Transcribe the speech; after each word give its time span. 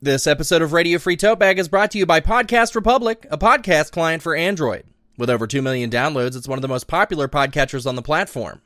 This 0.00 0.28
episode 0.28 0.62
of 0.62 0.72
Radio 0.72 1.00
Free 1.00 1.16
Tote 1.16 1.40
Bag 1.40 1.58
is 1.58 1.66
brought 1.66 1.90
to 1.90 1.98
you 1.98 2.06
by 2.06 2.20
Podcast 2.20 2.76
Republic, 2.76 3.26
a 3.32 3.36
podcast 3.36 3.90
client 3.90 4.22
for 4.22 4.36
Android. 4.36 4.84
With 5.16 5.28
over 5.28 5.48
2 5.48 5.60
million 5.60 5.90
downloads, 5.90 6.36
it's 6.36 6.46
one 6.46 6.56
of 6.56 6.62
the 6.62 6.68
most 6.68 6.86
popular 6.86 7.26
podcatchers 7.26 7.84
on 7.84 7.96
the 7.96 8.02
platform. 8.02 8.62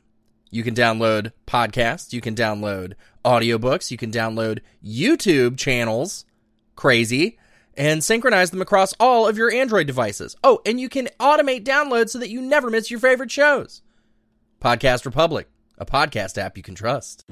You 0.51 0.61
can 0.61 0.75
download 0.75 1.31
podcasts, 1.47 2.13
you 2.13 2.21
can 2.21 2.35
download 2.35 2.93
audiobooks, 3.25 3.89
you 3.89 3.97
can 3.97 4.11
download 4.11 4.59
YouTube 4.85 5.57
channels, 5.57 6.25
crazy, 6.75 7.39
and 7.75 8.03
synchronize 8.03 8.51
them 8.51 8.61
across 8.61 8.93
all 8.99 9.27
of 9.27 9.35
your 9.35 9.51
Android 9.51 9.87
devices. 9.87 10.35
Oh, 10.43 10.61
and 10.67 10.79
you 10.79 10.87
can 10.87 11.09
automate 11.19 11.63
downloads 11.63 12.09
so 12.09 12.19
that 12.19 12.29
you 12.29 12.41
never 12.43 12.69
miss 12.69 12.91
your 12.91 12.99
favorite 12.99 13.31
shows. 13.31 13.81
Podcast 14.61 15.03
Republic, 15.03 15.49
a 15.79 15.85
podcast 15.87 16.37
app 16.37 16.57
you 16.57 16.61
can 16.61 16.75
trust. 16.75 17.25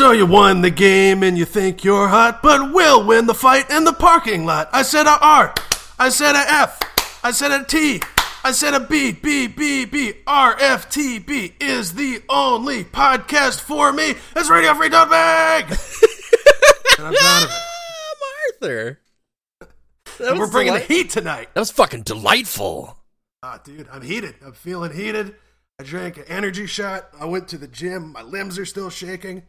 So 0.00 0.12
you 0.12 0.24
won 0.24 0.62
the 0.62 0.70
game 0.70 1.22
and 1.22 1.36
you 1.36 1.44
think 1.44 1.84
you're 1.84 2.08
hot, 2.08 2.42
but 2.42 2.72
we'll 2.72 3.04
win 3.04 3.26
the 3.26 3.34
fight 3.34 3.68
in 3.68 3.84
the 3.84 3.92
parking 3.92 4.46
lot. 4.46 4.70
I 4.72 4.80
said 4.80 5.06
a 5.06 5.18
R, 5.20 5.52
I 5.98 6.08
said 6.08 6.34
a 6.36 6.38
F, 6.38 6.80
I 7.22 7.32
said 7.32 7.52
a 7.52 7.64
T, 7.64 8.00
I 8.42 8.52
said 8.52 8.72
a 8.72 8.80
B, 8.80 9.12
B, 9.12 9.46
B, 9.46 9.84
B, 9.84 10.14
R, 10.26 10.56
F, 10.58 10.88
T, 10.88 11.18
B 11.18 11.52
is 11.60 11.92
the 11.92 12.22
only 12.30 12.82
podcast 12.82 13.60
for 13.60 13.92
me. 13.92 14.14
It's 14.34 14.48
Radio 14.48 14.72
Free 14.72 14.88
Tote 14.88 15.10
Bag! 15.10 15.64
and 16.98 17.06
I'm 17.08 17.12
proud 17.12 17.42
of 17.42 17.50
it. 17.50 18.62
Arthur. 18.62 19.00
That 20.18 20.38
we're 20.38 20.50
bringing 20.50 20.72
delight- 20.72 20.88
the 20.88 20.94
heat 20.94 21.10
tonight. 21.10 21.50
That 21.52 21.60
was 21.60 21.72
fucking 21.72 22.04
delightful. 22.04 22.96
Ah, 23.42 23.60
dude, 23.62 23.86
I'm 23.92 24.00
heated. 24.00 24.36
I'm 24.42 24.54
feeling 24.54 24.94
heated. 24.94 25.34
I 25.78 25.82
drank 25.82 26.16
an 26.16 26.24
energy 26.26 26.64
shot. 26.64 27.10
I 27.20 27.26
went 27.26 27.48
to 27.48 27.58
the 27.58 27.68
gym. 27.68 28.12
My 28.12 28.22
limbs 28.22 28.58
are 28.58 28.64
still 28.64 28.88
shaking. 28.88 29.42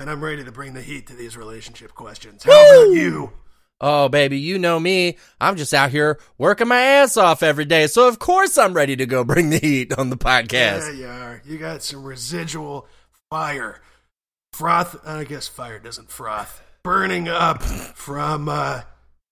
And 0.00 0.08
I'm 0.08 0.24
ready 0.24 0.42
to 0.42 0.50
bring 0.50 0.72
the 0.72 0.80
heat 0.80 1.08
to 1.08 1.14
these 1.14 1.36
relationship 1.36 1.94
questions. 1.94 2.42
How 2.42 2.52
about 2.52 2.94
you? 2.94 3.32
Oh, 3.82 4.08
baby, 4.08 4.38
you 4.38 4.58
know 4.58 4.80
me. 4.80 5.18
I'm 5.38 5.56
just 5.56 5.74
out 5.74 5.90
here 5.90 6.18
working 6.38 6.68
my 6.68 6.80
ass 6.80 7.18
off 7.18 7.42
every 7.42 7.66
day. 7.66 7.86
So, 7.86 8.08
of 8.08 8.18
course, 8.18 8.56
I'm 8.56 8.72
ready 8.72 8.96
to 8.96 9.04
go 9.04 9.24
bring 9.24 9.50
the 9.50 9.58
heat 9.58 9.92
on 9.92 10.08
the 10.08 10.16
podcast. 10.16 10.86
Yeah, 10.86 10.90
you 10.92 11.06
are. 11.06 11.42
You 11.44 11.58
got 11.58 11.82
some 11.82 12.02
residual 12.02 12.88
fire. 13.28 13.82
Froth. 14.54 15.06
I 15.06 15.24
guess 15.24 15.48
fire 15.48 15.78
doesn't 15.78 16.10
froth. 16.10 16.62
Burning 16.82 17.28
up 17.28 17.62
from, 17.62 18.48
uh, 18.48 18.80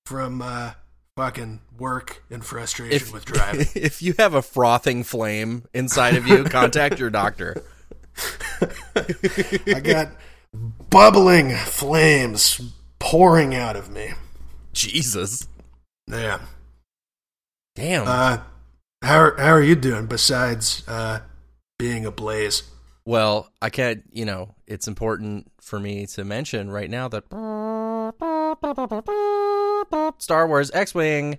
from, 0.05 0.43
uh, 0.43 0.73
fucking 1.17 1.63
work 1.79 2.23
and 2.31 2.45
frustration 2.45 3.09
If, 3.09 3.13
with 3.15 3.25
driving. 3.25 3.69
if 3.75 4.03
you 4.03 4.13
have 4.19 4.35
a 4.35 4.43
frothing 4.43 5.03
flame 5.03 5.65
inside 5.73 6.15
of 6.15 6.27
you, 6.27 6.45
contact 6.45 6.99
your 6.99 7.09
doctor. 7.09 7.65
I 8.61 9.81
got 9.83 10.09
bubbling 10.91 11.55
flames 11.55 12.61
pouring 12.99 13.55
out 13.55 13.77
of 13.77 13.91
me. 13.91 14.13
Jesus. 14.73 15.49
Yeah. 16.07 16.41
Damn. 17.75 18.07
Uh, 18.07 18.39
how 19.03 19.19
are, 19.19 19.37
how 19.37 19.53
are 19.53 19.63
you 19.63 19.77
doing 19.77 20.07
besides 20.07 20.83
uh, 20.89 21.21
being 21.79 22.05
ablaze? 22.07 22.63
well, 23.09 23.49
I 23.63 23.71
can't, 23.71 24.03
you 24.13 24.27
know, 24.27 24.55
it's 24.67 24.87
important 24.87 25.51
for 25.63 25.81
me 25.81 26.05
to 26.09 26.25
mention 26.27 26.71
right 26.71 26.91
now 26.91 27.09
that 27.09 27.25
Star 30.19 30.47
Wars 30.47 30.71
X 30.71 30.95
Wing 30.95 31.39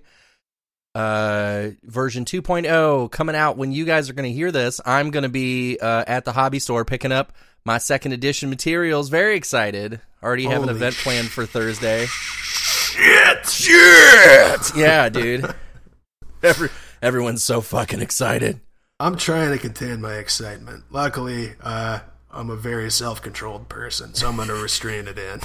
uh 0.96 1.68
version 1.84 2.24
2.0 2.24 3.08
coming 3.12 3.36
out 3.36 3.56
when 3.56 3.70
you 3.70 3.84
guys 3.84 4.10
are 4.10 4.12
going 4.12 4.28
to 4.28 4.34
hear 4.34 4.50
this 4.50 4.80
i'm 4.84 5.12
going 5.12 5.22
to 5.22 5.28
be 5.28 5.78
uh, 5.80 6.02
at 6.04 6.24
the 6.24 6.32
hobby 6.32 6.58
store 6.58 6.84
picking 6.84 7.12
up 7.12 7.32
my 7.64 7.78
second 7.78 8.12
edition 8.12 8.50
materials 8.50 9.08
very 9.08 9.36
excited 9.36 10.00
already 10.22 10.44
have 10.44 10.62
an 10.62 10.68
Holy 10.68 10.76
event 10.76 10.94
planned 10.96 11.28
for 11.28 11.46
thursday 11.46 12.06
Shit! 12.06 13.46
Shit! 13.48 14.76
yeah 14.76 15.08
dude 15.08 15.54
Every, 16.42 16.70
everyone's 17.02 17.44
so 17.44 17.60
fucking 17.60 18.00
excited 18.00 18.60
I'm 18.98 19.16
trying 19.16 19.50
to 19.52 19.58
contain 19.58 20.02
my 20.02 20.16
excitement. 20.16 20.84
Luckily, 20.90 21.54
uh, 21.62 22.00
I'm 22.30 22.50
a 22.50 22.56
very 22.56 22.90
self-controlled 22.90 23.70
person, 23.70 24.12
so 24.12 24.28
I'm 24.28 24.36
going 24.36 24.48
to 24.48 24.54
restrain 24.54 25.08
it 25.08 25.18
in. 25.18 25.40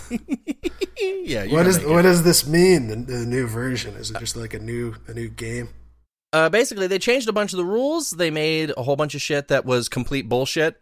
yeah 1.24 1.46
what 1.48 1.66
is 1.66 1.78
it. 1.78 1.88
what 1.88 2.02
does 2.02 2.24
this 2.24 2.46
mean? 2.46 2.88
The, 2.88 2.96
the 2.98 3.26
new 3.26 3.48
version 3.48 3.96
is 3.96 4.12
it 4.12 4.20
just 4.20 4.36
like 4.36 4.54
a 4.54 4.60
new 4.60 4.96
a 5.08 5.14
new 5.14 5.30
game? 5.30 5.70
uh, 6.34 6.50
basically 6.50 6.88
they 6.88 7.00
changed 7.00 7.30
a 7.30 7.34
bunch 7.34 7.54
of 7.54 7.58
the 7.58 7.66
rules 7.66 8.12
they 8.12 8.30
made 8.30 8.74
a 8.76 8.84
whole 8.84 8.98
bunch 8.98 9.16
of 9.16 9.22
shit 9.22 9.48
that 9.48 9.66
was 9.66 9.88
complete 9.88 10.28
bullshit 10.28 10.82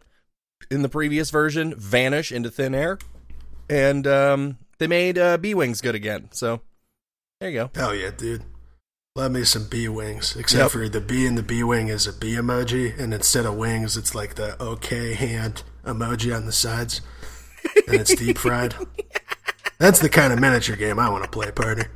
in 0.70 0.82
the 0.82 0.88
previous 0.88 1.30
version 1.30 1.74
vanish 1.76 2.32
into 2.32 2.50
thin 2.50 2.74
air 2.74 2.98
and 3.68 4.06
um, 4.06 4.58
they 4.78 4.86
made 4.86 5.18
uh, 5.18 5.36
b-wings 5.36 5.80
good 5.80 5.94
again 5.94 6.28
so 6.32 6.60
there 7.40 7.50
you 7.50 7.58
go 7.58 7.70
Hell 7.74 7.94
yeah, 7.94 8.10
dude! 8.16 8.44
Love 9.16 9.32
me 9.32 9.44
some 9.44 9.68
B 9.68 9.86
wings. 9.88 10.34
Except 10.34 10.60
Yep. 10.62 10.70
for 10.72 10.88
the 10.88 11.00
B 11.00 11.24
in 11.26 11.34
the 11.36 11.42
B 11.42 11.62
wing 11.62 11.86
is 11.88 12.06
a 12.06 12.12
B 12.12 12.32
emoji, 12.32 12.98
and 12.98 13.12
instead 13.14 13.44
of 13.46 13.54
wings, 13.54 13.96
it's 13.96 14.14
like 14.14 14.34
the 14.36 14.60
okay 14.62 15.14
hand 15.14 15.62
emoji 15.84 16.34
on 16.34 16.46
the 16.46 16.52
sides, 16.52 17.00
and 17.86 17.94
it's 18.00 18.14
deep 18.14 18.38
fried. 18.38 18.74
That's 19.78 19.98
the 20.00 20.08
kind 20.08 20.32
of 20.32 20.40
miniature 20.40 20.74
game 20.76 20.98
I 20.98 21.08
want 21.10 21.22
to 21.24 21.30
play, 21.30 21.50
partner. 21.52 21.90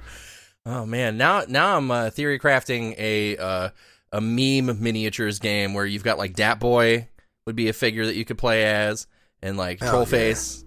Oh 0.67 0.85
man, 0.87 1.17
now 1.17 1.45
now 1.49 1.77
I'm 1.77 1.91
uh, 1.91 2.11
theory 2.11 2.39
crafting 2.39 2.95
a 2.99 3.37
uh, 3.37 3.71
a 4.13 4.21
meme 4.21 4.81
miniatures 4.83 5.39
game 5.39 5.73
where 5.75 5.87
you've 5.87 6.05
got 6.05 6.19
like 6.19 6.35
Dat 6.35 6.61
Boy 6.61 7.09
would 7.49 7.57
be 7.57 7.69
a 7.71 7.73
figure 7.73 8.05
that 8.05 8.15
you 8.15 8.27
could 8.27 8.37
play 8.37 8.65
as, 8.67 9.07
and 9.43 9.57
like 9.57 9.81
Hell 9.81 10.05
Trollface. 10.05 10.65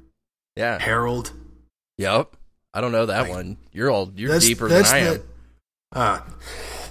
Yeah. 0.56 0.80
Harold. 0.80 1.32
Yep. 2.00 2.36
I 2.74 2.82
don't 2.82 2.92
know 2.92 3.06
that 3.06 3.30
one. 3.30 3.58
You're 3.72 3.92
all 3.92 4.12
you're 4.16 4.30
That's- 4.30 4.48
deeper 4.48 4.68
that's 4.68 4.90
than 4.92 5.04
I 5.04 5.06
am. 5.06 5.14
that- 5.14 5.22
Ah, 5.94 6.26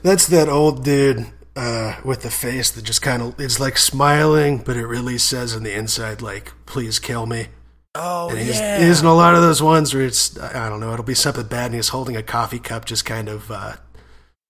that's 0.03 0.27
that 0.29 0.49
old 0.49 0.85
dude 0.85 1.27
uh, 1.57 1.97
with 2.05 2.23
the 2.23 2.31
face 2.31 2.71
that 2.71 2.85
just 2.85 3.03
kind 3.03 3.21
of 3.23 3.41
it's 3.41 3.59
like 3.59 3.77
smiling, 3.79 4.59
but 4.59 4.77
it 4.77 4.87
really 4.87 5.19
says 5.19 5.55
on 5.57 5.63
the 5.65 5.77
inside 5.77 6.21
like 6.23 6.53
"Please 6.67 6.99
kill 6.99 7.27
me." 7.27 7.49
Oh 7.95 8.29
And 8.29 8.39
he's, 8.39 8.61
yeah. 8.61 8.79
he's 8.79 9.01
in 9.01 9.07
a 9.07 9.15
lot 9.15 9.35
of 9.35 9.41
those 9.43 9.61
ones 9.63 9.93
where 9.95 10.05
it's 10.05 10.39
I 10.39 10.69
don't 10.69 10.79
know, 10.81 10.93
it'll 10.93 11.05
be 11.05 11.15
something 11.15 11.47
bad, 11.47 11.67
and 11.67 11.75
he's 11.75 11.89
holding 11.89 12.17
a 12.17 12.23
coffee 12.23 12.59
cup, 12.61 12.85
just 12.85 13.05
kind 13.05 13.29
of 13.29 13.51
uh, 13.51 13.77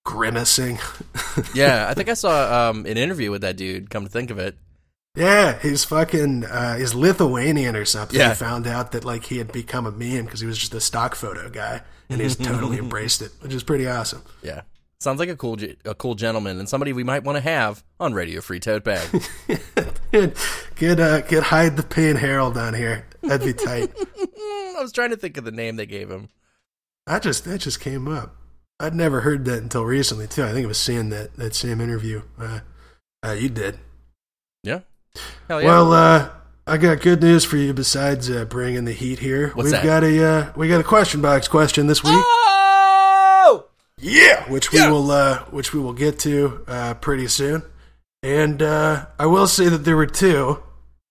grimacing. 0.04 0.78
yeah, 1.54 1.86
I 1.88 1.94
think 1.94 2.08
I 2.08 2.14
saw 2.14 2.70
um, 2.70 2.86
an 2.86 2.96
interview 2.98 3.30
with 3.30 3.42
that 3.42 3.56
dude. 3.56 3.88
Come 3.88 4.02
to 4.04 4.10
think 4.10 4.30
of 4.30 4.38
it, 4.38 4.56
yeah, 5.16 5.58
he's 5.60 5.84
fucking 5.84 6.44
uh, 6.44 6.76
he's 6.76 6.94
Lithuanian 6.94 7.76
or 7.76 7.84
something. 7.84 8.18
Yeah. 8.18 8.30
He 8.30 8.34
found 8.34 8.66
out 8.66 8.92
that 8.92 9.04
like 9.04 9.24
he 9.24 9.38
had 9.38 9.52
become 9.52 9.86
a 9.86 9.90
meme 9.90 10.24
because 10.24 10.40
he 10.40 10.46
was 10.46 10.58
just 10.58 10.74
a 10.74 10.80
stock 10.80 11.14
photo 11.14 11.48
guy, 11.48 11.82
and 12.08 12.20
he's 12.20 12.36
totally 12.36 12.78
embraced 12.78 13.22
it, 13.22 13.32
which 13.40 13.52
is 13.52 13.62
pretty 13.62 13.88
awesome. 13.88 14.22
yeah, 14.42 14.62
sounds 15.00 15.18
like 15.18 15.28
a 15.28 15.36
cool 15.36 15.56
a 15.84 15.94
cool 15.94 16.14
gentleman 16.14 16.58
and 16.58 16.68
somebody 16.68 16.92
we 16.92 17.04
might 17.04 17.24
want 17.24 17.36
to 17.36 17.42
have 17.42 17.82
on 17.98 18.14
Radio 18.14 18.40
Free 18.40 18.60
Tote 18.60 18.84
Bag. 18.84 19.08
get 20.76 21.00
uh, 21.00 21.20
get 21.22 21.42
hide 21.44 21.76
the 21.76 21.82
pain 21.82 22.16
Harold 22.16 22.56
on 22.56 22.74
here. 22.74 23.06
That'd 23.22 23.46
be 23.46 23.52
tight. 23.52 23.90
I 24.18 24.76
was 24.80 24.92
trying 24.92 25.10
to 25.10 25.16
think 25.16 25.36
of 25.36 25.44
the 25.44 25.50
name 25.50 25.76
they 25.76 25.86
gave 25.86 26.10
him. 26.10 26.28
I 27.06 27.18
just 27.18 27.44
that 27.44 27.58
just 27.58 27.80
came 27.80 28.06
up. 28.06 28.36
I'd 28.78 28.94
never 28.94 29.22
heard 29.22 29.44
that 29.46 29.62
until 29.62 29.84
recently 29.84 30.26
too. 30.26 30.44
I 30.44 30.52
think 30.52 30.64
I 30.64 30.68
was 30.68 30.78
seeing 30.78 31.10
that 31.10 31.34
that 31.34 31.54
same 31.54 31.80
interview. 31.80 32.22
Uh, 32.38 32.60
uh, 33.26 33.32
you 33.32 33.48
did. 33.48 33.78
Yeah. 34.62 34.80
Hell 35.48 35.60
yeah. 35.60 35.66
Well, 35.68 35.92
uh, 35.92 36.30
I 36.66 36.76
got 36.76 37.00
good 37.00 37.20
news 37.22 37.44
for 37.44 37.56
you. 37.56 37.72
Besides 37.74 38.30
uh, 38.30 38.44
bringing 38.44 38.84
the 38.84 38.92
heat 38.92 39.18
here, 39.18 39.48
What's 39.50 39.64
we've 39.66 39.72
that? 39.72 39.84
got 39.84 40.04
a 40.04 40.24
uh, 40.24 40.52
we 40.56 40.68
got 40.68 40.80
a 40.80 40.84
question 40.84 41.20
box 41.20 41.48
question 41.48 41.86
this 41.86 42.02
week. 42.04 42.12
oh! 42.14 43.66
Yeah, 43.98 44.48
which 44.50 44.72
we 44.72 44.78
Yeah. 44.78 44.90
will 44.90 45.10
uh, 45.10 45.40
which 45.50 45.72
we 45.74 45.80
will 45.80 45.92
get 45.92 46.18
to 46.20 46.64
uh, 46.68 46.94
pretty 46.94 47.26
soon. 47.26 47.62
And 48.22 48.62
uh, 48.62 49.06
I 49.18 49.26
will 49.26 49.46
say 49.48 49.68
that 49.68 49.78
there 49.78 49.96
were 49.96 50.06
two, 50.06 50.62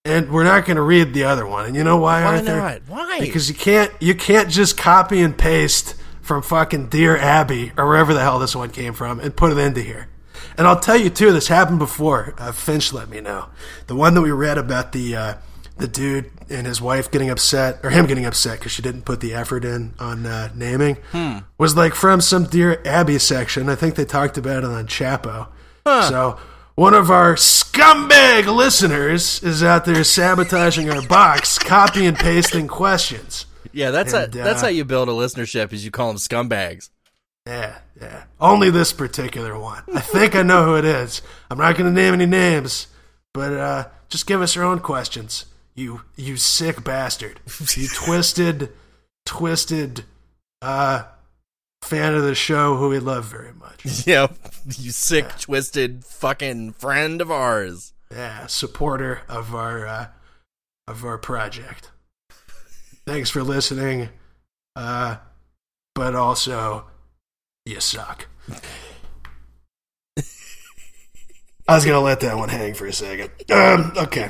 and 0.06 0.32
we're 0.32 0.44
not 0.44 0.66
going 0.66 0.78
to 0.78 0.82
read 0.84 1.14
the 1.14 1.24
other 1.26 1.46
one. 1.46 1.66
And 1.66 1.76
you 1.76 1.84
know 1.84 1.98
why, 1.98 2.24
Why 2.24 2.38
Arthur? 2.38 2.56
not? 2.56 2.82
Why? 2.88 3.20
Because 3.20 3.50
you 3.50 3.56
can't 3.56 3.92
you 4.00 4.16
can't 4.16 4.50
just 4.50 4.78
copy 4.78 5.20
and 5.22 5.38
paste 5.38 5.96
from 6.22 6.42
fucking 6.44 6.88
Dear 6.90 7.18
Abby 7.18 7.72
or 7.76 7.88
wherever 7.88 8.14
the 8.14 8.22
hell 8.22 8.38
this 8.40 8.56
one 8.56 8.70
came 8.70 8.94
from 8.94 9.20
and 9.20 9.36
put 9.36 9.52
it 9.52 9.58
into 9.58 9.82
here. 9.82 10.08
And 10.60 10.68
I'll 10.68 10.80
tell 10.80 10.98
you 10.98 11.10
too, 11.10 11.32
this 11.32 11.48
happened 11.48 11.80
before. 11.80 12.36
Uh, 12.38 12.52
Finch 12.52 12.92
let 12.94 13.10
me 13.10 13.22
know 13.22 13.46
the 13.88 13.96
one 13.96 14.14
that 14.14 14.22
we 14.22 14.30
read 14.32 14.58
about 14.58 14.92
the 14.92 15.16
uh, 15.16 15.34
the 15.78 15.88
dude 15.88 16.30
and 16.50 16.68
his 16.68 16.82
wife 16.82 17.10
getting 17.10 17.30
upset, 17.30 17.80
or 17.82 17.90
him 17.92 18.06
getting 18.08 18.26
upset 18.26 18.60
because 18.60 18.74
she 18.74 18.82
didn't 18.82 19.04
put 19.06 19.22
the 19.22 19.34
effort 19.34 19.64
in 19.64 19.94
on 20.00 20.26
uh, 20.26 20.50
naming, 20.54 20.98
was 21.58 21.78
like 21.78 21.96
from 21.96 22.20
some 22.20 22.44
Dear 22.44 22.82
Abby 22.86 23.18
section. 23.20 23.70
I 23.70 23.76
think 23.76 23.96
they 23.96 24.04
talked 24.04 24.38
about 24.38 24.64
it 24.66 24.70
on 24.70 24.86
Chapo. 24.88 25.48
So 25.86 26.38
one 26.76 26.94
of 26.94 27.10
our 27.10 27.36
scumbag 27.36 28.54
listeners 28.54 29.42
is 29.42 29.64
out 29.64 29.86
there 29.86 30.04
sabotaging 30.04 30.90
our 30.90 31.02
box, 31.08 31.58
copy 31.58 32.06
and 32.06 32.18
pasting 32.18 32.68
questions. 32.68 33.46
Yeah, 33.72 33.92
that's 33.92 34.14
And, 34.14 34.36
a, 34.36 34.38
that's 34.44 34.62
uh, 34.62 34.66
how 34.66 34.72
you 34.72 34.84
build 34.84 35.08
a 35.08 35.14
listenership. 35.14 35.72
Is 35.72 35.86
you 35.86 35.92
call 35.92 36.08
them 36.10 36.18
scumbags. 36.18 36.90
Yeah, 37.50 37.78
yeah. 38.00 38.24
Only 38.40 38.70
this 38.70 38.94
particular 38.94 39.58
one. 39.58 39.82
I 39.92 40.02
think 40.02 40.36
I 40.36 40.44
know 40.44 40.66
who 40.66 40.76
it 40.76 40.86
is. 40.86 41.24
I'm 41.50 41.58
not 41.58 41.76
going 41.76 41.94
to 41.94 42.02
name 42.02 42.14
any 42.14 42.28
names, 42.28 42.86
but 43.34 43.54
uh, 43.54 43.88
just 44.08 44.28
give 44.28 44.40
us 44.40 44.56
your 44.56 44.66
own 44.66 44.82
questions. 44.82 45.46
You, 45.74 46.02
you 46.16 46.38
sick 46.38 46.84
bastard. 46.84 47.40
You 47.76 47.88
twisted, 47.96 48.70
twisted 49.26 50.04
uh, 50.62 51.06
fan 51.82 52.14
of 52.14 52.22
the 52.22 52.36
show 52.36 52.76
who 52.76 52.90
we 52.90 53.00
love 53.00 53.26
very 53.26 53.54
much. 53.54 54.06
Yeah, 54.06 54.28
you 54.78 54.92
sick, 54.92 55.40
twisted 55.40 56.06
fucking 56.06 56.74
friend 56.74 57.20
of 57.20 57.32
ours. 57.32 57.94
Yeah, 58.12 58.46
supporter 58.46 59.22
of 59.28 59.56
our 59.56 59.88
uh, 59.88 60.08
of 60.88 61.04
our 61.04 61.18
project. 61.18 61.90
Thanks 63.08 63.32
for 63.32 63.42
listening, 63.42 64.10
uh, 64.76 65.18
but 65.96 66.16
also 66.16 66.86
you 67.66 67.80
suck. 67.80 68.28
I 71.68 71.76
was 71.76 71.86
gonna 71.86 72.00
let 72.02 72.20
that 72.22 72.36
one 72.38 72.50
hang 72.50 72.74
for 72.74 72.88
a 72.88 72.94
second. 72.94 73.30
Um, 73.52 73.94
okay. 73.96 74.30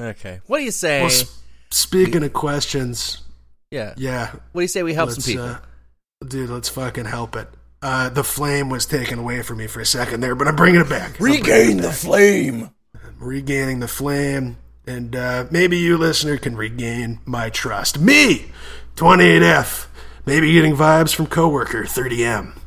Okay, 0.00 0.40
what 0.46 0.58
do 0.58 0.64
you 0.64 0.70
say? 0.70 1.00
Well, 1.00 1.06
s- 1.10 1.38
speaking 1.70 2.24
of 2.24 2.32
questions, 2.32 3.22
yeah. 3.70 3.94
yeah, 3.96 4.30
what 4.52 4.60
do 4.60 4.62
you 4.62 4.68
say 4.68 4.82
we 4.82 4.94
help 4.94 5.10
some 5.10 5.22
people? 5.22 5.44
uh, 5.46 5.58
dude, 6.26 6.50
let's 6.50 6.68
fucking 6.68 7.04
help 7.04 7.36
it. 7.36 7.48
Uh, 7.82 8.08
the 8.08 8.24
flame 8.24 8.70
was 8.70 8.86
taken 8.86 9.18
away 9.18 9.42
from 9.42 9.58
me 9.58 9.66
for 9.66 9.80
a 9.80 9.86
second 9.86 10.20
there, 10.20 10.34
but 10.34 10.48
I'm 10.48 10.56
bringing 10.56 10.80
it 10.80 10.88
back. 10.88 11.10
I'm 11.12 11.16
bringing 11.18 11.78
it 11.78 11.82
back. 11.82 11.94
flame. 11.94 12.70
regaining 13.20 13.80
the 13.80 13.88
flame, 13.88 14.56
and 14.86 15.14
uh, 15.14 15.44
maybe 15.50 15.76
you, 15.78 15.96
listener, 15.98 16.38
can 16.38 16.56
regain 16.56 17.20
my 17.26 17.50
trust. 17.50 18.00
Me, 18.00 18.46
28F, 18.96 19.86
maybe 20.26 20.52
getting 20.52 20.76
vibes 20.76 21.14
from 21.14 21.26
coworker 21.26 21.84
30M. 21.84 22.58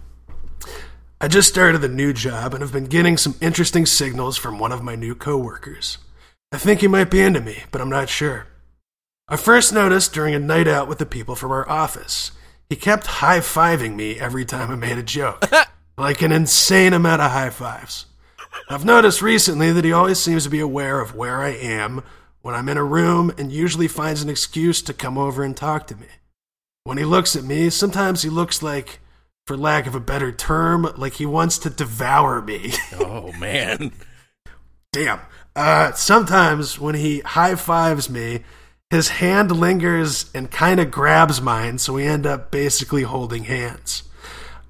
I 1.20 1.28
just 1.28 1.50
started 1.50 1.84
a 1.84 1.88
new 1.88 2.14
job 2.14 2.54
and 2.54 2.62
have 2.62 2.72
been 2.72 2.86
getting 2.86 3.18
some 3.18 3.36
interesting 3.42 3.86
signals 3.86 4.38
from 4.38 4.60
one 4.60 4.72
of 4.72 4.84
my 4.84 4.96
new 4.96 5.16
coworkers. 5.16 5.98
I 6.52 6.58
think 6.58 6.82
he 6.82 6.88
might 6.88 7.10
be 7.10 7.22
into 7.22 7.42
me, 7.42 7.64
but 7.72 7.82
I'm 7.82 7.90
not 7.90 8.10
sure. 8.10 8.48
I 9.28 9.36
first 9.36 9.74
noticed 9.74 10.14
during 10.14 10.36
a 10.36 10.40
night 10.40 10.68
out 10.68 10.88
with 10.88 11.00
the 11.00 11.06
people 11.06 11.36
from 11.36 11.52
our 11.52 11.68
office. 11.68 12.32
He 12.70 12.76
kept 12.76 13.08
high 13.08 13.40
fiving 13.40 13.96
me 13.96 14.20
every 14.20 14.46
time 14.46 14.70
I 14.72 14.76
made 14.76 14.98
a 14.98 15.04
joke. 15.04 15.50
like 15.98 16.22
an 16.22 16.32
insane 16.32 16.94
amount 16.94 17.22
of 17.22 17.32
high 17.32 17.50
fives. 17.50 18.06
I've 18.70 18.86
noticed 18.86 19.22
recently 19.22 19.72
that 19.72 19.84
he 19.86 19.92
always 19.92 20.20
seems 20.20 20.44
to 20.44 20.50
be 20.50 20.60
aware 20.60 21.00
of 21.00 21.16
where 21.16 21.42
I 21.42 21.50
am 21.50 22.04
when 22.42 22.56
I'm 22.56 22.70
in 22.70 22.78
a 22.78 22.84
room 22.84 23.34
and 23.38 23.52
usually 23.52 23.88
finds 23.88 24.22
an 24.22 24.30
excuse 24.30 24.82
to 24.84 24.94
come 24.94 25.18
over 25.18 25.44
and 25.44 25.58
talk 25.58 25.88
to 25.88 25.96
me. 25.96 26.08
When 26.88 26.98
he 26.98 27.04
looks 27.04 27.36
at 27.36 27.44
me, 27.44 27.70
sometimes 27.70 28.22
he 28.22 28.30
looks 28.30 28.64
like, 28.64 29.02
for 29.46 29.58
lack 29.58 29.88
of 29.88 29.96
a 29.96 30.00
better 30.00 30.32
term, 30.32 30.90
like 30.96 31.16
he 31.16 31.26
wants 31.26 31.58
to 31.58 31.70
devour 31.70 32.42
me. 32.42 32.72
Oh 32.98 33.34
man. 33.34 33.92
Damn. 34.94 35.20
Uh, 35.54 35.92
sometimes 35.92 36.80
when 36.80 36.96
he 36.96 37.20
high 37.20 37.56
fives 37.56 38.10
me, 38.10 38.46
his 38.90 39.10
hand 39.10 39.52
lingers 39.52 40.32
and 40.34 40.50
kind 40.50 40.80
of 40.80 40.90
grabs 40.90 41.42
mine, 41.42 41.78
so 41.78 41.92
we 41.92 42.06
end 42.06 42.26
up 42.26 42.52
basically 42.52 43.04
holding 43.04 43.44
hands. 43.44 44.04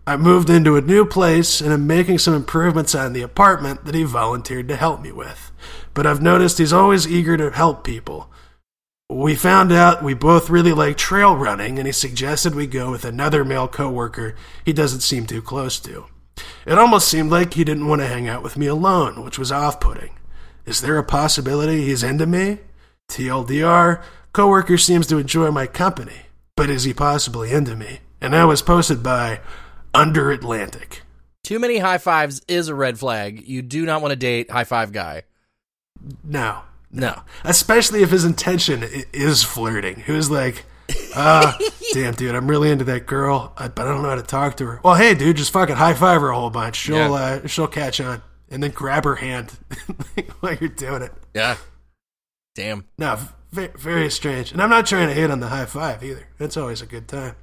I 0.07 0.17
moved 0.17 0.49
into 0.49 0.75
a 0.75 0.81
new 0.81 1.05
place 1.05 1.61
and 1.61 1.71
am 1.71 1.85
making 1.85 2.17
some 2.17 2.33
improvements 2.33 2.95
on 2.95 3.13
the 3.13 3.21
apartment 3.21 3.85
that 3.85 3.93
he 3.93 4.01
volunteered 4.01 4.67
to 4.69 4.75
help 4.75 5.03
me 5.03 5.11
with. 5.11 5.51
But 5.93 6.07
I've 6.07 6.23
noticed 6.23 6.57
he's 6.57 6.73
always 6.73 7.07
eager 7.07 7.37
to 7.37 7.51
help 7.51 7.83
people. 7.83 8.31
We 9.09 9.35
found 9.35 9.71
out 9.71 10.03
we 10.03 10.13
both 10.13 10.49
really 10.49 10.73
like 10.73 10.97
trail 10.97 11.33
running, 11.37 11.79
and 11.79 11.87
he 11.87 11.93
suggested 11.93 12.53
we 12.53 12.67
go 12.67 12.91
with 12.91 13.05
another 13.05 13.45
male 13.45 13.69
coworker 13.69 14.35
he 14.65 14.73
doesn't 14.73 14.99
seem 14.99 15.25
too 15.25 15.41
close 15.41 15.79
to. 15.79 16.07
It 16.65 16.77
almost 16.77 17.07
seemed 17.07 17.31
like 17.31 17.53
he 17.53 17.63
didn't 17.63 17.87
want 17.87 18.01
to 18.01 18.07
hang 18.07 18.27
out 18.27 18.43
with 18.43 18.57
me 18.57 18.67
alone, 18.67 19.23
which 19.23 19.39
was 19.39 19.51
off 19.51 19.79
putting. 19.79 20.11
Is 20.65 20.81
there 20.81 20.97
a 20.97 21.05
possibility 21.05 21.85
he's 21.85 22.03
into 22.03 22.25
me? 22.25 22.59
TLDR, 23.09 24.03
coworker 24.33 24.77
seems 24.77 25.07
to 25.07 25.17
enjoy 25.17 25.51
my 25.51 25.67
company, 25.67 26.25
but 26.57 26.69
is 26.69 26.83
he 26.83 26.93
possibly 26.93 27.53
into 27.53 27.77
me? 27.77 27.99
And 28.19 28.33
that 28.33 28.43
was 28.43 28.61
posted 28.61 29.01
by 29.01 29.39
Under 29.93 30.31
Atlantic. 30.31 31.03
Too 31.45 31.59
many 31.59 31.77
high 31.77 31.97
fives 31.97 32.41
is 32.49 32.67
a 32.67 32.75
red 32.75 32.99
flag. 32.99 33.47
You 33.47 33.61
do 33.61 33.85
not 33.85 34.01
want 34.01 34.11
to 34.11 34.17
date 34.17 34.51
high 34.51 34.65
five 34.65 34.91
guy. 34.91 35.23
No, 36.25 36.63
No. 36.91 37.21
especially 37.43 38.01
if 38.03 38.09
his 38.11 38.23
intention 38.25 38.83
is 39.13 39.43
flirting. 39.43 40.01
He 40.01 40.11
was 40.13 40.29
like, 40.31 40.65
ah, 41.15 41.57
damn, 41.93 42.13
dude, 42.13 42.33
I'm 42.35 42.47
really 42.49 42.71
into 42.71 42.85
that 42.85 43.05
girl, 43.05 43.53
uh, 43.57 43.67
but 43.69 43.85
I 43.87 43.91
don't 43.91 44.01
know 44.03 44.09
how 44.09 44.15
to 44.15 44.21
talk 44.23 44.57
to 44.57 44.65
her. 44.65 44.79
Well, 44.83 44.95
hey, 44.95 45.13
dude, 45.13 45.35
just 45.37 45.51
fucking 45.51 45.75
high 45.75 45.93
five 45.93 46.21
her 46.21 46.29
a 46.29 46.35
whole 46.39 46.49
bunch. 46.49 46.75
She'll, 46.77 46.95
Yeah. 46.97 47.11
uh, 47.43 47.47
she'll 47.47 47.67
catch 47.67 47.99
on. 47.99 48.21
And 48.49 48.63
then 48.63 48.71
grab 48.71 49.03
her 49.03 49.15
hand 49.15 49.51
while 50.39 50.53
you're 50.55 50.69
doing 50.69 51.01
it. 51.01 51.11
Yeah. 51.33 51.57
Damn. 52.55 52.85
No, 52.97 53.19
v- 53.51 53.67
very 53.77 54.09
strange. 54.09 54.53
And 54.53 54.61
I'm 54.61 54.69
not 54.69 54.85
trying 54.87 55.09
to 55.09 55.13
hate 55.13 55.29
on 55.29 55.41
the 55.41 55.47
high 55.49 55.65
five 55.65 56.01
either. 56.01 56.27
That's 56.37 56.55
always 56.55 56.81
a 56.81 56.85
good 56.85 57.09
time. 57.09 57.35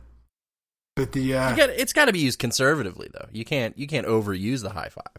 But 0.97 1.13
the, 1.13 1.35
uh, 1.35 1.51
You 1.51 1.57
got 1.59 1.69
it's 1.71 1.93
got 1.93 2.07
to 2.07 2.13
be 2.15 2.21
used 2.21 2.39
conservatively 2.39 3.11
though. 3.13 3.27
You 3.33 3.45
can't 3.45 3.77
you 3.77 3.87
can't 3.87 4.07
overuse 4.07 4.63
the 4.63 4.71
high 4.71 4.89
five. 4.89 5.13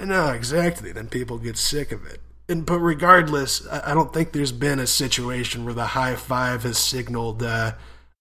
No, 0.00 0.28
exactly. 0.32 0.90
Then 0.90 1.08
people 1.08 1.36
get 1.38 1.58
sick 1.58 1.92
of 1.92 2.06
it. 2.06 2.20
And 2.48 2.64
but 2.64 2.78
regardless, 2.78 3.66
I 3.68 3.92
don't 3.94 4.12
think 4.12 4.32
there's 4.32 4.52
been 4.52 4.78
a 4.78 4.86
situation 4.86 5.64
where 5.64 5.74
the 5.74 5.86
high 5.86 6.14
five 6.14 6.62
has 6.62 6.78
signaled, 6.78 7.42
uh, 7.42 7.72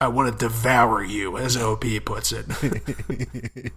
"I 0.01 0.07
want 0.07 0.31
to 0.31 0.45
devour 0.47 1.03
you," 1.03 1.37
as 1.37 1.55
OP 1.55 1.85
puts 1.99 2.31
it. 2.31 2.45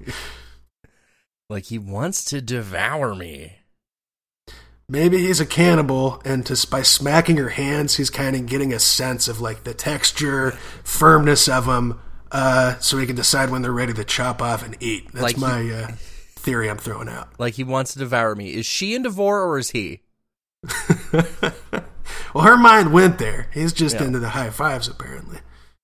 Like 1.50 1.64
he 1.64 1.78
wants 1.78 2.24
to 2.26 2.42
devour 2.42 3.14
me. 3.14 3.54
Maybe 4.86 5.18
he's 5.18 5.40
a 5.40 5.46
cannibal, 5.46 6.20
and 6.24 6.44
by 6.70 6.82
smacking 6.82 7.38
her 7.38 7.48
hands, 7.50 7.96
he's 7.96 8.10
kind 8.10 8.36
of 8.36 8.44
getting 8.46 8.72
a 8.72 8.78
sense 8.78 9.28
of 9.28 9.40
like 9.40 9.64
the 9.64 9.72
texture, 9.74 10.52
firmness 10.84 11.48
of 11.48 11.64
them, 11.66 12.00
uh, 12.32 12.78
so 12.80 12.98
he 12.98 13.06
can 13.06 13.16
decide 13.16 13.48
when 13.50 13.62
they're 13.62 13.72
ready 13.72 13.94
to 13.94 14.04
chop 14.04 14.42
off 14.42 14.62
and 14.62 14.76
eat. 14.80 15.10
That's 15.12 15.22
Like 15.22 15.36
he- 15.36 15.40
my 15.40 15.70
uh, 15.70 15.92
theory 16.36 16.68
I'm 16.68 16.76
throwing 16.78 17.08
out. 17.08 17.28
Like 17.38 17.54
he 17.54 17.64
wants 17.64 17.94
to 17.94 17.98
devour 17.98 18.34
me. 18.34 18.52
Is 18.54 18.66
she 18.66 18.94
into 18.94 19.08
vore 19.08 19.42
or 19.42 19.58
is 19.58 19.70
he? 19.70 20.02
well, 22.34 22.44
her 22.44 22.56
mind 22.56 22.92
went 22.92 23.18
there. 23.18 23.48
He's 23.52 23.72
just 23.72 23.96
Yeah. 23.96 24.04
into 24.04 24.18
the 24.18 24.30
high 24.30 24.50
fives, 24.50 24.88
apparently. 24.88 25.38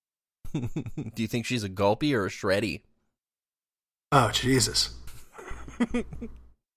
Do 0.55 1.23
you 1.23 1.27
think 1.29 1.47
she's 1.47 1.65
a 1.65 1.69
gulpy 1.69 2.15
or 2.15 2.27
a 2.27 2.31
shreddy? 2.31 2.83
Oh 4.13 4.31
Jesus! 4.31 4.91
I, 5.81 5.85
th- 5.93 6.07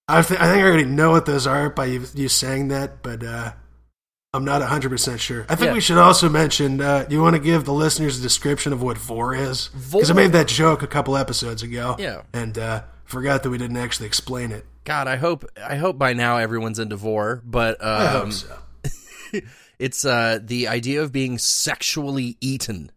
I 0.07 0.21
think 0.21 0.39
I 0.39 0.61
already 0.63 0.85
know 0.85 1.11
what 1.11 1.25
those 1.25 1.45
are 1.45 1.69
by 1.69 1.85
you, 1.85 2.05
you 2.15 2.29
saying 2.29 2.69
that, 2.69 3.03
but 3.03 3.23
uh, 3.23 3.51
I'm 4.33 4.45
not 4.45 4.61
100 4.61 4.89
percent 4.89 5.19
sure. 5.19 5.45
I 5.49 5.55
think 5.55 5.67
Yeah. 5.69 5.73
we 5.73 5.81
should 5.81 5.97
also 5.99 6.29
mention. 6.29 6.81
Uh, 6.81 7.05
you 7.09 7.21
want 7.21 7.35
to 7.35 7.41
give 7.41 7.65
the 7.65 7.73
listeners 7.73 8.17
a 8.17 8.21
description 8.21 8.73
of 8.73 8.81
what 8.81 8.97
vore 8.97 9.35
is? 9.35 9.69
Because 9.91 10.09
I 10.09 10.13
made 10.13 10.31
that 10.31 10.47
joke 10.47 10.81
a 10.81 10.87
couple 10.87 11.15
episodes 11.15 11.61
ago. 11.61 11.95
Yeah. 11.99 12.21
and 12.33 12.57
uh, 12.57 12.83
forgot 13.05 13.43
that 13.43 13.49
we 13.51 13.57
didn't 13.59 13.77
actually 13.77 14.07
explain 14.07 14.51
it. 14.51 14.65
God, 14.87 15.09
I 15.09 15.17
hope 15.17 15.43
I 15.61 15.75
hope 15.75 15.97
by 15.97 16.13
now 16.13 16.37
everyone's 16.37 16.79
into 16.79 16.95
vore, 16.95 17.41
but 17.43 17.83
um, 17.83 18.01
I 18.01 18.05
hope 18.05 18.31
so. 18.31 18.57
it's 19.79 20.05
uh 20.05 20.39
the 20.41 20.69
idea 20.69 21.01
of 21.01 21.11
being 21.11 21.37
sexually 21.39 22.37
eaten. 22.39 22.89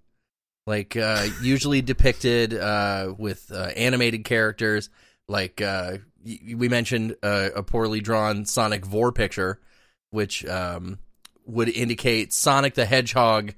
Like 0.69 0.97
uh 0.97 1.27
usually 1.43 1.83
depicted 1.83 2.55
uh 2.55 3.13
with 3.19 3.51
uh, 3.53 3.71
animated 3.75 4.23
characters. 4.23 4.89
Like 5.27 5.61
uh 5.61 5.97
y- 6.25 6.55
we 6.55 6.69
mentioned 6.69 7.17
uh, 7.25 7.49
a 7.57 7.65
poorly 7.65 8.01
drawn 8.01 8.45
sonic 8.45 8.87
vore 8.87 9.11
picture 9.11 9.59
which 10.11 10.47
um 10.47 11.01
would 11.45 11.69
indicate 11.69 12.33
sonic 12.33 12.75
the 12.75 12.87
hedgehog 12.87 13.53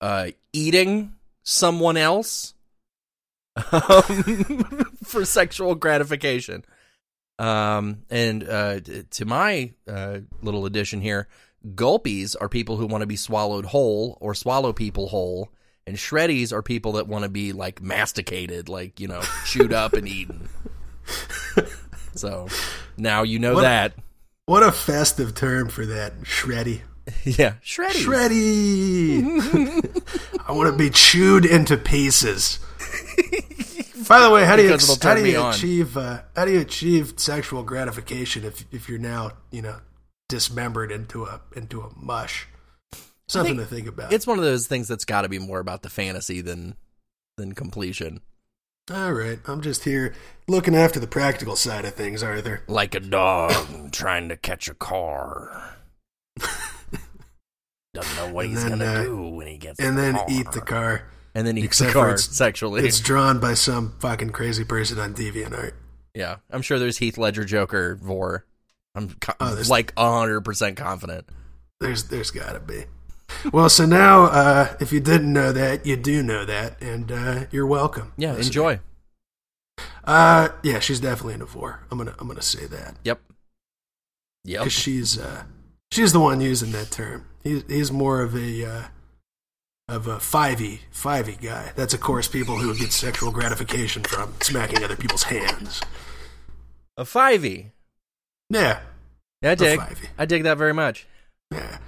uh 0.00 0.28
eating 0.54 1.12
someone 1.42 1.98
else 1.98 2.54
um, 3.72 4.86
for 5.04 5.26
sexual 5.26 5.74
gratification 5.74 6.64
um 7.38 8.02
and 8.10 8.48
uh 8.48 8.78
to 9.10 9.24
my 9.24 9.72
uh 9.88 10.18
little 10.42 10.66
addition 10.66 11.00
here 11.00 11.26
Gulpies 11.74 12.36
are 12.38 12.48
people 12.48 12.76
who 12.76 12.86
want 12.86 13.00
to 13.00 13.06
be 13.06 13.16
swallowed 13.16 13.64
whole 13.64 14.18
or 14.20 14.34
swallow 14.34 14.74
people 14.74 15.08
whole, 15.08 15.48
and 15.86 15.96
shreddies 15.96 16.52
are 16.52 16.60
people 16.60 16.92
that 16.92 17.08
want 17.08 17.22
to 17.22 17.30
be 17.30 17.54
like 17.54 17.80
masticated, 17.80 18.68
like 18.68 19.00
you 19.00 19.08
know, 19.08 19.22
chewed 19.46 19.72
up 19.72 19.94
and 19.94 20.06
eaten. 20.06 20.46
So 22.16 22.46
now 22.96 23.22
you 23.24 23.38
know 23.38 23.54
What- 23.54 23.62
that. 23.62 23.94
What 24.46 24.62
a 24.62 24.70
festive 24.72 25.34
term 25.34 25.68
for 25.70 25.86
that, 25.86 26.20
shreddy. 26.20 26.82
yeah, 27.24 27.54
shreddy. 27.64 28.04
Shreddy. 28.04 29.22
I 30.46 30.52
want 30.52 30.70
to 30.70 30.76
be 30.76 30.90
chewed 30.90 31.46
into 31.46 31.78
pieces. 31.78 32.58
By 34.08 34.20
the 34.20 34.30
way, 34.30 34.44
how 34.44 34.56
do 34.56 34.62
you 34.62 34.68
Because 34.68 34.90
it'll 34.90 35.08
how 35.08 35.14
do 35.14 35.26
you 35.26 35.46
achieve 35.48 35.96
uh, 35.96 36.22
how 36.36 36.44
do 36.44 36.52
you 36.52 36.60
achieve 36.60 37.14
sexual 37.16 37.62
gratification 37.62 38.44
if 38.44 38.64
if 38.72 38.88
you're 38.88 38.98
now 38.98 39.32
you 39.50 39.62
know 39.62 39.76
dismembered 40.28 40.90
into 40.92 41.24
a 41.24 41.40
into 41.56 41.80
a 41.82 41.90
mush? 41.96 42.46
Something 43.26 43.56
think 43.56 43.68
to 43.68 43.74
think 43.74 43.88
about. 43.88 44.12
It's 44.12 44.26
one 44.26 44.38
of 44.38 44.44
those 44.44 44.66
things 44.66 44.86
that's 44.86 45.04
got 45.06 45.22
to 45.22 45.28
be 45.28 45.38
more 45.38 45.58
about 45.58 45.82
the 45.82 45.90
fantasy 45.90 46.40
than 46.40 46.76
than 47.36 47.54
completion. 47.54 48.20
All 48.92 49.12
right, 49.12 49.38
I'm 49.46 49.62
just 49.62 49.84
here 49.84 50.14
looking 50.46 50.74
after 50.74 51.00
the 51.00 51.06
practical 51.06 51.56
side 51.56 51.86
of 51.86 51.94
things, 51.94 52.22
Arthur. 52.22 52.62
Like 52.68 52.94
a 52.94 53.00
dog 53.00 53.92
trying 53.92 54.28
to 54.28 54.36
catch 54.36 54.68
a 54.68 54.74
car. 54.74 55.76
Doesn't 57.94 58.16
know 58.16 58.32
what 58.34 58.44
And 58.44 58.54
he's 58.54 58.62
then, 58.62 58.78
gonna 58.78 58.84
uh, 58.84 59.02
do 59.04 59.28
when 59.28 59.46
he 59.46 59.56
gets 59.56 59.80
And 59.80 59.96
the 59.96 60.02
then 60.02 60.14
car. 60.16 60.26
eat 60.28 60.50
the 60.52 60.60
car. 60.60 61.06
And 61.34 61.46
then 61.46 61.56
the 61.56 61.64
except 61.64 61.92
car 61.92 62.08
it's- 62.10 62.24
sexually. 62.28 62.86
It's 62.86 63.00
drawn 63.00 63.40
by 63.40 63.54
some 63.54 63.94
fucking 63.98 64.30
crazy 64.30 64.64
person 64.64 64.98
on 64.98 65.14
DeviantArt. 65.14 65.72
yeah, 66.14 66.36
I'm 66.50 66.62
sure 66.62 66.78
there's 66.78 66.98
Heath 66.98 67.18
Ledger 67.18 67.44
Joker 67.44 67.96
vore. 67.96 68.44
I'm 68.94 69.10
co- 69.20 69.32
Oh, 69.40 69.60
like 69.68 69.92
hundred 69.98 70.42
percent 70.42 70.76
confident. 70.76 71.28
There's 71.80 72.04
there's 72.04 72.30
gotta 72.30 72.60
be. 72.60 72.84
Well, 73.52 73.68
so 73.68 73.84
now 73.86 74.24
uh, 74.24 74.76
if 74.80 74.92
you 74.92 75.00
didn't 75.00 75.32
know 75.32 75.50
that, 75.52 75.84
you 75.84 75.96
do 75.96 76.22
know 76.22 76.44
that, 76.44 76.80
and 76.80 77.10
uh, 77.10 77.46
you're 77.50 77.66
welcome. 77.66 78.12
Yeah, 78.16 78.34
listener. 78.34 78.46
enjoy. 78.46 78.80
Uh, 80.04 80.50
yeah, 80.62 80.78
she's 80.78 81.00
definitely 81.00 81.34
into 81.34 81.46
vore. 81.46 81.80
I'm 81.90 81.98
gonna 81.98 82.14
I'm 82.18 82.28
gonna 82.28 82.42
say 82.42 82.66
that 82.66 82.94
Yep. 83.04 83.20
Yep. 84.44 84.60
because 84.60 84.72
she's 84.72 85.18
uh 85.18 85.44
she's 85.90 86.12
the 86.12 86.20
one 86.20 86.40
using 86.40 86.70
that 86.72 86.90
term. 86.92 87.26
He's 87.42 87.64
he's 87.68 87.90
more 87.90 88.20
of 88.22 88.36
a 88.36 88.64
uh, 88.64 88.82
of 89.88 90.06
a 90.06 90.16
fivey 90.16 90.80
fivey 90.92 91.40
guy. 91.40 91.72
That's 91.76 91.94
of 91.94 92.00
course 92.00 92.28
people 92.28 92.56
who 92.58 92.74
get 92.74 92.92
sexual 92.92 93.30
gratification 93.30 94.02
from 94.02 94.34
smacking 94.40 94.82
other 94.82 94.96
people's 94.96 95.24
hands. 95.24 95.82
A 96.96 97.04
fivey. 97.04 97.70
Yeah, 98.50 98.80
Yeah, 99.42 99.52
I 99.52 99.54
dig. 99.54 99.80
I 100.18 100.26
dig 100.26 100.42
that 100.44 100.58
very 100.58 100.74
much. 100.74 101.06
yeah. 101.50 101.78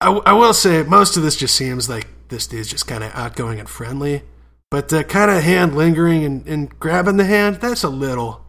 I, 0.00 0.10
I 0.10 0.32
will 0.32 0.52
say 0.52 0.82
most 0.82 1.16
of 1.16 1.22
this 1.22 1.36
just 1.36 1.54
seems 1.56 1.88
like 1.88 2.06
this 2.28 2.46
dude's 2.46 2.68
just 2.68 2.86
kind 2.86 3.02
of 3.02 3.14
outgoing 3.14 3.58
and 3.58 3.68
friendly, 3.68 4.22
but 4.70 4.88
the 4.88 5.02
kind 5.02 5.30
of 5.30 5.42
hand 5.42 5.74
lingering 5.76 6.24
and, 6.24 6.46
and 6.46 6.78
grabbing 6.78 7.16
the 7.16 7.24
hand 7.24 7.56
that's 7.56 7.84
a 7.84 7.88
little 7.88 8.44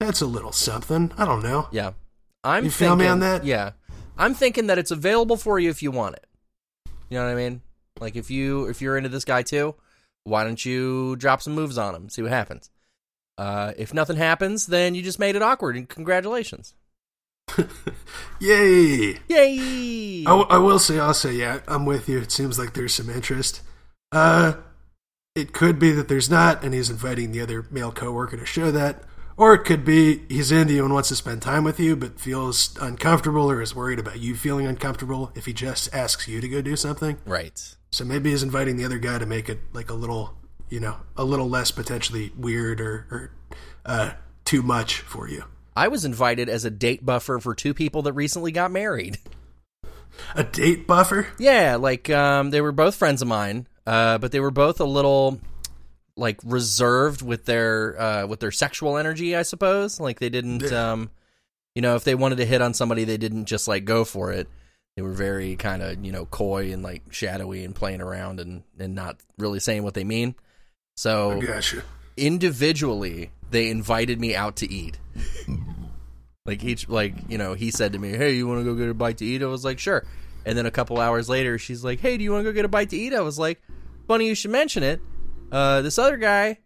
that's 0.00 0.20
a 0.20 0.26
little 0.26 0.52
something. 0.52 1.12
I 1.16 1.24
don't 1.24 1.42
know. 1.42 1.68
Yeah. 1.72 1.92
I'm 2.42 2.64
You 2.64 2.70
feel 2.70 2.96
me 2.96 3.06
on 3.06 3.20
that? 3.20 3.44
Yeah. 3.44 3.72
I'm 4.18 4.34
thinking 4.34 4.66
that 4.66 4.78
it's 4.78 4.90
available 4.90 5.36
for 5.36 5.58
you 5.58 5.70
if 5.70 5.82
you 5.82 5.90
want 5.90 6.16
it. 6.16 6.26
You 7.08 7.18
know 7.18 7.24
what 7.24 7.32
I 7.32 7.34
mean? 7.34 7.62
Like 8.04 8.16
if 8.16 8.30
you 8.30 8.66
if 8.66 8.82
you're 8.82 8.98
into 8.98 9.08
this 9.08 9.24
guy 9.24 9.42
too, 9.42 9.74
why 10.24 10.44
don't 10.44 10.62
you 10.62 11.16
drop 11.16 11.40
some 11.40 11.54
moves 11.54 11.78
on 11.78 11.94
him, 11.94 12.10
see 12.10 12.20
what 12.20 12.30
happens. 12.30 12.70
Uh, 13.38 13.72
if 13.78 13.94
nothing 13.94 14.18
happens, 14.18 14.66
then 14.66 14.94
you 14.94 15.00
just 15.02 15.18
made 15.18 15.36
it 15.36 15.42
awkward 15.42 15.74
and 15.74 15.88
congratulations. 15.88 16.74
Yay! 18.40 19.18
Yay! 19.26 20.20
I, 20.20 20.30
w- 20.30 20.46
I 20.50 20.58
will 20.58 20.78
say 20.78 20.98
also, 20.98 21.30
yeah, 21.30 21.60
I'm 21.66 21.86
with 21.86 22.08
you. 22.10 22.18
It 22.18 22.30
seems 22.30 22.58
like 22.58 22.74
there's 22.74 22.94
some 22.94 23.08
interest. 23.08 23.62
Uh, 24.12 24.54
it 25.34 25.52
could 25.54 25.78
be 25.78 25.92
that 25.92 26.08
there's 26.08 26.28
not, 26.30 26.62
and 26.62 26.74
he's 26.74 26.90
inviting 26.90 27.32
the 27.32 27.40
other 27.40 27.66
male 27.70 27.90
coworker 27.90 28.36
to 28.36 28.46
show 28.46 28.70
that, 28.70 29.02
or 29.36 29.54
it 29.54 29.64
could 29.64 29.84
be 29.84 30.22
he's 30.28 30.52
into 30.52 30.74
you 30.74 30.84
and 30.84 30.94
wants 30.94 31.08
to 31.08 31.16
spend 31.16 31.42
time 31.42 31.64
with 31.64 31.80
you, 31.80 31.96
but 31.96 32.20
feels 32.20 32.76
uncomfortable 32.80 33.50
or 33.50 33.60
is 33.62 33.74
worried 33.74 33.98
about 33.98 34.20
you 34.20 34.36
feeling 34.36 34.66
uncomfortable 34.66 35.32
if 35.34 35.46
he 35.46 35.52
just 35.52 35.92
asks 35.92 36.28
you 36.28 36.40
to 36.40 36.48
go 36.48 36.60
do 36.62 36.76
something. 36.76 37.16
right. 37.24 37.76
So 37.94 38.04
maybe 38.04 38.30
he's 38.30 38.42
inviting 38.42 38.76
the 38.76 38.84
other 38.84 38.98
guy 38.98 39.18
to 39.18 39.24
make 39.26 39.48
it 39.48 39.60
like 39.72 39.88
a 39.88 39.94
little, 39.94 40.34
you 40.68 40.80
know, 40.80 40.96
a 41.16 41.22
little 41.22 41.48
less 41.48 41.70
potentially 41.70 42.32
weird 42.36 42.80
or, 42.80 43.06
or 43.08 43.30
uh, 43.86 44.10
too 44.44 44.62
much 44.64 44.98
for 44.98 45.28
you. 45.28 45.44
I 45.76 45.86
was 45.86 46.04
invited 46.04 46.48
as 46.48 46.64
a 46.64 46.70
date 46.70 47.06
buffer 47.06 47.38
for 47.38 47.54
two 47.54 47.72
people 47.72 48.02
that 48.02 48.12
recently 48.12 48.50
got 48.50 48.72
married. 48.72 49.18
A 50.34 50.42
date 50.42 50.88
buffer? 50.88 51.28
Yeah, 51.38 51.76
like 51.76 52.10
um, 52.10 52.50
they 52.50 52.60
were 52.60 52.72
both 52.72 52.96
friends 52.96 53.22
of 53.22 53.28
mine, 53.28 53.68
uh, 53.86 54.18
but 54.18 54.32
they 54.32 54.40
were 54.40 54.50
both 54.50 54.80
a 54.80 54.84
little 54.84 55.40
like 56.16 56.40
reserved 56.44 57.22
with 57.22 57.44
their 57.44 58.00
uh, 58.00 58.26
with 58.26 58.40
their 58.40 58.50
sexual 58.50 58.96
energy, 58.98 59.36
I 59.36 59.42
suppose. 59.42 60.00
Like 60.00 60.18
they 60.18 60.30
didn't, 60.30 60.62
Yeah. 60.62 60.92
um, 60.94 61.10
you 61.76 61.82
know, 61.82 61.94
if 61.94 62.02
they 62.02 62.16
wanted 62.16 62.38
to 62.38 62.44
hit 62.44 62.60
on 62.60 62.74
somebody, 62.74 63.04
they 63.04 63.18
didn't 63.18 63.44
just 63.44 63.68
like 63.68 63.84
go 63.84 64.04
for 64.04 64.32
it. 64.32 64.48
They 64.96 65.02
were 65.02 65.12
very 65.12 65.56
kind 65.56 65.82
of 65.82 66.04
you 66.04 66.12
know 66.12 66.26
coy 66.26 66.72
and 66.72 66.82
like 66.82 67.02
shadowy 67.10 67.64
and 67.64 67.74
playing 67.74 68.00
around 68.00 68.40
and 68.40 68.62
and 68.78 68.94
not 68.94 69.16
really 69.38 69.60
saying 69.60 69.82
what 69.82 69.94
they 69.94 70.04
mean. 70.04 70.34
So 70.96 71.32
individually, 72.16 73.32
they 73.50 73.70
invited 73.70 74.20
me 74.20 74.34
out 74.36 74.56
to 74.56 74.70
eat. 74.70 74.98
Like 76.46 76.62
each, 76.62 76.88
like 76.88 77.14
you 77.28 77.38
know, 77.38 77.54
he 77.54 77.70
said 77.70 77.94
to 77.94 77.98
me, 77.98 78.10
"Hey, 78.10 78.34
you 78.34 78.46
want 78.46 78.60
to 78.60 78.64
go 78.64 78.74
get 78.74 78.88
a 78.88 78.94
bite 78.94 79.16
to 79.18 79.24
eat?" 79.24 79.42
I 79.42 79.46
was 79.46 79.64
like, 79.64 79.78
"Sure." 79.78 80.04
And 80.44 80.58
then 80.58 80.66
a 80.66 80.70
couple 80.70 81.00
hours 81.00 81.28
later, 81.28 81.56
she's 81.58 81.82
like, 81.82 82.00
"Hey, 82.00 82.18
do 82.18 82.24
you 82.24 82.32
want 82.32 82.44
to 82.44 82.50
go 82.50 82.54
get 82.54 82.66
a 82.66 82.68
bite 82.68 82.90
to 82.90 82.96
eat?" 82.96 83.14
I 83.14 83.22
was 83.22 83.38
like, 83.38 83.62
"Funny 84.06 84.26
you 84.26 84.34
should 84.34 84.50
mention 84.50 84.82
it." 84.82 85.00
Uh, 85.50 85.80
this 85.80 85.98
other 85.98 86.18
guy, 86.18 86.58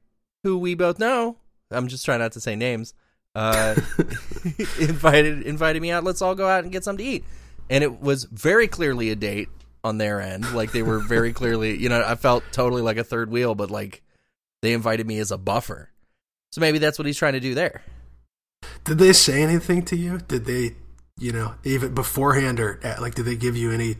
who 0.42 0.58
we 0.58 0.74
both 0.74 0.98
know, 0.98 1.36
I'm 1.70 1.86
just 1.86 2.04
trying 2.04 2.18
not 2.18 2.32
to 2.32 2.40
say 2.40 2.56
names, 2.56 2.92
uh, 3.36 3.76
invited 4.80 5.42
invited 5.42 5.80
me 5.80 5.92
out. 5.92 6.02
Let's 6.02 6.22
all 6.22 6.34
go 6.34 6.48
out 6.48 6.64
and 6.64 6.72
get 6.72 6.82
something 6.82 7.04
to 7.04 7.10
eat. 7.12 7.24
And 7.70 7.84
it 7.84 8.00
was 8.00 8.24
very 8.24 8.68
clearly 8.68 9.10
a 9.10 9.16
date 9.16 9.48
on 9.84 9.98
their 9.98 10.20
end. 10.20 10.52
Like 10.54 10.72
they 10.72 10.82
were 10.82 10.98
very 10.98 11.32
clearly, 11.32 11.76
you 11.78 11.88
know, 11.88 12.02
I 12.04 12.14
felt 12.14 12.42
totally 12.52 12.82
like 12.82 12.96
a 12.96 13.04
third 13.04 13.30
wheel, 13.30 13.54
but 13.54 13.70
like 13.70 14.02
they 14.62 14.72
invited 14.72 15.06
me 15.06 15.18
as 15.18 15.30
a 15.30 15.38
buffer. 15.38 15.90
So 16.52 16.60
maybe 16.60 16.78
that's 16.78 16.98
what 16.98 17.06
he's 17.06 17.18
trying 17.18 17.34
to 17.34 17.40
do 17.40 17.54
there. 17.54 17.82
Did 18.84 18.98
they 18.98 19.12
say 19.12 19.42
anything 19.42 19.84
to 19.86 19.96
you? 19.96 20.18
Did 20.18 20.46
they, 20.46 20.76
you 21.18 21.32
know, 21.32 21.54
even 21.64 21.94
beforehand 21.94 22.58
or 22.58 22.80
at, 22.82 23.00
like, 23.02 23.14
did 23.14 23.24
they 23.26 23.36
give 23.36 23.56
you 23.56 23.70
any, 23.70 23.96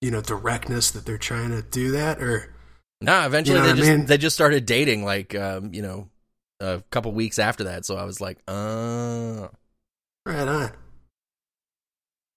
you 0.00 0.10
know, 0.10 0.20
directness 0.20 0.90
that 0.90 1.06
they're 1.06 1.18
trying 1.18 1.50
to 1.50 1.62
do 1.62 1.92
that? 1.92 2.20
Or 2.22 2.52
No, 3.00 3.24
eventually 3.26 3.58
You 3.58 3.62
know 3.62 3.66
they 3.68 3.72
what 3.72 3.78
I 3.78 3.80
just 3.80 3.96
mean? 3.98 4.06
they 4.06 4.18
just 4.18 4.34
started 4.36 4.66
dating 4.66 5.04
like 5.04 5.34
um, 5.34 5.72
you 5.72 5.82
know, 5.82 6.08
a 6.58 6.82
couple 6.90 7.12
weeks 7.12 7.38
after 7.38 7.64
that. 7.64 7.84
So 7.86 7.96
I 7.96 8.04
was 8.04 8.20
like, 8.20 8.38
uh 8.48 9.48
right 10.26 10.48
on. 10.48 10.72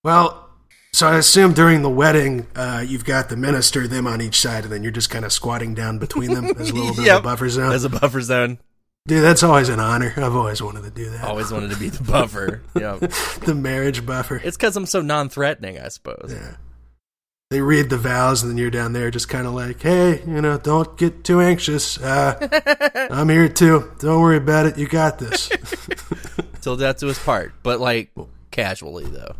Well, 0.04 0.50
so 0.92 1.08
I 1.08 1.18
assume 1.18 1.54
during 1.54 1.82
the 1.82 1.90
wedding, 1.90 2.46
uh, 2.56 2.84
you've 2.86 3.06
got 3.06 3.30
the 3.30 3.38
minister, 3.38 3.88
them 3.88 4.06
on 4.06 4.22
each 4.22 4.40
side, 4.40 4.64
and 4.66 4.72
then 4.72 4.84
you're 4.84 4.92
just 4.92 5.10
kind 5.10 5.26
of 5.26 5.32
squatting 5.32 5.74
down 5.74 5.98
between 5.98 6.34
them 6.34 6.46
as 6.58 6.70
a 6.70 6.74
little 6.74 6.94
bit 6.96 7.10
of 7.12 7.20
a 7.20 7.24
buffer 7.24 7.50
zone. 7.50 7.72
as 7.72 7.84
a 7.84 7.90
buffer 7.90 8.22
zone. 8.22 8.60
Dude, 9.06 9.24
that's 9.24 9.44
always 9.44 9.68
an 9.70 9.80
honor. 9.80 10.14
I've 10.16 10.36
always 10.36 10.62
wanted 10.62 10.84
to 10.84 10.90
do 10.90 11.10
that. 11.10 11.24
Always 11.26 11.52
wanted 11.52 11.72
to 11.72 11.78
be 11.78 11.90
the 11.90 12.04
buffer. 12.04 12.62
yeah. 12.76 12.96
the 13.46 13.56
marriage 13.56 14.06
buffer. 14.06 14.38
It's 14.38 14.56
because 14.56 14.78
I'm 14.78 14.86
so 14.86 15.02
non 15.02 15.30
threatening, 15.30 15.80
I 15.80 15.90
suppose. 15.90 16.32
Yeah. 16.34 16.56
They 17.50 17.62
read 17.62 17.90
the 17.90 17.98
vows, 17.98 18.42
and 18.44 18.52
then 18.52 18.58
you're 18.58 18.72
down 18.72 18.94
there 18.94 19.12
just 19.12 19.30
kind 19.30 19.46
of 19.46 19.54
like, 19.54 19.82
hey, 19.82 20.22
you 20.26 20.42
know, 20.42 20.58
don't 20.58 20.98
get 20.98 21.24
too 21.24 21.40
anxious. 21.42 22.00
Uh, 22.00 23.08
I'm 23.12 23.30
here 23.30 23.50
too. 23.50 23.92
Don't 24.00 24.22
worry 24.22 24.38
about 24.38 24.66
it. 24.68 24.78
You 24.78 24.88
got 24.88 25.20
this. 25.20 25.50
Till 26.62 26.78
death 26.78 26.98
to 27.00 27.08
his 27.08 27.20
part. 27.20 27.54
But 27.62 27.80
like 27.80 28.12
casually 28.52 29.06
though. 29.06 29.36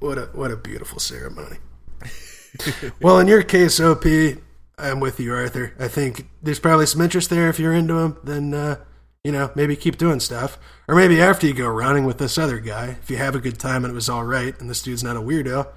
What 0.00 0.18
a 0.18 0.22
what 0.32 0.50
a 0.50 0.56
beautiful 0.56 0.98
ceremony. 0.98 1.58
well, 3.00 3.18
in 3.18 3.28
your 3.28 3.42
case, 3.42 3.78
OP, 3.80 4.04
I'm 4.78 5.00
with 5.00 5.20
you, 5.20 5.32
Arthur. 5.32 5.74
I 5.78 5.88
think 5.88 6.26
there's 6.42 6.58
probably 6.58 6.86
some 6.86 7.00
interest 7.00 7.30
there 7.30 7.48
if 7.48 7.58
you're 7.58 7.72
into 7.74 7.98
him. 7.98 8.16
Then, 8.24 8.52
uh, 8.54 8.76
you 9.22 9.30
know, 9.32 9.50
maybe 9.54 9.76
keep 9.76 9.98
doing 9.98 10.18
stuff, 10.20 10.58
or 10.88 10.94
maybe 10.96 11.20
after 11.20 11.46
you 11.46 11.54
go 11.54 11.68
running 11.68 12.04
with 12.06 12.18
this 12.18 12.38
other 12.38 12.58
guy, 12.58 12.96
if 13.02 13.10
you 13.10 13.18
have 13.18 13.34
a 13.34 13.40
good 13.40 13.58
time 13.58 13.84
and 13.84 13.92
it 13.92 13.94
was 13.94 14.08
all 14.08 14.24
right, 14.24 14.58
and 14.60 14.68
this 14.68 14.82
dude's 14.82 15.04
not 15.04 15.16
a 15.16 15.20
weirdo, 15.20 15.68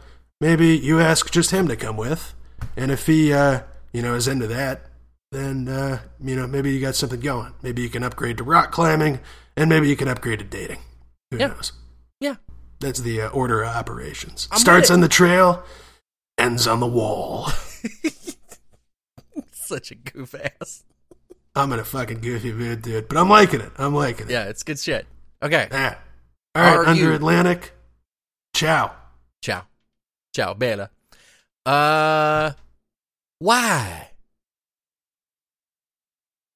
maybe 0.42 0.78
you 0.78 1.00
ask 1.00 1.30
just 1.32 1.52
him 1.52 1.68
to 1.68 1.76
come 1.76 1.98
with, 1.98 2.34
and 2.78 2.90
if 2.90 3.06
he, 3.06 3.34
uh, 3.34 3.62
you 3.92 4.02
know, 4.02 4.16
is 4.16 4.28
into 4.28 4.48
that, 4.48 4.82
then 5.32 5.68
uh, 5.68 6.00
you 6.24 6.36
know 6.36 6.48
maybe 6.48 6.72
you 6.72 6.80
got 6.80 6.96
something 6.96 7.20
going. 7.20 7.54
Maybe 7.62 7.82
you 7.82 7.90
can 7.90 8.04
upgrade 8.04 8.38
to 8.38 8.44
rock 8.44 8.72
climbing, 8.72 9.20
and 9.58 9.70
maybe 9.70 9.90
you 9.90 9.96
can 9.96 10.08
upgrade 10.08 10.40
to 10.40 10.46
dating. 10.46 10.80
Who 11.32 11.38
Yeah. 11.38 11.48
knows? 11.48 11.74
That's 12.84 13.00
the 13.00 13.22
uh, 13.22 13.30
order 13.30 13.64
of 13.64 13.76
operations. 13.76 14.48
I'm 14.52 14.60
Starts 14.60 14.90
it. 14.90 14.94
on 14.94 15.00
the 15.02 15.08
trail, 15.08 15.64
ends 16.38 16.68
on 16.68 16.80
the 16.80 16.88
wall. 16.88 17.50
Such 19.52 19.92
a 19.92 19.96
goof 19.96 20.36
ass. 20.36 20.84
I'm 21.56 21.72
in 21.72 21.80
a 21.80 21.84
fucking 21.84 22.20
goofy 22.22 22.52
mood, 22.52 22.82
dude, 22.82 23.08
but 23.08 23.18
I'm 23.18 23.30
liking 23.30 23.62
it. 23.62 23.72
I'm 23.78 23.94
liking 23.96 24.28
it. 24.28 24.32
Yeah, 24.32 24.46
it's 24.46 24.64
good 24.64 24.80
shit. 24.80 25.06
Okay. 25.42 25.68
Yeah. 25.72 25.96
All 26.56 26.64
right, 26.64 26.76
Are 26.78 26.86
Under 26.88 27.02
you- 27.02 27.14
Atlantic. 27.14 27.74
Ciao. 28.56 28.94
Ciao. 29.42 29.64
Ciao, 30.36 30.54
bella. 30.54 30.90
Uh, 31.66 32.52
why? 33.40 34.10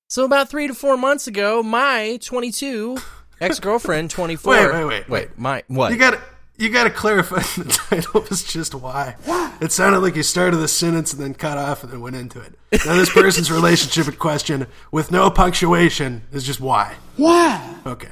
So 0.10 0.26
about 0.26 0.50
three 0.50 0.68
to 0.68 0.74
four 0.74 0.98
months 0.98 1.28
ago, 1.28 1.62
my 1.64 2.18
22 2.22 2.98
ex 3.42 3.60
girlfriend, 3.60 4.10
24. 4.12 4.52
Wait, 4.52 4.74
wait, 4.74 4.86
wait, 4.86 5.10
wait. 5.10 5.38
My 5.38 5.64
what? 5.68 5.92
You 5.92 5.98
got 5.98 6.12
to 6.12 6.22
you 6.58 6.70
got 6.70 6.86
to 6.86 6.90
clarify 6.90 7.40
the 7.62 7.70
title 7.70 8.26
was 8.30 8.44
just 8.44 8.74
why. 8.74 9.16
It 9.62 9.72
sounded 9.72 10.00
like 10.00 10.16
you 10.16 10.24
started 10.24 10.58
the 10.58 10.68
sentence 10.68 11.14
and 11.14 11.22
then 11.22 11.34
cut 11.34 11.58
off 11.58 11.84
and 11.84 11.92
then 11.92 12.02
went 12.02 12.16
into 12.16 12.42
it. 12.42 12.56
Now, 12.86 12.96
this 12.96 13.12
person's 13.12 13.52
relationship 13.52 14.08
in 14.08 14.20
question, 14.20 14.68
with 14.92 15.12
no 15.12 15.30
punctuation, 15.30 16.24
is 16.32 16.44
just 16.44 16.60
why. 16.60 16.96
Why? 17.16 17.76
Okay. 17.86 18.10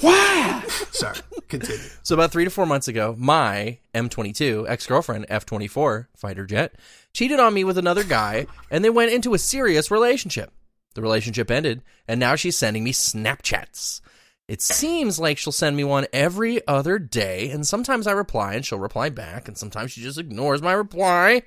Why? 0.00 0.64
Sorry. 0.90 1.16
Continue. 1.48 1.80
So 2.02 2.14
about 2.14 2.32
three 2.32 2.44
to 2.44 2.50
four 2.50 2.66
months 2.66 2.88
ago, 2.88 3.14
my 3.18 3.78
M22 3.94 4.68
ex 4.68 4.86
girlfriend 4.86 5.26
F24 5.28 6.06
fighter 6.16 6.46
jet 6.46 6.74
cheated 7.12 7.38
on 7.38 7.54
me 7.54 7.62
with 7.62 7.78
another 7.78 8.04
guy, 8.04 8.46
and 8.70 8.84
they 8.84 8.90
went 8.90 9.12
into 9.12 9.34
a 9.34 9.38
serious 9.38 9.90
relationship. 9.90 10.50
The 10.94 11.02
relationship 11.02 11.50
ended, 11.50 11.82
and 12.06 12.20
now 12.20 12.34
she's 12.34 12.56
sending 12.56 12.84
me 12.84 12.92
Snapchats. 12.92 14.00
It 14.48 14.60
seems 14.60 15.18
like 15.18 15.38
she'll 15.38 15.52
send 15.52 15.76
me 15.76 15.84
one 15.84 16.06
every 16.12 16.66
other 16.66 16.98
day, 16.98 17.50
and 17.50 17.66
sometimes 17.66 18.06
I 18.06 18.12
reply 18.12 18.54
and 18.54 18.66
she'll 18.66 18.78
reply 18.78 19.08
back, 19.08 19.48
and 19.48 19.56
sometimes 19.56 19.92
she 19.92 20.02
just 20.02 20.18
ignores 20.18 20.60
my 20.60 20.72
reply. 20.72 21.42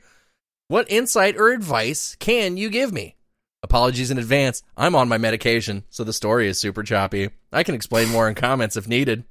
What 0.68 0.90
insight 0.90 1.38
or 1.38 1.50
advice 1.52 2.16
can 2.16 2.58
you 2.58 2.70
give 2.70 2.92
me? 2.92 3.16
Apologies 3.62 4.12
in 4.12 4.18
advance. 4.18 4.64
I'm 4.78 4.96
on 4.96 5.10
my 5.10 5.18
medication, 5.18 5.84
so 5.90 6.04
the 6.04 6.14
story 6.14 6.48
is 6.48 6.60
super 6.60 6.84
choppy. 6.84 7.30
I 7.52 7.64
can 7.64 7.76
explain 7.76 8.10
more 8.10 8.30
in 8.30 8.36
comments 8.36 8.78
if 8.78 8.88
needed. 8.88 9.26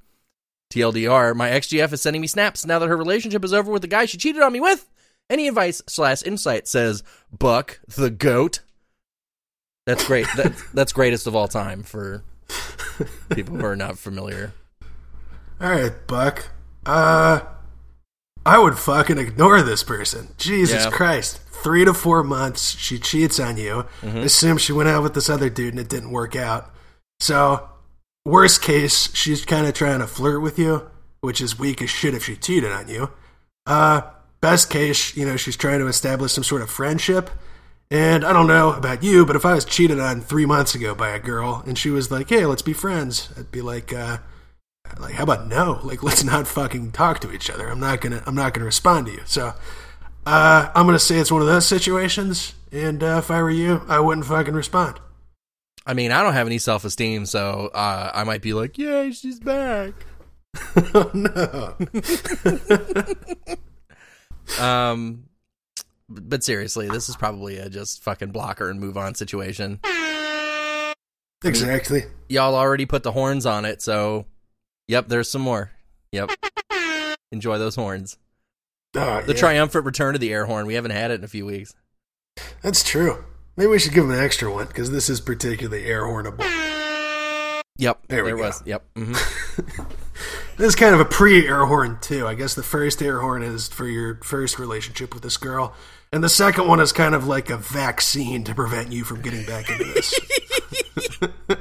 TLDR, 0.71 1.35
my 1.35 1.49
XGF 1.49 1.93
is 1.93 2.01
sending 2.01 2.21
me 2.21 2.27
snaps 2.27 2.65
now 2.65 2.79
that 2.79 2.89
her 2.89 2.97
relationship 2.97 3.43
is 3.43 3.53
over 3.53 3.71
with 3.71 3.81
the 3.81 3.87
guy 3.87 4.05
she 4.05 4.17
cheated 4.17 4.41
on 4.41 4.53
me 4.53 4.59
with. 4.59 4.89
Any 5.29 5.47
advice 5.47 5.81
slash 5.87 6.23
insight 6.23 6.67
says 6.67 7.03
Buck 7.31 7.79
the 7.87 8.09
goat. 8.09 8.59
That's 9.85 10.05
great. 10.07 10.27
That, 10.35 10.53
that's 10.73 10.93
greatest 10.93 11.27
of 11.27 11.35
all 11.35 11.47
time 11.47 11.83
for 11.83 12.23
people 13.29 13.55
who 13.57 13.65
are 13.65 13.75
not 13.75 13.97
familiar. 13.97 14.53
All 15.61 15.69
right, 15.69 15.93
Buck. 16.07 16.49
Uh, 16.85 17.41
I 18.45 18.59
would 18.59 18.77
fucking 18.77 19.17
ignore 19.17 19.61
this 19.61 19.83
person. 19.83 20.29
Jesus 20.37 20.85
Yeah. 20.85 20.91
Christ. 20.91 21.39
Three 21.63 21.85
to 21.85 21.93
four 21.93 22.23
months, 22.23 22.77
she 22.77 22.99
cheats 22.99 23.39
on 23.39 23.57
you. 23.57 23.85
Mm-hmm. 24.01 24.17
Assume 24.19 24.57
she 24.57 24.71
went 24.73 24.89
out 24.89 25.01
with 25.01 25.13
this 25.15 25.29
other 25.29 25.49
dude 25.49 25.73
and 25.73 25.79
it 25.79 25.89
didn't 25.89 26.11
work 26.11 26.35
out. 26.35 26.71
So, 27.19 27.69
worst 28.25 28.61
case, 28.61 29.09
she's 29.15 29.45
kind 29.45 29.65
of 29.65 29.73
trying 29.73 29.99
to 29.99 30.07
flirt 30.07 30.41
with 30.43 30.59
you, 30.59 30.89
which 31.21 31.41
is 31.41 31.57
weak 31.57 31.81
as 31.81 31.89
shit 31.89 32.13
if 32.13 32.25
she 32.25 32.35
cheated 32.35 32.71
on 32.71 32.87
you. 32.87 33.09
Uh, 33.65 34.01
best 34.41 34.69
case, 34.69 35.15
you 35.17 35.25
know, 35.25 35.37
she's 35.37 35.57
trying 35.57 35.79
to 35.79 35.87
establish 35.87 36.33
some 36.33 36.43
sort 36.43 36.61
of 36.61 36.69
friendship. 36.69 37.31
And 37.91 38.25
I 38.25 38.33
don't 38.33 38.47
know 38.47 38.73
about 38.73 39.03
you, 39.03 39.25
but 39.25 39.35
if 39.35 39.45
I 39.45 39.53
was 39.53 39.63
cheated 39.63 39.99
on 39.99 40.21
three 40.21 40.45
months 40.45 40.73
ago 40.73 40.95
by 40.95 41.09
a 41.09 41.19
girl 41.19 41.63
and 41.67 41.77
she 41.77 41.89
was 41.89 42.09
like, 42.09 42.29
hey, 42.29 42.45
let's 42.45 42.63
be 42.63 42.73
friends, 42.73 43.29
I'd 43.37 43.51
be 43.51 43.61
like, 43.61 43.93
uh, 43.93 44.17
like 44.99 45.15
how 45.15 45.23
about 45.23 45.47
no? 45.47 45.79
Like 45.83 46.03
let's 46.03 46.23
not 46.23 46.47
fucking 46.47 46.91
talk 46.91 47.19
to 47.19 47.31
each 47.31 47.49
other. 47.49 47.67
I'm 47.67 47.79
not 47.79 48.01
gonna 48.01 48.23
i'm 48.25 48.35
not 48.35 48.53
gonna 48.53 48.65
respond 48.65 49.07
to 49.07 49.13
you. 49.13 49.21
So 49.25 49.53
uh 50.25 50.71
i'm 50.73 50.85
gonna 50.85 50.99
say 50.99 51.17
it's 51.17 51.31
one 51.31 51.41
of 51.41 51.47
those 51.47 51.67
situations 51.67 52.53
and 52.71 53.03
uh, 53.03 53.17
if 53.19 53.29
i 53.29 53.41
were 53.41 53.51
you 53.51 53.83
i 53.87 53.99
wouldn't 53.99 54.25
fucking 54.25 54.53
respond. 54.53 54.99
I 55.87 55.93
mean, 55.93 56.11
I 56.11 56.23
don't 56.23 56.33
have 56.33 56.47
any 56.47 56.57
self 56.57 56.83
esteem, 56.83 57.27
so 57.27 57.69
uh, 57.71 58.09
I 58.11 58.23
might 58.23 58.41
be 58.41 58.53
like, 58.53 58.75
"Yay, 58.75 59.11
she's 59.11 59.39
back." 59.39 59.93
oh 60.95 61.11
no. 61.13 61.75
Um, 64.59 65.25
but 66.09 66.43
seriously, 66.43 66.87
this 66.87 67.09
is 67.09 67.15
probably 67.15 67.57
a 67.57 67.69
just 67.69 68.03
fucking 68.03 68.31
blocker 68.31 68.69
and 68.69 68.79
move 68.79 68.97
on 68.97 69.15
situation. 69.15 69.79
exactly 71.43 72.03
Y'all 72.29 72.55
already 72.55 72.85
put 72.85 73.03
the 73.03 73.11
horns 73.11 73.45
on 73.45 73.65
it, 73.65 73.81
so 73.81 74.25
yep, 74.87 75.07
there's 75.07 75.29
some 75.29 75.41
more. 75.41 75.71
Yep, 76.11 76.31
enjoy 77.31 77.57
those 77.57 77.75
horns. 77.75 78.17
oh, 78.95 79.21
The 79.21 79.33
yeah. 79.33 79.39
triumphant 79.39 79.85
return 79.85 80.15
of 80.15 80.21
the 80.21 80.31
air 80.33 80.45
horn. 80.45 80.65
We 80.65 80.73
haven't 80.75 80.91
had 80.91 81.11
it 81.11 81.15
in 81.15 81.23
a 81.23 81.27
few 81.27 81.45
weeks. 81.45 81.75
that's 82.61 82.83
true 82.83 83.23
maybe 83.57 83.67
we 83.69 83.79
should 83.79 83.93
give 83.93 84.03
him 84.03 84.11
an 84.11 84.19
extra 84.19 84.51
one 84.51 84.67
because 84.67 84.91
this 84.91 85.09
is 85.09 85.21
particularly 85.21 85.85
air 85.85 86.05
hornable 86.05 86.43
Yep, 87.77 88.07
There 88.07 88.23
go. 88.29 88.35
was. 88.37 88.63
Yep. 88.65 88.83
hmm 88.95 89.13
this 90.57 90.67
is 90.67 90.75
kind 90.75 90.93
of 90.95 90.99
a 91.01 91.05
pre-air 91.05 91.65
horn 91.65 91.97
too 92.01 92.25
i 92.27 92.33
guess 92.33 92.53
the 92.55 92.63
first 92.63 93.01
air 93.01 93.19
horn 93.19 93.43
is 93.43 93.67
for 93.67 93.85
your 93.87 94.15
first 94.23 94.57
relationship 94.59 95.13
with 95.13 95.23
this 95.23 95.37
girl 95.37 95.73
and 96.11 96.23
the 96.23 96.29
second 96.29 96.67
one 96.67 96.79
is 96.79 96.91
kind 96.91 97.15
of 97.15 97.27
like 97.27 97.49
a 97.49 97.57
vaccine 97.57 98.43
to 98.43 98.55
prevent 98.55 98.91
you 98.91 99.03
from 99.03 99.21
getting 99.21 99.45
back 99.45 99.69
into 99.69 99.83
this. 99.85 100.19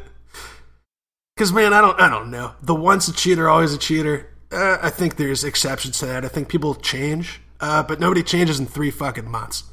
Because 1.36 1.52
man 1.52 1.72
i 1.72 1.80
don't 1.80 2.00
i 2.00 2.08
don't 2.08 2.30
know. 2.30 2.52
The 2.62 2.76
once 2.76 3.08
a 3.08 3.12
cheater 3.12 3.48
always 3.48 3.72
a 3.72 3.78
cheater 3.78 4.30
uh, 4.52 4.78
i 4.80 4.88
think 4.88 5.16
there's 5.16 5.42
exceptions 5.42 5.98
to 5.98 6.06
that. 6.06 6.24
I 6.24 6.28
think 6.28 6.48
people 6.48 6.76
change 6.76 7.40
uh, 7.60 7.82
but 7.82 7.98
nobody 8.00 8.22
changes 8.22 8.60
in 8.60 8.66
three 8.66 8.90
fucking 8.90 9.30
months. 9.30 9.64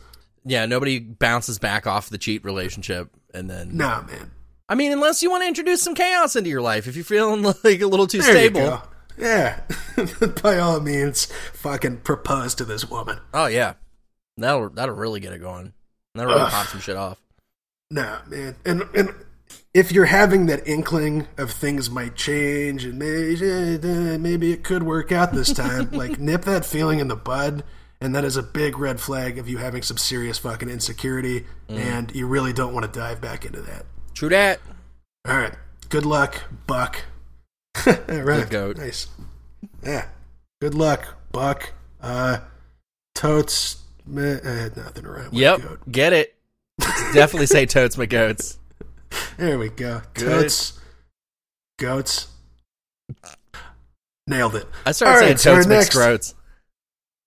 Yeah, 0.45 0.65
nobody 0.65 0.99
bounces 0.99 1.59
back 1.59 1.85
off 1.85 2.09
the 2.09 2.17
cheat 2.17 2.43
relationship, 2.43 3.09
and 3.33 3.49
then 3.49 3.75
nah 3.77 4.01
man. 4.03 4.31
I 4.69 4.75
mean, 4.75 4.91
unless 4.91 5.21
you 5.21 5.29
want 5.29 5.43
to 5.43 5.47
introduce 5.47 5.81
some 5.81 5.93
chaos 5.93 6.35
into 6.35 6.49
your 6.49 6.61
life, 6.61 6.87
if 6.87 6.95
you're 6.95 7.03
feeling 7.05 7.43
like 7.63 7.81
a 7.81 7.87
little 7.87 8.07
too 8.07 8.19
there 8.21 8.31
stable. 8.31 8.61
you 8.61 8.67
go. 8.67 8.81
Yeah. 9.17 9.59
By 10.41 10.57
all 10.57 10.79
means 10.79 11.25
fucking 11.53 11.97
propose 11.97 12.55
to 12.55 12.65
this 12.65 12.89
woman. 12.89 13.19
Oh 13.33 13.47
yeah, 13.47 13.73
that'll 14.37 14.69
that'll 14.69 14.95
really 14.95 15.19
get 15.19 15.33
it 15.33 15.39
going. 15.39 15.73
That'll 16.15 16.33
really 16.33 16.49
pop 16.49 16.67
some 16.67 16.81
shit 16.81 16.97
off. 16.97 17.21
Nah, 17.89 18.19
man. 18.27 18.55
And 18.65 18.83
and 18.95 19.13
if 19.73 19.91
you're 19.91 20.05
having 20.05 20.47
that 20.47 20.67
inkling 20.67 21.27
of 21.37 21.51
things 21.51 21.89
might 21.89 22.15
change 22.15 22.85
and 22.85 22.99
maybe 22.99 23.49
eh, 23.49 24.17
maybe 24.17 24.51
it 24.51 24.63
could 24.63 24.83
work 24.83 25.11
out 25.11 25.33
this 25.33 25.53
time, 25.53 25.89
like 25.91 26.19
nip 26.19 26.43
that 26.45 26.65
feeling 26.65 26.99
in 26.99 27.07
the 27.07 27.15
bud. 27.15 27.63
And 28.03 28.15
that 28.15 28.23
is 28.23 28.35
a 28.35 28.41
big 28.41 28.79
red 28.79 28.99
flag 28.99 29.37
of 29.37 29.47
you 29.47 29.59
having 29.59 29.83
some 29.83 29.97
serious 29.97 30.39
fucking 30.39 30.67
insecurity, 30.67 31.45
and 31.69 32.11
you 32.15 32.25
really 32.25 32.51
don't 32.51 32.73
want 32.73 32.91
to 32.91 32.99
dive 32.99 33.21
back 33.21 33.45
into 33.45 33.61
that. 33.61 33.85
True 34.15 34.29
that. 34.29 34.59
All 35.27 35.37
right, 35.37 35.53
good 35.89 36.03
luck, 36.03 36.41
Buck. 36.65 37.03
All 37.85 37.93
right, 38.23 38.49
goat. 38.49 38.77
Nice. 38.77 39.07
Yeah, 39.83 40.07
good 40.59 40.73
luck, 40.73 41.15
Buck. 41.31 41.73
Uh, 42.01 42.39
totes. 43.13 43.80
Meh, 44.05 44.37
uh, 44.43 44.69
nothing 44.75 45.05
around. 45.05 45.25
with 45.31 45.33
Yep, 45.33 45.61
goat. 45.61 45.79
get 45.91 46.13
it. 46.13 46.35
Definitely 47.13 47.45
say 47.47 47.65
totes 47.65 47.97
my 47.97 48.05
goats. 48.05 48.57
There 49.37 49.59
we 49.59 49.67
go. 49.69 50.01
Good. 50.13 50.25
Totes. 50.43 50.79
Goats. 51.77 52.27
Nailed 54.27 54.55
it. 54.55 54.65
I 54.85 54.91
started 54.93 55.13
All 55.13 55.19
saying 55.21 55.31
right, 55.33 55.39
totes 55.63 55.67
next- 55.67 55.93
groats. 55.93 56.35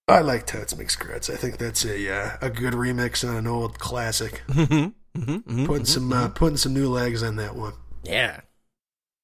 I 0.07 0.21
like 0.21 0.47
Totes 0.47 0.77
Mixed 0.77 0.99
Grits. 1.01 1.31
I 1.31 1.37
think 1.37 1.57
that's 1.57 1.83
a 1.87 2.15
uh, 2.15 2.31
a 2.43 2.51
good 2.51 2.75
remix 2.75 3.27
on 3.27 3.37
an 3.37 3.47
old 3.47 3.79
classic. 3.79 4.43
Mm-hmm. 4.49 5.19
Mm-hmm. 5.19 5.65
Putting 5.67 5.87
some 5.87 6.13
uh, 6.13 6.29
putting 6.29 6.59
some 6.59 6.75
new 6.75 6.91
legs 6.91 7.23
on 7.23 7.37
that 7.37 7.57
one. 7.57 7.73
Yeah. 8.03 8.41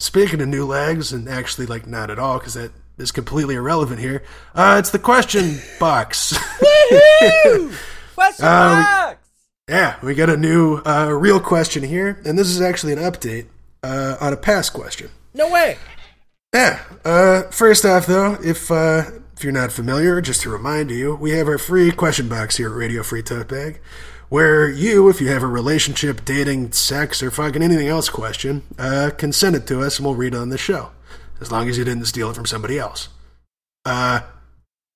Speaking 0.01 0.41
of 0.41 0.49
new 0.49 0.65
legs, 0.65 1.13
and 1.13 1.29
actually 1.29 1.67
like 1.67 1.87
not 1.87 2.09
at 2.11 2.19
all 2.19 2.39
because 2.39 2.55
that 2.55 2.73
is 3.01 3.11
completely 3.13 3.55
irrelevant 3.55 4.01
here. 4.01 4.23
Uh, 4.55 4.77
it's 4.79 4.91
the 4.91 4.99
question 4.99 5.59
box. 5.79 6.37
Question 8.15 8.45
Uh, 8.45 8.83
box. 8.83 9.17
yeah, 9.69 9.97
we 10.03 10.15
got 10.15 10.29
a 10.31 10.37
new 10.37 10.77
uh, 10.85 11.11
real 11.11 11.41
question 11.41 11.83
here, 11.83 12.21
and 12.25 12.39
this 12.39 12.49
is 12.49 12.61
actually 12.61 12.93
an 12.93 12.99
update 12.99 13.47
uh, 13.83 14.17
on 14.21 14.33
a 14.33 14.37
past 14.37 14.73
question. 14.73 15.11
No 15.35 15.49
way. 15.51 15.79
Yeah. 16.55 16.81
Uh, 17.05 17.43
first 17.51 17.85
off, 17.85 18.07
though, 18.07 18.37
if 18.45 18.71
uh, 18.71 19.05
if 19.37 19.45
you're 19.45 19.53
not 19.53 19.73
familiar, 19.73 20.21
just 20.21 20.43
to 20.43 20.51
remind 20.51 20.91
you, 20.91 21.15
we 21.15 21.31
have 21.31 21.49
our 21.49 21.59
free 21.59 21.91
question 21.93 22.29
box 22.29 22.57
here 22.57 22.69
at 22.71 22.77
Radio 22.77 23.03
Free 23.03 23.23
Tote 23.23 23.49
Bag, 23.49 23.81
where 24.29 24.69
you, 24.69 25.09
if 25.09 25.21
you 25.21 25.29
have 25.29 25.43
a 25.43 25.47
relationship, 25.47 26.25
dating, 26.25 26.73
sex, 26.73 27.23
or 27.23 27.31
fucking 27.31 27.63
anything 27.63 27.89
else 27.89 28.09
question, 28.11 28.63
uh, 28.79 29.11
can 29.17 29.33
send 29.33 29.57
it 29.57 29.67
to 29.69 29.81
us 29.83 29.99
and 29.99 30.05
we'll 30.07 30.15
read 30.17 30.35
it 30.35 30.39
on 30.39 30.51
the 30.51 30.59
show, 30.59 30.91
as 31.41 31.51
long 31.51 31.69
as 31.69 31.79
you 31.79 31.85
didn't 31.85 32.05
steal 32.05 32.31
it 32.31 32.37
from 32.37 32.47
somebody 32.47 32.79
else. 32.79 33.09
Uh, 33.85 34.21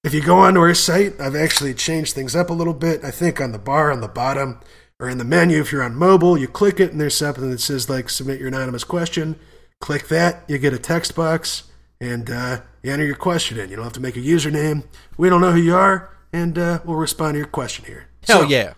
if 0.03 0.13
you 0.13 0.21
go 0.21 0.39
onto 0.39 0.61
our 0.61 0.75
site, 0.75 1.19
I've 1.21 1.37
actually 1.37 1.75
changed 1.75 2.15
things 2.15 2.37
up 2.37 2.51
a 2.51 2.55
little 2.55 2.75
bit. 2.75 3.03
I 3.03 3.11
think 3.11 3.41
on 3.41 3.53
the 3.53 3.59
bar 3.59 3.91
on 3.91 4.01
the 4.01 4.09
bottom 4.09 4.61
or 5.01 5.09
in 5.09 5.19
the 5.19 5.25
menu, 5.25 5.61
if 5.61 5.73
you're 5.73 5.83
on 5.83 5.95
mobile, 5.95 6.37
you 6.37 6.47
click 6.47 6.79
it 6.79 6.93
and 6.93 7.01
there's 7.01 7.17
something 7.17 7.51
that 7.51 7.61
says 7.61 7.89
like 7.89 8.11
submit 8.11 8.39
your 8.39 8.49
anonymous 8.49 8.85
question. 8.85 9.37
Click 9.81 10.09
that, 10.09 10.45
you 10.47 10.59
get 10.59 10.73
a 10.73 10.79
text 10.79 11.15
box, 11.15 11.65
and 12.01 12.31
uh, 12.31 12.61
you 12.83 12.93
enter 12.93 13.05
your 13.05 13.17
question 13.17 13.59
in. 13.59 13.71
You 13.71 13.77
don't 13.77 13.85
have 13.85 13.93
to 13.95 14.01
make 14.01 14.17
a 14.17 14.21
username. 14.21 14.85
We 15.17 15.29
don't 15.29 15.41
know 15.41 15.53
who 15.53 15.61
you 15.61 15.75
are, 15.75 16.17
and 16.33 16.57
uh, 16.59 16.81
we'll 16.85 16.97
respond 16.97 17.35
to 17.35 17.39
your 17.39 17.49
question 17.49 17.85
here. 17.85 18.07
Hell 18.27 18.43
So, 18.43 18.49
yeah. 18.49 18.75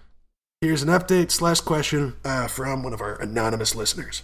Here's 0.61 0.83
an 0.83 0.89
update 0.89 1.31
slash 1.31 1.61
question 1.61 2.17
uh, 2.25 2.49
from 2.49 2.83
one 2.83 2.95
of 2.95 3.01
our 3.01 3.21
anonymous 3.21 3.75
listeners. 3.75 4.23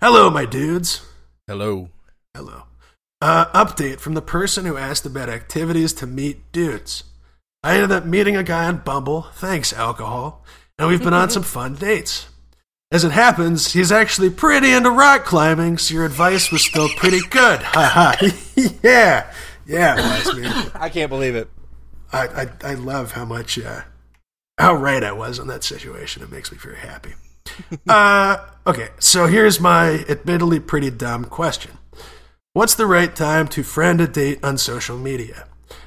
Hello, 0.00 0.30
my 0.30 0.44
dudes. 0.44 1.04
Hello. 1.46 1.90
Hello. 2.34 2.64
Uh, 3.20 3.46
update 3.46 3.98
from 3.98 4.14
the 4.14 4.22
person 4.22 4.64
who 4.64 4.76
asked 4.76 5.04
about 5.04 5.28
activities 5.28 5.92
to 5.94 6.06
meet 6.06 6.52
dudes. 6.52 7.04
I 7.64 7.74
ended 7.74 7.90
up 7.90 8.04
meeting 8.04 8.36
a 8.36 8.44
guy 8.44 8.66
on 8.66 8.78
Bumble, 8.78 9.22
thanks 9.34 9.72
alcohol, 9.72 10.44
and 10.78 10.88
we've 10.88 11.02
been 11.02 11.14
on 11.14 11.30
some 11.30 11.42
fun 11.42 11.74
dates. 11.74 12.28
As 12.90 13.04
it 13.04 13.12
happens, 13.12 13.72
he's 13.72 13.92
actually 13.92 14.30
pretty 14.30 14.70
into 14.70 14.90
rock 14.90 15.24
climbing, 15.24 15.78
so 15.78 15.94
your 15.94 16.06
advice 16.06 16.50
was 16.52 16.64
still 16.64 16.88
pretty 16.90 17.20
good. 17.28 17.60
Ha 17.60 18.16
ha. 18.16 18.32
yeah. 18.82 19.32
Yeah, 19.66 19.96
it 19.98 20.26
was, 20.26 20.36
man. 20.36 20.70
I 20.74 20.88
can't 20.88 21.10
believe 21.10 21.34
it. 21.34 21.50
I, 22.12 22.26
I, 22.26 22.48
I 22.62 22.74
love 22.74 23.12
how 23.12 23.24
much, 23.24 23.58
uh, 23.58 23.82
how 24.56 24.74
right 24.74 25.04
I 25.04 25.12
was 25.12 25.38
on 25.38 25.48
that 25.48 25.64
situation. 25.64 26.22
It 26.22 26.30
makes 26.30 26.50
me 26.50 26.58
very 26.58 26.78
happy. 26.78 27.14
uh, 27.88 28.38
okay, 28.66 28.88
so 28.98 29.26
here's 29.26 29.60
my 29.60 30.04
admittedly 30.08 30.60
pretty 30.60 30.90
dumb 30.90 31.24
question 31.24 31.77
What's 32.58 32.74
the 32.74 32.86
right 32.88 33.14
time 33.14 33.46
to 33.50 33.62
friend 33.62 34.00
a 34.00 34.08
date 34.08 34.42
on 34.42 34.58
social 34.58 34.98
media? 34.98 35.46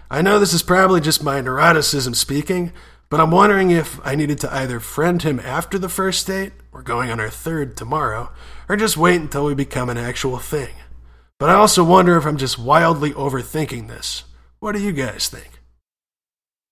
I 0.10 0.22
know 0.22 0.40
this 0.40 0.54
is 0.54 0.64
probably 0.64 1.02
just 1.02 1.22
my 1.22 1.42
neuroticism 1.42 2.16
speaking, 2.16 2.72
but 3.10 3.20
I'm 3.20 3.30
wondering 3.30 3.72
if 3.72 4.00
I 4.08 4.16
needed 4.16 4.40
to 4.40 4.54
either 4.54 4.80
friend 4.80 5.22
him 5.22 5.42
after 5.42 5.78
the 5.78 5.90
first 5.90 6.26
date, 6.28 6.54
we're 6.72 6.82
going 6.82 7.12
on 7.12 7.20
our 7.20 7.30
third 7.30 7.76
tomorrow, 7.76 8.32
or 8.70 8.78
just 8.78 8.96
wait 8.96 9.20
until 9.20 9.44
we 9.44 9.54
become 9.54 9.90
an 9.90 9.98
actual 9.98 10.38
thing. 10.38 10.74
But 11.40 11.50
I 11.50 11.56
also 11.56 11.84
wonder 11.84 12.16
if 12.16 12.26
I'm 12.26 12.38
just 12.38 12.58
wildly 12.58 13.12
overthinking 13.12 13.90
this. 13.90 14.24
What 14.62 14.72
do 14.72 14.80
you 14.80 14.94
guys 14.94 15.28
think? 15.28 15.60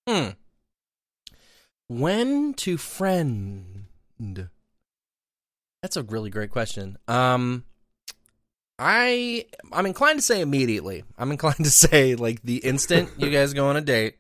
Hmm. 0.08 0.30
When 1.90 2.54
to 2.54 2.78
friend? 2.78 3.90
That's 5.82 5.98
a 5.98 6.04
really 6.04 6.30
great 6.30 6.52
question. 6.52 6.98
Um, 7.10 7.66
I 8.80 9.46
I'm 9.72 9.86
inclined 9.86 10.20
to 10.20 10.24
say 10.26 10.39
immediately. 10.42 11.04
I'm 11.18 11.32
inclined 11.32 11.58
to 11.58 11.70
say 11.70 12.15
like 12.15 12.42
the 12.42 12.58
instant 12.58 13.10
you 13.18 13.30
guys 13.30 13.54
go 13.54 13.68
on 13.68 13.76
a 13.78 13.82
date. 13.82 14.15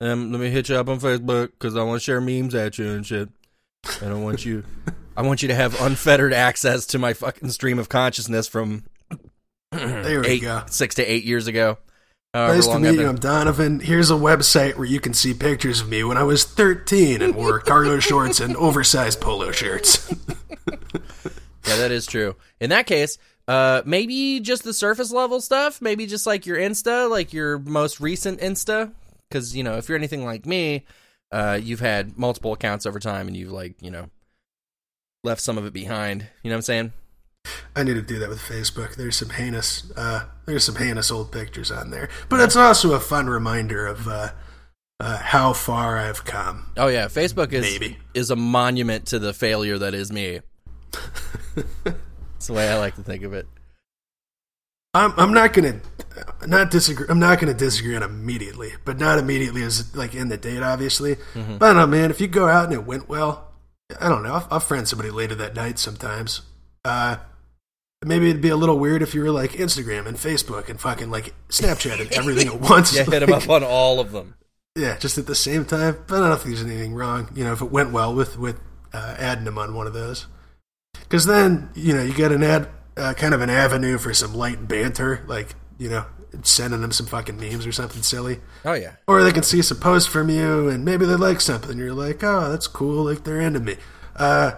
Um, 0.00 0.30
let 0.30 0.40
me 0.40 0.48
hit 0.50 0.68
you 0.68 0.76
up 0.76 0.88
on 0.88 1.00
Facebook 1.00 1.48
because 1.50 1.74
I 1.76 1.82
want 1.82 2.00
to 2.00 2.04
share 2.04 2.20
memes 2.20 2.54
at 2.54 2.78
you 2.78 2.88
and 2.88 3.04
shit. 3.04 3.28
And 4.00 4.12
I 4.12 4.16
want 4.16 4.44
you, 4.44 4.62
I 5.16 5.22
want 5.22 5.42
you 5.42 5.48
to 5.48 5.54
have 5.54 5.80
unfettered 5.80 6.32
access 6.32 6.86
to 6.86 6.98
my 7.00 7.14
fucking 7.14 7.50
stream 7.50 7.80
of 7.80 7.88
consciousness 7.88 8.46
from 8.46 8.84
There 9.72 10.20
we 10.20 10.26
eight, 10.28 10.42
go. 10.42 10.62
six 10.66 10.94
to 10.96 11.04
eight 11.04 11.24
years 11.24 11.48
ago. 11.48 11.78
However 12.32 12.54
Nice 12.54 12.66
to 12.68 12.78
meet 12.78 12.94
you. 12.94 13.08
I'm 13.08 13.16
Donovan. 13.16 13.80
Here's 13.80 14.10
a 14.10 14.14
website 14.14 14.76
where 14.76 14.86
you 14.86 15.00
can 15.00 15.14
see 15.14 15.34
pictures 15.34 15.80
of 15.80 15.88
me 15.88 16.04
when 16.04 16.16
I 16.16 16.22
was 16.22 16.44
13 16.44 17.20
and 17.22 17.34
wore 17.34 17.58
cargo 17.58 17.98
shorts 18.00 18.38
and 18.38 18.54
oversized 18.56 19.20
polo 19.20 19.50
shirts. 19.50 20.12
Yeah, 21.66 21.76
that 21.76 21.90
is 21.90 22.06
true. 22.06 22.36
In 22.60 22.70
that 22.70 22.86
case, 22.86 23.18
uh, 23.48 23.82
maybe 23.86 24.40
just 24.40 24.62
the 24.62 24.74
surface 24.74 25.10
level 25.10 25.40
stuff. 25.40 25.80
Maybe 25.80 26.06
just 26.06 26.26
like 26.26 26.46
your 26.46 26.58
Insta, 26.58 27.10
like 27.10 27.32
your 27.32 27.58
most 27.58 27.98
recent 27.98 28.40
Insta. 28.40 28.92
Because 29.28 29.56
you 29.56 29.64
know, 29.64 29.78
if 29.78 29.88
you're 29.88 29.98
anything 29.98 30.24
like 30.24 30.46
me, 30.46 30.84
uh, 31.32 31.58
you've 31.60 31.80
had 31.80 32.16
multiple 32.18 32.52
accounts 32.52 32.86
over 32.86 33.00
time, 33.00 33.26
and 33.26 33.36
you've 33.36 33.50
like 33.50 33.82
you 33.82 33.90
know 33.90 34.10
left 35.24 35.40
some 35.40 35.58
of 35.58 35.66
it 35.66 35.72
behind. 35.72 36.26
You 36.42 36.50
know 36.50 36.54
what 36.54 36.58
I'm 36.58 36.62
saying? 36.62 36.92
I 37.74 37.82
need 37.82 37.94
to 37.94 38.02
do 38.02 38.18
that 38.18 38.28
with 38.28 38.40
Facebook. 38.40 38.96
There's 38.96 39.16
some 39.16 39.30
heinous, 39.30 39.90
uh, 39.96 40.24
there's 40.44 40.64
some 40.64 40.76
heinous 40.76 41.10
old 41.10 41.32
pictures 41.32 41.70
on 41.70 41.90
there, 41.90 42.10
but 42.28 42.40
it's 42.40 42.56
also 42.56 42.92
a 42.92 43.00
fun 43.00 43.26
reminder 43.28 43.86
of 43.86 44.06
uh, 44.06 44.30
uh, 45.00 45.16
how 45.18 45.54
far 45.54 45.96
I've 45.96 46.24
come. 46.24 46.72
Oh 46.76 46.88
yeah, 46.88 47.06
Facebook 47.06 47.52
is 47.52 47.62
Maybe. 47.62 47.98
is 48.12 48.30
a 48.30 48.36
monument 48.36 49.06
to 49.06 49.18
the 49.18 49.32
failure 49.32 49.78
that 49.78 49.94
is 49.94 50.12
me. 50.12 50.40
That's 52.38 52.46
the 52.46 52.52
way 52.52 52.68
I 52.68 52.78
like 52.78 52.94
to 52.94 53.02
think 53.02 53.24
of 53.24 53.34
it. 53.34 53.48
I'm, 54.94 55.12
I'm 55.16 55.34
not 55.34 55.52
gonna 55.52 55.80
not 56.46 56.70
disagree. 56.70 57.06
I'm 57.08 57.18
not 57.18 57.40
gonna 57.40 57.52
disagree 57.52 57.96
on 57.96 58.04
immediately, 58.04 58.72
but 58.84 58.96
not 59.00 59.18
immediately 59.18 59.64
as 59.64 59.94
like 59.96 60.14
in 60.14 60.28
the 60.28 60.36
date, 60.36 60.62
obviously. 60.62 61.16
But 61.34 61.62
I 61.62 61.72
don't 61.72 61.76
know, 61.76 61.86
man. 61.88 62.10
If 62.12 62.20
you 62.20 62.28
go 62.28 62.46
out 62.46 62.66
and 62.66 62.74
it 62.74 62.86
went 62.86 63.08
well, 63.08 63.48
I 64.00 64.08
don't 64.08 64.22
know. 64.22 64.34
I'll, 64.34 64.48
I'll 64.52 64.60
friend 64.60 64.86
somebody 64.86 65.10
later 65.10 65.34
that 65.34 65.56
night 65.56 65.80
sometimes. 65.80 66.42
Uh, 66.84 67.16
maybe 68.04 68.30
it'd 68.30 68.40
be 68.40 68.50
a 68.50 68.56
little 68.56 68.78
weird 68.78 69.02
if 69.02 69.16
you 69.16 69.22
were 69.22 69.32
like 69.32 69.52
Instagram 69.52 70.06
and 70.06 70.16
Facebook 70.16 70.68
and 70.68 70.80
fucking 70.80 71.10
like 71.10 71.34
Snapchat 71.48 72.00
and 72.00 72.12
everything 72.12 72.46
at 72.46 72.60
once. 72.70 72.94
Yeah, 72.94 73.02
hit 73.02 73.18
them 73.18 73.32
up 73.32 73.48
on 73.48 73.64
all 73.64 73.98
of 73.98 74.12
them. 74.12 74.36
Yeah, 74.76 74.96
just 74.96 75.18
at 75.18 75.26
the 75.26 75.34
same 75.34 75.64
time. 75.64 75.96
But 76.06 76.22
I 76.22 76.28
don't 76.28 76.40
think 76.40 76.54
there's 76.54 76.64
anything 76.66 76.94
wrong. 76.94 77.30
You 77.34 77.42
know, 77.42 77.52
if 77.52 77.62
it 77.62 77.70
went 77.72 77.90
well 77.90 78.14
with 78.14 78.38
with 78.38 78.60
uh, 78.92 79.16
adding 79.18 79.44
them 79.44 79.58
on 79.58 79.74
one 79.74 79.88
of 79.88 79.92
those, 79.92 80.26
because 81.08 81.26
then 81.26 81.70
you 81.74 81.94
know 81.94 82.02
you 82.02 82.12
get 82.12 82.32
an 82.32 82.42
ad, 82.42 82.68
uh, 82.96 83.14
kind 83.14 83.34
of 83.34 83.40
an 83.40 83.50
avenue 83.50 83.98
for 83.98 84.12
some 84.12 84.34
light 84.34 84.68
banter, 84.68 85.24
like 85.26 85.54
you 85.78 85.88
know 85.88 86.04
sending 86.42 86.82
them 86.82 86.92
some 86.92 87.06
fucking 87.06 87.38
memes 87.40 87.66
or 87.66 87.72
something 87.72 88.02
silly, 88.02 88.40
Oh 88.64 88.74
yeah, 88.74 88.96
or 89.06 89.22
they 89.22 89.32
can 89.32 89.42
see 89.42 89.62
some 89.62 89.78
posts 89.78 90.08
from 90.08 90.28
you 90.28 90.68
and 90.68 90.84
maybe 90.84 91.06
they 91.06 91.14
like 91.14 91.40
something. 91.40 91.78
You're 91.78 91.94
like, 91.94 92.22
oh, 92.22 92.50
that's 92.50 92.66
cool. 92.66 93.04
Like 93.04 93.24
they're 93.24 93.40
into 93.40 93.60
me. 93.60 93.76
Uh, 94.14 94.52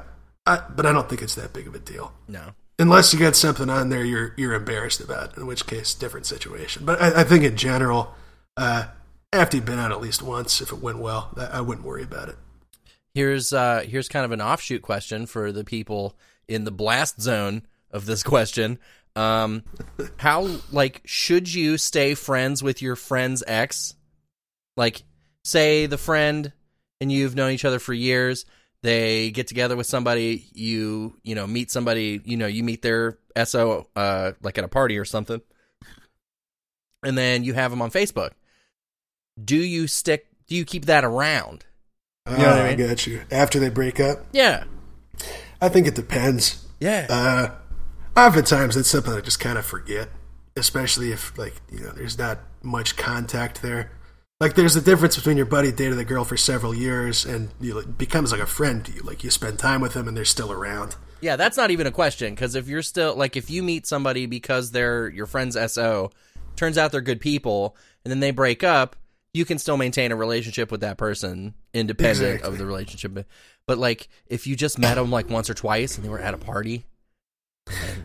I, 0.46 0.62
but 0.74 0.86
I 0.86 0.92
don't 0.92 1.08
think 1.08 1.22
it's 1.22 1.36
that 1.36 1.52
big 1.52 1.66
of 1.66 1.74
a 1.74 1.78
deal. 1.78 2.12
no. 2.28 2.52
Unless 2.78 3.12
you 3.12 3.20
got 3.20 3.36
something 3.36 3.68
on 3.68 3.90
there 3.90 4.02
you're 4.06 4.32
you're 4.38 4.54
embarrassed 4.54 5.00
about, 5.00 5.36
in 5.36 5.46
which 5.46 5.66
case 5.66 5.92
different 5.92 6.24
situation. 6.24 6.86
But 6.86 7.00
I, 7.00 7.20
I 7.20 7.24
think 7.24 7.44
in 7.44 7.54
general, 7.54 8.14
uh, 8.56 8.86
after 9.34 9.58
you've 9.58 9.66
been 9.66 9.78
out 9.78 9.92
at 9.92 10.00
least 10.00 10.22
once, 10.22 10.62
if 10.62 10.72
it 10.72 10.78
went 10.78 10.98
well, 10.98 11.30
I, 11.36 11.58
I 11.58 11.60
wouldn't 11.60 11.86
worry 11.86 12.02
about 12.02 12.30
it. 12.30 12.36
Here's 13.12 13.52
uh 13.52 13.84
here's 13.86 14.08
kind 14.08 14.24
of 14.24 14.32
an 14.32 14.40
offshoot 14.40 14.80
question 14.80 15.26
for 15.26 15.52
the 15.52 15.62
people 15.62 16.16
in 16.50 16.64
the 16.64 16.70
blast 16.72 17.20
zone 17.20 17.62
of 17.90 18.04
this 18.06 18.22
question. 18.22 18.78
Um 19.16 19.62
how 20.18 20.48
like 20.72 21.00
should 21.04 21.52
you 21.52 21.78
stay 21.78 22.14
friends 22.14 22.62
with 22.62 22.82
your 22.82 22.96
friend's 22.96 23.42
ex? 23.46 23.94
Like 24.76 25.02
say 25.44 25.86
the 25.86 25.98
friend 25.98 26.52
and 27.00 27.10
you've 27.10 27.34
known 27.34 27.52
each 27.52 27.64
other 27.64 27.78
for 27.78 27.94
years, 27.94 28.44
they 28.82 29.30
get 29.30 29.46
together 29.46 29.76
with 29.76 29.86
somebody, 29.86 30.46
you 30.52 31.16
you 31.22 31.34
know, 31.34 31.46
meet 31.46 31.70
somebody, 31.70 32.20
you 32.24 32.36
know, 32.36 32.46
you 32.46 32.62
meet 32.64 32.82
their 32.82 33.18
SO 33.44 33.88
uh 33.96 34.32
like 34.42 34.58
at 34.58 34.64
a 34.64 34.68
party 34.68 34.98
or 34.98 35.04
something. 35.04 35.40
And 37.02 37.16
then 37.16 37.44
you 37.44 37.54
have 37.54 37.70
them 37.70 37.80
on 37.82 37.90
Facebook. 37.90 38.30
Do 39.42 39.56
you 39.56 39.86
stick 39.86 40.26
do 40.46 40.56
you 40.56 40.64
keep 40.64 40.86
that 40.86 41.04
around? 41.04 41.64
You 42.28 42.36
know 42.36 42.48
what 42.50 42.58
I 42.60 42.74
mean? 42.76 42.84
Ah, 42.84 42.88
got 42.88 43.06
you. 43.06 43.22
After 43.30 43.58
they 43.58 43.70
break 43.70 43.98
up, 43.98 44.18
Yeah. 44.32 44.64
I 45.60 45.68
think 45.68 45.86
it 45.86 45.94
depends. 45.94 46.66
Yeah. 46.80 47.06
Uh, 47.08 47.50
oftentimes, 48.20 48.76
it's 48.76 48.88
something 48.88 49.12
I 49.12 49.20
just 49.20 49.40
kind 49.40 49.58
of 49.58 49.66
forget, 49.66 50.08
especially 50.56 51.12
if 51.12 51.36
like 51.38 51.54
you 51.70 51.80
know 51.80 51.90
there's 51.92 52.18
not 52.18 52.38
much 52.62 52.96
contact 52.96 53.62
there. 53.62 53.92
Like 54.40 54.54
there's 54.54 54.74
a 54.74 54.80
difference 54.80 55.16
between 55.16 55.36
your 55.36 55.44
buddy 55.46 55.70
dated 55.70 55.98
a 55.98 56.04
girl 56.04 56.24
for 56.24 56.36
several 56.38 56.74
years 56.74 57.26
and 57.26 57.50
you 57.60 57.74
know, 57.74 57.80
it 57.80 57.98
becomes 57.98 58.32
like 58.32 58.40
a 58.40 58.46
friend 58.46 58.82
to 58.86 58.92
you. 58.92 59.02
Like 59.02 59.22
you 59.22 59.28
spend 59.30 59.58
time 59.58 59.82
with 59.82 59.92
them 59.92 60.08
and 60.08 60.16
they're 60.16 60.24
still 60.24 60.50
around. 60.50 60.96
Yeah, 61.20 61.36
that's 61.36 61.58
not 61.58 61.70
even 61.70 61.86
a 61.86 61.90
question 61.90 62.34
because 62.34 62.54
if 62.54 62.66
you're 62.66 62.80
still 62.82 63.14
like 63.14 63.36
if 63.36 63.50
you 63.50 63.62
meet 63.62 63.86
somebody 63.86 64.24
because 64.24 64.70
they're 64.70 65.08
your 65.10 65.26
friend's 65.26 65.58
SO, 65.70 66.10
turns 66.56 66.78
out 66.78 66.90
they're 66.92 67.02
good 67.02 67.20
people, 67.20 67.76
and 68.02 68.10
then 68.10 68.20
they 68.20 68.30
break 68.30 68.64
up, 68.64 68.96
you 69.34 69.44
can 69.44 69.58
still 69.58 69.76
maintain 69.76 70.10
a 70.10 70.16
relationship 70.16 70.72
with 70.72 70.80
that 70.80 70.96
person 70.96 71.52
independent 71.74 72.36
Exactly. 72.36 72.48
of 72.48 72.56
the 72.58 72.64
relationship. 72.64 73.26
But 73.70 73.78
like 73.78 74.08
if 74.26 74.48
you 74.48 74.56
just 74.56 74.80
met 74.80 74.96
them 74.96 75.12
like 75.12 75.30
once 75.30 75.48
or 75.48 75.54
twice 75.54 75.94
and 75.94 76.04
they 76.04 76.08
were 76.08 76.18
at 76.18 76.34
a 76.34 76.38
party, 76.38 76.86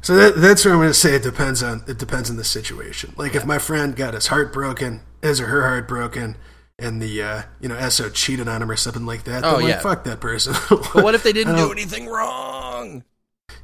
So 0.03 0.15
that, 0.15 0.35
that's 0.39 0.63
where 0.63 0.75
I'm 0.75 0.79
going 0.79 0.91
to 0.91 0.93
say 0.93 1.15
it 1.15 1.23
depends 1.23 1.63
on 1.63 1.83
it 1.87 1.97
depends 1.97 2.29
on 2.29 2.35
the 2.35 2.43
situation. 2.43 3.15
Like 3.17 3.33
if 3.33 3.47
my 3.47 3.57
friend 3.57 3.95
got 3.95 4.13
his 4.13 4.27
heart 4.27 4.53
broken, 4.53 5.01
his 5.23 5.41
or 5.41 5.47
her 5.47 5.63
heart 5.63 5.87
broken, 5.87 6.37
and 6.77 7.01
the 7.01 7.23
uh, 7.23 7.41
you 7.59 7.67
know 7.67 7.89
SO 7.89 8.11
cheated 8.11 8.47
on 8.47 8.61
him 8.61 8.69
or 8.69 8.75
something 8.75 9.07
like 9.07 9.23
that, 9.23 9.41
then 9.41 9.55
Oh, 9.55 9.57
like, 9.57 9.69
yeah. 9.69 9.79
fuck 9.79 10.03
that 10.03 10.19
person. 10.19 10.53
but 10.69 11.03
what 11.03 11.15
if 11.15 11.23
they 11.23 11.33
didn't 11.33 11.55
do 11.55 11.71
anything 11.71 12.05
wrong? 12.05 13.03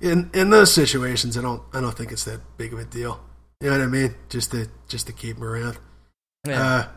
in 0.02 0.32
in 0.34 0.50
those 0.50 0.74
situations? 0.74 1.38
I 1.38 1.44
don't 1.44 1.62
I 1.72 1.82
don't 1.82 1.96
think 1.96 2.12
it's 2.12 2.24
that 2.26 2.40
big 2.58 2.74
of 2.74 2.80
a 2.80 2.86
deal. 2.86 3.20
You 3.60 3.70
know 3.70 3.78
what 3.78 3.84
I 3.84 3.88
mean? 3.88 4.16
Just 4.28 4.50
to 4.54 4.70
just 4.88 5.06
to 5.06 5.14
keep 5.14 5.36
them 5.36 5.44
around. 5.44 5.78
Yeah. 6.48 6.64
Uh, 6.66 6.88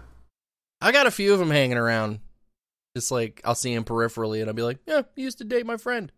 I 0.80 0.92
got 0.92 1.06
a 1.06 1.10
few 1.10 1.34
of 1.34 1.38
them 1.40 1.50
hanging 1.50 1.76
around. 1.76 2.20
Just 2.96 3.10
like 3.10 3.40
I'll 3.44 3.54
see 3.54 3.72
him 3.72 3.84
peripherally, 3.84 4.40
and 4.40 4.48
I'll 4.48 4.54
be 4.54 4.62
like, 4.62 4.78
"Yeah, 4.86 5.02
he 5.16 5.22
used 5.22 5.38
to 5.38 5.44
date 5.44 5.66
my 5.66 5.76
friend." 5.76 6.12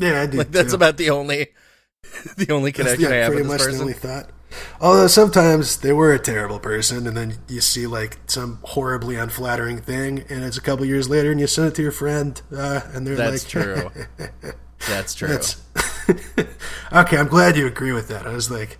yeah, 0.00 0.22
I 0.22 0.26
do. 0.30 0.38
Like 0.38 0.50
that's 0.50 0.70
too. 0.70 0.76
about 0.76 0.96
the 0.96 1.10
only, 1.10 1.48
the 2.36 2.52
only 2.52 2.72
That's, 2.72 2.94
connection 2.96 3.12
I 3.12 3.16
have 3.16 3.26
pretty 3.28 3.42
with 3.42 3.50
much 3.52 3.58
this 3.58 3.66
the 3.66 3.70
person. 3.72 3.80
only 3.82 3.92
thought. 3.94 4.30
Although 4.80 5.06
sometimes 5.08 5.76
they 5.78 5.92
were 5.92 6.12
a 6.14 6.18
terrible 6.18 6.58
person, 6.58 7.06
and 7.06 7.16
then 7.16 7.34
you 7.48 7.60
see 7.60 7.86
like 7.86 8.18
some 8.26 8.58
horribly 8.62 9.14
unflattering 9.16 9.78
thing, 9.78 10.24
and 10.28 10.42
it's 10.42 10.56
a 10.56 10.60
couple 10.62 10.84
years 10.86 11.08
later, 11.08 11.30
and 11.30 11.38
you 11.38 11.46
send 11.46 11.68
it 11.68 11.74
to 11.76 11.82
your 11.82 11.92
friend, 11.92 12.40
uh, 12.56 12.80
and 12.94 13.06
they're 13.06 13.14
That's 13.14 13.54
like, 13.54 13.64
"That's 13.76 13.94
true. 13.94 14.48
That's 14.88 15.14
true. 15.14 15.28
That's 15.28 15.62
okay. 16.92 17.16
I'm 17.18 17.28
glad 17.28 17.56
you 17.56 17.66
agree 17.66 17.92
with 17.92 18.08
that. 18.08 18.26
I 18.26 18.32
was 18.32 18.50
like, 18.50 18.78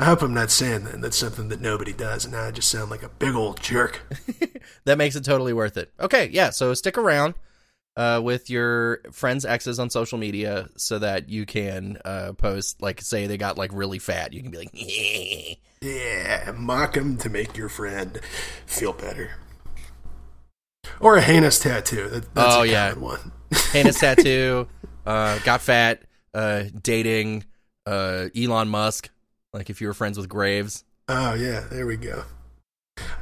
I 0.00 0.04
hope 0.06 0.22
I'm 0.22 0.32
not 0.32 0.50
saying 0.50 0.84
that. 0.84 1.00
That's 1.00 1.16
something 1.18 1.48
that 1.50 1.60
nobody 1.60 1.92
does, 1.92 2.24
and 2.24 2.32
now 2.32 2.44
I 2.44 2.50
just 2.52 2.70
sound 2.70 2.90
like 2.90 3.02
a 3.02 3.08
big 3.10 3.34
old 3.34 3.60
jerk. 3.60 4.00
that 4.84 4.96
makes 4.96 5.14
it 5.14 5.24
totally 5.24 5.52
worth 5.52 5.76
it. 5.76 5.92
Okay, 6.00 6.28
yeah. 6.32 6.50
So 6.50 6.72
stick 6.74 6.96
around 6.96 7.34
uh, 7.96 8.20
with 8.24 8.48
your 8.48 9.00
friends' 9.12 9.44
exes 9.44 9.78
on 9.78 9.90
social 9.90 10.16
media 10.16 10.68
so 10.76 10.98
that 11.00 11.28
you 11.28 11.44
can 11.44 11.98
uh, 12.04 12.32
post, 12.32 12.80
like, 12.80 13.02
say 13.02 13.26
they 13.26 13.36
got 13.36 13.58
like 13.58 13.70
really 13.74 13.98
fat. 13.98 14.32
You 14.32 14.42
can 14.42 14.50
be 14.50 14.58
like, 14.58 14.70
Yeah, 15.82 16.52
mock 16.56 16.94
them 16.94 17.16
to 17.18 17.28
make 17.28 17.56
your 17.56 17.68
friend 17.68 18.18
feel 18.66 18.92
better. 18.94 19.32
Or 20.98 21.16
a 21.16 21.20
heinous 21.22 21.58
tattoo. 21.58 22.08
That, 22.08 22.34
that's 22.34 22.54
Oh, 22.56 22.62
a 22.62 22.66
yeah. 22.66 22.94
one. 22.94 23.32
heinous 23.72 23.98
tattoo, 24.00 24.66
uh, 25.06 25.38
got 25.40 25.60
fat, 25.60 26.02
uh, 26.34 26.64
dating 26.82 27.44
uh, 27.86 28.28
Elon 28.36 28.68
Musk. 28.68 29.10
Like 29.52 29.70
if 29.70 29.80
you 29.80 29.88
were 29.88 29.94
friends 29.94 30.16
with 30.16 30.28
Graves. 30.28 30.84
Oh 31.08 31.34
yeah, 31.34 31.64
there 31.70 31.86
we 31.86 31.96
go. 31.96 32.24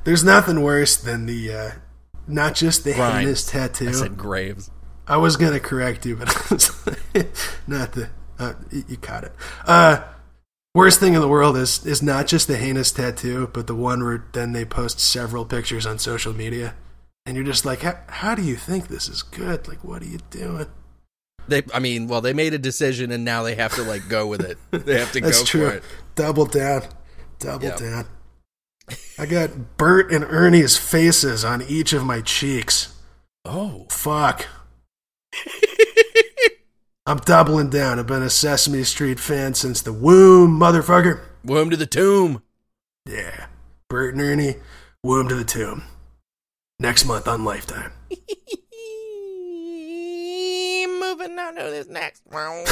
There's 0.05 0.25
nothing 0.25 0.63
worse 0.63 0.97
than 0.97 1.27
the 1.27 1.53
uh, 1.53 1.71
not 2.27 2.55
just 2.55 2.85
the 2.85 2.93
heinous 2.93 3.47
tattoo. 3.47 3.89
I 3.89 3.93
said 3.93 4.17
Graves. 4.19 4.71
I 5.07 5.17
was 5.17 5.37
gonna 5.37 5.61
correct 5.61 6.05
you, 6.05 6.17
but 6.17 6.29
I 7.15 7.27
not 7.67 7.93
the. 7.93 8.11
Uh, 8.39 8.55
you 8.71 8.85
you 8.89 8.97
caught 8.99 9.25
it. 9.25 9.33
Uh, 9.67 10.05
worst 10.75 11.01
thing 11.01 11.15
in 11.15 11.21
the 11.21 11.29
world 11.29 11.57
is 11.57 11.85
is 11.87 12.03
not 12.03 12.27
just 12.27 12.47
the 12.47 12.57
heinous 12.57 12.93
tattoo, 12.93 13.51
but 13.53 13.67
the 13.67 13.75
one 13.75 14.05
where 14.05 14.25
then 14.33 14.53
they 14.53 14.65
post 14.65 15.01
several 15.01 15.45
pictures 15.45 15.87
on 15.87 15.99
social 15.99 16.35
media, 16.35 16.75
and 17.25 17.37
you're 17.37 17.45
just 17.45 17.65
like, 17.65 17.81
how, 17.81 17.99
how 18.09 18.35
do 18.35 18.43
you 18.43 18.57
think 18.57 18.89
this 18.89 19.09
is 19.09 19.23
good? 19.23 19.67
Like, 19.67 19.83
what 19.83 20.03
are 20.03 20.07
you 20.07 20.19
doing? 20.31 20.67
They, 21.49 21.63
I 21.75 21.79
mean, 21.81 22.07
well, 22.09 22.21
they 22.21 22.33
made 22.35 22.55
a 22.55 22.59
decision 22.59 23.11
and 23.11 23.25
now 23.25 23.43
they 23.43 23.55
have 23.55 23.75
to 23.75 23.83
like 23.83 24.09
go 24.09 24.27
with 24.27 24.43
it. 24.43 24.59
They 24.71 24.99
have 24.99 25.13
to 25.13 25.21
That's 25.23 25.39
go 25.41 25.45
true. 25.45 25.69
for 25.71 25.77
it. 25.77 25.83
Double 26.15 26.47
down, 26.47 26.83
double 27.39 27.65
Yep. 27.69 27.79
down. 27.79 28.07
I 29.19 29.27
got 29.27 29.77
Bert 29.77 30.13
and 30.13 30.25
Ernie's 30.25 30.77
faces 30.77 31.45
on 31.45 31.63
each 31.63 31.93
of 31.93 32.05
my 32.05 32.21
cheeks. 32.21 32.95
Oh, 33.45 33.87
Fuck. 33.91 34.47
I'm 37.07 37.19
doubling 37.19 37.71
down. 37.71 37.99
I've 37.99 38.07
been 38.07 38.23
a 38.23 38.29
Sesame 38.31 38.85
Street 38.85 39.19
fan 39.19 39.55
since 39.55 39.81
the 39.81 39.93
womb, 39.95 40.59
motherfucker. 40.61 41.21
womb 41.43 41.71
to 41.71 41.77
the 41.77 41.87
tomb. 41.87 42.43
Yeah. 43.07 43.47
Bert 43.89 44.15
and 44.15 44.23
Ernie, 44.23 44.57
womb 45.03 45.29
to 45.29 45.35
the 45.35 45.45
tomb. 45.45 45.85
Next 46.79 47.07
month 47.07 47.27
on 47.27 47.45
Lifetime. 47.45 47.93
Moving 51.39 51.45
on 51.45 51.55
to 51.57 51.63
this 51.71 51.89
next 51.89 52.23
one. 52.25 52.65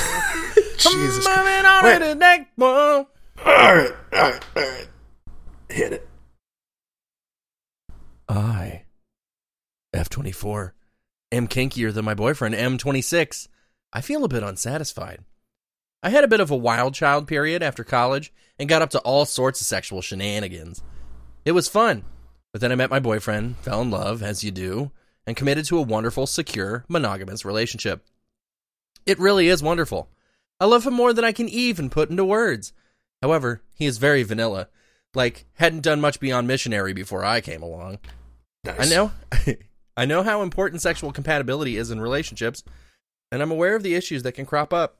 Jesus 0.78 1.24
Christ. 1.24 1.38
Moving 1.38 1.66
on 1.66 1.84
Wait. 1.84 1.98
to 1.98 2.04
the 2.06 2.14
next 2.14 2.48
one. 2.56 2.70
All 2.70 3.06
right, 3.44 3.92
all 4.14 4.30
right, 4.30 4.44
all 4.56 4.62
right. 4.62 4.88
Hit 5.68 5.92
it. 5.92 6.08
I, 8.28 8.84
F24, 9.94 10.72
am 11.32 11.48
kinkier 11.48 11.92
than 11.92 12.06
my 12.06 12.14
boyfriend, 12.14 12.54
M26. 12.54 13.48
I 13.92 14.00
feel 14.00 14.24
a 14.24 14.28
bit 14.28 14.42
unsatisfied. 14.42 15.22
I 16.02 16.08
had 16.08 16.24
a 16.24 16.28
bit 16.28 16.40
of 16.40 16.50
a 16.50 16.56
wild 16.56 16.94
child 16.94 17.28
period 17.28 17.62
after 17.62 17.84
college 17.84 18.32
and 18.58 18.70
got 18.70 18.80
up 18.80 18.90
to 18.90 19.00
all 19.00 19.26
sorts 19.26 19.60
of 19.60 19.66
sexual 19.66 20.00
shenanigans. 20.00 20.82
It 21.44 21.52
was 21.52 21.68
fun, 21.68 22.04
but 22.52 22.62
then 22.62 22.72
I 22.72 22.76
met 22.76 22.90
my 22.90 23.00
boyfriend, 23.00 23.58
fell 23.58 23.82
in 23.82 23.90
love, 23.90 24.22
as 24.22 24.42
you 24.42 24.50
do, 24.50 24.92
and 25.26 25.36
committed 25.36 25.66
to 25.66 25.78
a 25.78 25.82
wonderful, 25.82 26.26
secure, 26.26 26.86
monogamous 26.88 27.44
relationship. 27.44 28.02
It 29.06 29.18
really 29.18 29.48
is 29.48 29.62
wonderful. 29.62 30.08
I 30.60 30.64
love 30.64 30.86
him 30.86 30.94
more 30.94 31.12
than 31.12 31.24
I 31.24 31.32
can 31.32 31.48
even 31.48 31.90
put 31.90 32.10
into 32.10 32.24
words. 32.24 32.72
However, 33.22 33.62
he 33.74 33.86
is 33.86 33.98
very 33.98 34.22
vanilla. 34.22 34.68
Like, 35.14 35.46
hadn't 35.54 35.82
done 35.82 36.00
much 36.00 36.20
beyond 36.20 36.48
missionary 36.48 36.92
before 36.92 37.24
I 37.24 37.40
came 37.40 37.62
along. 37.62 37.98
Nice. 38.64 38.80
I 38.80 38.94
know 38.94 39.12
I 39.96 40.04
know 40.04 40.22
how 40.22 40.42
important 40.42 40.82
sexual 40.82 41.12
compatibility 41.12 41.76
is 41.76 41.90
in 41.90 42.00
relationships, 42.00 42.62
and 43.32 43.40
I'm 43.40 43.50
aware 43.50 43.74
of 43.76 43.82
the 43.82 43.94
issues 43.94 44.24
that 44.24 44.32
can 44.32 44.44
crop 44.44 44.72
up. 44.72 44.96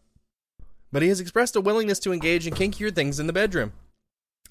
But 0.91 1.03
he 1.03 1.09
has 1.09 1.21
expressed 1.21 1.57
a 1.57 1.61
willingness 1.61 1.99
to 2.01 2.13
engage 2.13 2.47
in 2.47 2.55
kinkier 2.55 2.95
things 2.95 3.21
in 3.21 3.27
the 3.27 3.33
bedroom. 3.33 3.73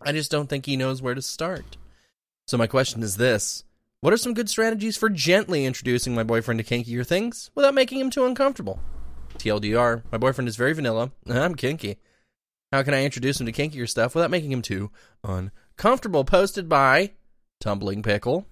I 0.01 0.11
just 0.11 0.29
don't 0.29 0.47
think 0.47 0.65
he 0.65 0.77
knows 0.77 1.01
where 1.01 1.15
to 1.15 1.21
start. 1.21 1.77
So 2.45 2.57
my 2.57 2.67
question 2.67 3.01
is 3.01 3.17
this. 3.17 3.63
What 4.01 4.13
are 4.13 4.17
some 4.17 4.35
good 4.35 4.49
strategies 4.49 4.97
for 4.97 5.09
gently 5.09 5.65
introducing 5.65 6.13
my 6.13 6.21
boyfriend 6.21 6.59
to 6.59 6.63
kinkier 6.63 7.07
things 7.07 7.49
without 7.55 7.73
making 7.73 7.99
him 7.99 8.11
too 8.11 8.25
uncomfortable? 8.25 8.79
TLDR, 9.37 10.03
my 10.11 10.17
boyfriend 10.17 10.47
is 10.47 10.55
very 10.55 10.73
vanilla, 10.73 11.11
and 11.27 11.37
I'm 11.39 11.55
kinky. 11.55 11.97
How 12.71 12.83
can 12.83 12.93
I 12.93 13.03
introduce 13.05 13.39
him 13.39 13.45
to 13.45 13.51
kinkier 13.51 13.87
stuff 13.87 14.15
without 14.15 14.31
making 14.31 14.51
him 14.51 14.61
too 14.61 14.91
uncomfortable? 15.23 16.23
Posted 16.25 16.67
by 16.67 17.11
Tumbling 17.61 18.03
Pickle. 18.03 18.45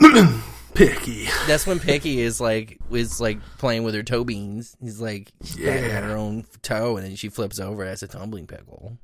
Picky. 0.74 1.26
That's 1.46 1.66
when 1.66 1.78
Picky 1.78 2.20
is 2.20 2.40
like 2.40 2.78
is 2.90 3.20
like 3.20 3.38
playing 3.58 3.84
with 3.84 3.94
her 3.94 4.02
toe 4.02 4.24
beans. 4.24 4.74
He's 4.80 5.00
like 5.00 5.30
Yeah. 5.56 5.70
at 5.72 6.02
her 6.02 6.16
own 6.16 6.46
toe, 6.62 6.96
and 6.96 7.06
then 7.06 7.14
she 7.16 7.28
flips 7.28 7.60
over 7.60 7.84
as 7.84 8.02
a 8.02 8.08
tumbling 8.08 8.46
pickle. 8.46 8.96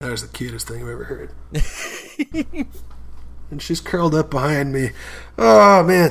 That 0.00 0.10
was 0.10 0.22
the 0.22 0.28
cutest 0.36 0.66
thing 0.66 0.82
I've 0.82 0.88
ever 0.88 1.04
heard. 1.04 1.32
and 3.52 3.62
she's 3.62 3.80
curled 3.80 4.16
up 4.16 4.30
behind 4.30 4.72
me. 4.72 4.90
Oh 5.38 5.84
man. 5.84 6.10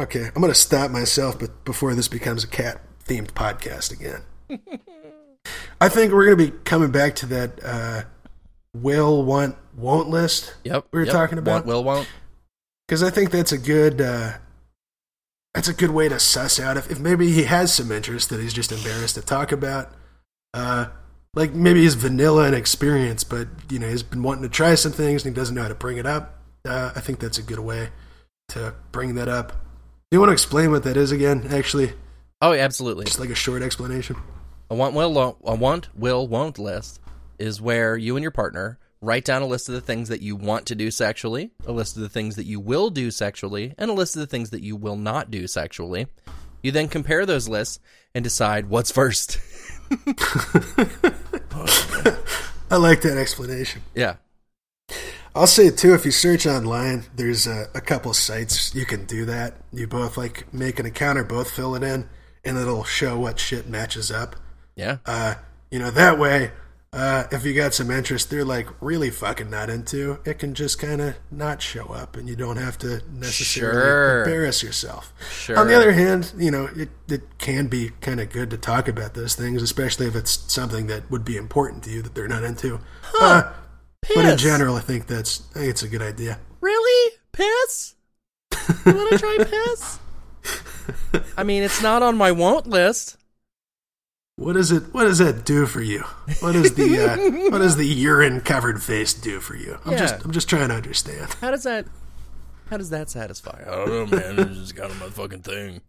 Okay, 0.00 0.30
I'm 0.34 0.40
gonna 0.40 0.54
stop 0.54 0.90
myself, 0.90 1.38
but 1.38 1.64
before 1.66 1.94
this 1.94 2.08
becomes 2.08 2.42
a 2.42 2.46
cat 2.46 2.80
themed 3.04 3.32
podcast 3.32 3.92
again. 3.92 4.22
I 5.80 5.88
think 5.90 6.12
we're 6.12 6.24
gonna 6.24 6.36
be 6.50 6.56
coming 6.64 6.90
back 6.90 7.14
to 7.16 7.26
that 7.26 7.60
uh, 7.62 8.02
will 8.74 9.22
want 9.24 9.56
won't 9.76 10.08
list 10.08 10.54
Yep, 10.64 10.86
We 10.92 11.00
were 11.00 11.04
yep. 11.06 11.12
talking 11.14 11.38
about- 11.38 11.52
Want, 11.52 11.66
will 11.66 11.84
won't. 11.84 12.08
because 12.88 13.02
I 13.02 13.10
think 13.10 13.30
that's 13.30 13.52
a 13.52 13.58
good 13.58 14.00
uh, 14.00 14.32
that's 15.54 15.68
a 15.68 15.74
good 15.74 15.90
way 15.90 16.08
to 16.08 16.18
suss 16.18 16.58
out 16.58 16.76
if, 16.78 16.90
if 16.90 16.98
maybe 16.98 17.30
he 17.32 17.42
has 17.44 17.72
some 17.74 17.92
interest 17.92 18.30
that 18.30 18.40
he's 18.40 18.54
just 18.54 18.72
embarrassed 18.72 19.16
to 19.16 19.22
talk 19.22 19.52
about. 19.52 19.92
Uh, 20.54 20.86
like 21.34 21.52
maybe 21.52 21.82
he's 21.82 21.94
vanilla 21.94 22.48
in 22.48 22.54
experience, 22.54 23.22
but 23.22 23.48
you 23.68 23.78
know 23.78 23.88
he's 23.88 24.02
been 24.02 24.22
wanting 24.22 24.42
to 24.44 24.48
try 24.48 24.74
some 24.76 24.92
things 24.92 25.26
and 25.26 25.34
he 25.34 25.38
doesn't 25.38 25.54
know 25.54 25.62
how 25.62 25.68
to 25.68 25.74
bring 25.74 25.98
it 25.98 26.06
up. 26.06 26.38
Uh, 26.66 26.92
I 26.96 27.00
think 27.00 27.20
that's 27.20 27.36
a 27.38 27.42
good 27.42 27.58
way 27.60 27.90
to 28.48 28.74
bring 28.92 29.14
that 29.16 29.28
up. 29.28 29.52
Do 30.10 30.16
you 30.16 30.20
want 30.20 30.30
to 30.30 30.32
explain 30.32 30.72
what 30.72 30.82
that 30.84 30.96
is 30.96 31.12
again? 31.12 31.46
Actually, 31.50 31.92
Oh, 32.42 32.52
absolutely. 32.52 33.04
just 33.04 33.20
like 33.20 33.30
a 33.30 33.34
short 33.36 33.62
explanation. 33.62 34.16
A 34.68 34.74
want 34.74 34.92
will 34.94 35.38
a 35.44 35.54
want 35.54 35.88
will 35.96 36.26
won't 36.26 36.58
list 36.58 36.98
is 37.38 37.60
where 37.60 37.96
you 37.96 38.16
and 38.16 38.22
your 38.22 38.32
partner 38.32 38.78
write 39.00 39.24
down 39.24 39.40
a 39.42 39.46
list 39.46 39.68
of 39.68 39.74
the 39.76 39.80
things 39.80 40.08
that 40.08 40.20
you 40.20 40.34
want 40.34 40.66
to 40.66 40.74
do 40.74 40.90
sexually, 40.90 41.52
a 41.64 41.70
list 41.70 41.94
of 41.96 42.02
the 42.02 42.08
things 42.08 42.34
that 42.36 42.44
you 42.46 42.58
will 42.58 42.90
do 42.90 43.10
sexually, 43.12 43.72
and 43.78 43.88
a 43.88 43.94
list 43.94 44.16
of 44.16 44.20
the 44.20 44.26
things 44.26 44.50
that 44.50 44.62
you 44.62 44.74
will 44.74 44.96
not 44.96 45.30
do 45.30 45.46
sexually. 45.46 46.08
You 46.62 46.72
then 46.72 46.88
compare 46.88 47.24
those 47.24 47.48
lists 47.48 47.78
and 48.12 48.24
decide 48.24 48.68
what's 48.68 48.90
first. 48.90 49.38
I 52.70 52.76
like 52.76 53.02
that 53.02 53.16
explanation. 53.16 53.82
yeah. 53.94 54.16
I'll 55.34 55.46
say 55.46 55.70
too, 55.70 55.94
if 55.94 56.04
you 56.04 56.10
search 56.10 56.46
online, 56.46 57.04
there's 57.14 57.46
a, 57.46 57.66
a 57.74 57.80
couple 57.80 58.12
sites 58.14 58.74
you 58.74 58.84
can 58.84 59.04
do 59.06 59.24
that. 59.26 59.54
You 59.72 59.86
both 59.86 60.16
like 60.16 60.52
make 60.52 60.78
an 60.80 60.86
account 60.86 61.18
or 61.18 61.24
both 61.24 61.50
fill 61.50 61.74
it 61.76 61.82
in, 61.82 62.08
and 62.44 62.58
it'll 62.58 62.84
show 62.84 63.18
what 63.18 63.38
shit 63.38 63.68
matches 63.68 64.10
up. 64.10 64.36
Yeah. 64.74 64.98
Uh, 65.06 65.34
you 65.70 65.78
know 65.78 65.90
that 65.92 66.18
way, 66.18 66.50
uh, 66.92 67.24
if 67.30 67.44
you 67.44 67.54
got 67.54 67.72
some 67.72 67.92
interest 67.92 68.28
they're 68.30 68.44
like 68.44 68.66
really 68.80 69.10
fucking 69.10 69.48
not 69.48 69.70
into, 69.70 70.18
it 70.24 70.40
can 70.40 70.52
just 70.54 70.80
kind 70.80 71.00
of 71.00 71.14
not 71.30 71.62
show 71.62 71.84
up, 71.86 72.16
and 72.16 72.28
you 72.28 72.34
don't 72.34 72.56
have 72.56 72.76
to 72.78 73.00
necessarily 73.12 73.80
Sure. 73.80 74.24
embarrass 74.24 74.62
yourself. 74.64 75.12
Sure. 75.32 75.56
On 75.56 75.68
the 75.68 75.76
other 75.76 75.92
hand, 75.92 76.32
you 76.36 76.50
know 76.50 76.68
it 76.74 76.88
it 77.08 77.38
can 77.38 77.68
be 77.68 77.90
kind 78.00 78.18
of 78.18 78.30
good 78.30 78.50
to 78.50 78.58
talk 78.58 78.88
about 78.88 79.14
those 79.14 79.36
things, 79.36 79.62
especially 79.62 80.06
if 80.06 80.16
it's 80.16 80.52
something 80.52 80.88
that 80.88 81.08
would 81.08 81.24
be 81.24 81.36
important 81.36 81.84
to 81.84 81.90
you 81.90 82.02
that 82.02 82.16
they're 82.16 82.26
not 82.26 82.42
into. 82.42 82.80
Uh, 83.20 83.52
but 84.14 84.24
in 84.24 84.38
general, 84.38 84.76
I 84.76 84.80
think 84.80 85.06
that's 85.06 85.42
I 85.54 85.60
think 85.60 85.70
it's 85.70 85.82
a 85.82 85.88
good 85.88 86.02
idea. 86.02 86.38
Really? 86.60 87.16
Piss? 87.32 87.94
You 88.84 88.94
want 88.94 89.10
to 89.12 89.18
try 89.18 89.36
piss? 89.44 89.98
I 91.36 91.42
mean, 91.44 91.62
it's 91.62 91.82
not 91.82 92.02
on 92.02 92.16
my 92.16 92.32
won't 92.32 92.66
list. 92.66 93.16
What 94.36 94.54
does 94.54 94.72
it? 94.72 94.94
What 94.94 95.04
does 95.04 95.18
that 95.18 95.44
do 95.44 95.66
for 95.66 95.82
you? 95.82 96.00
What 96.40 96.52
does 96.52 96.74
the 96.74 96.98
uh, 96.98 97.16
what 97.50 97.58
does 97.58 97.76
the 97.76 97.84
urine 97.86 98.40
covered 98.40 98.82
face 98.82 99.12
do 99.12 99.38
for 99.40 99.54
you? 99.54 99.78
I'm 99.84 99.92
Yeah. 99.92 99.98
just 99.98 100.24
I'm 100.24 100.32
just 100.32 100.48
trying 100.48 100.68
to 100.70 100.74
understand. 100.74 101.34
How 101.40 101.50
does 101.50 101.64
that? 101.64 101.86
How 102.70 102.76
does 102.76 102.90
that 102.90 103.10
satisfy? 103.10 103.62
I 103.66 103.70
don't 103.70 103.88
know, 104.10 104.18
man. 104.18 104.38
It's 104.38 104.58
just 104.58 104.76
kind 104.76 104.90
of 104.90 104.98
my 105.00 105.08
fucking 105.08 105.42
thing. 105.42 105.80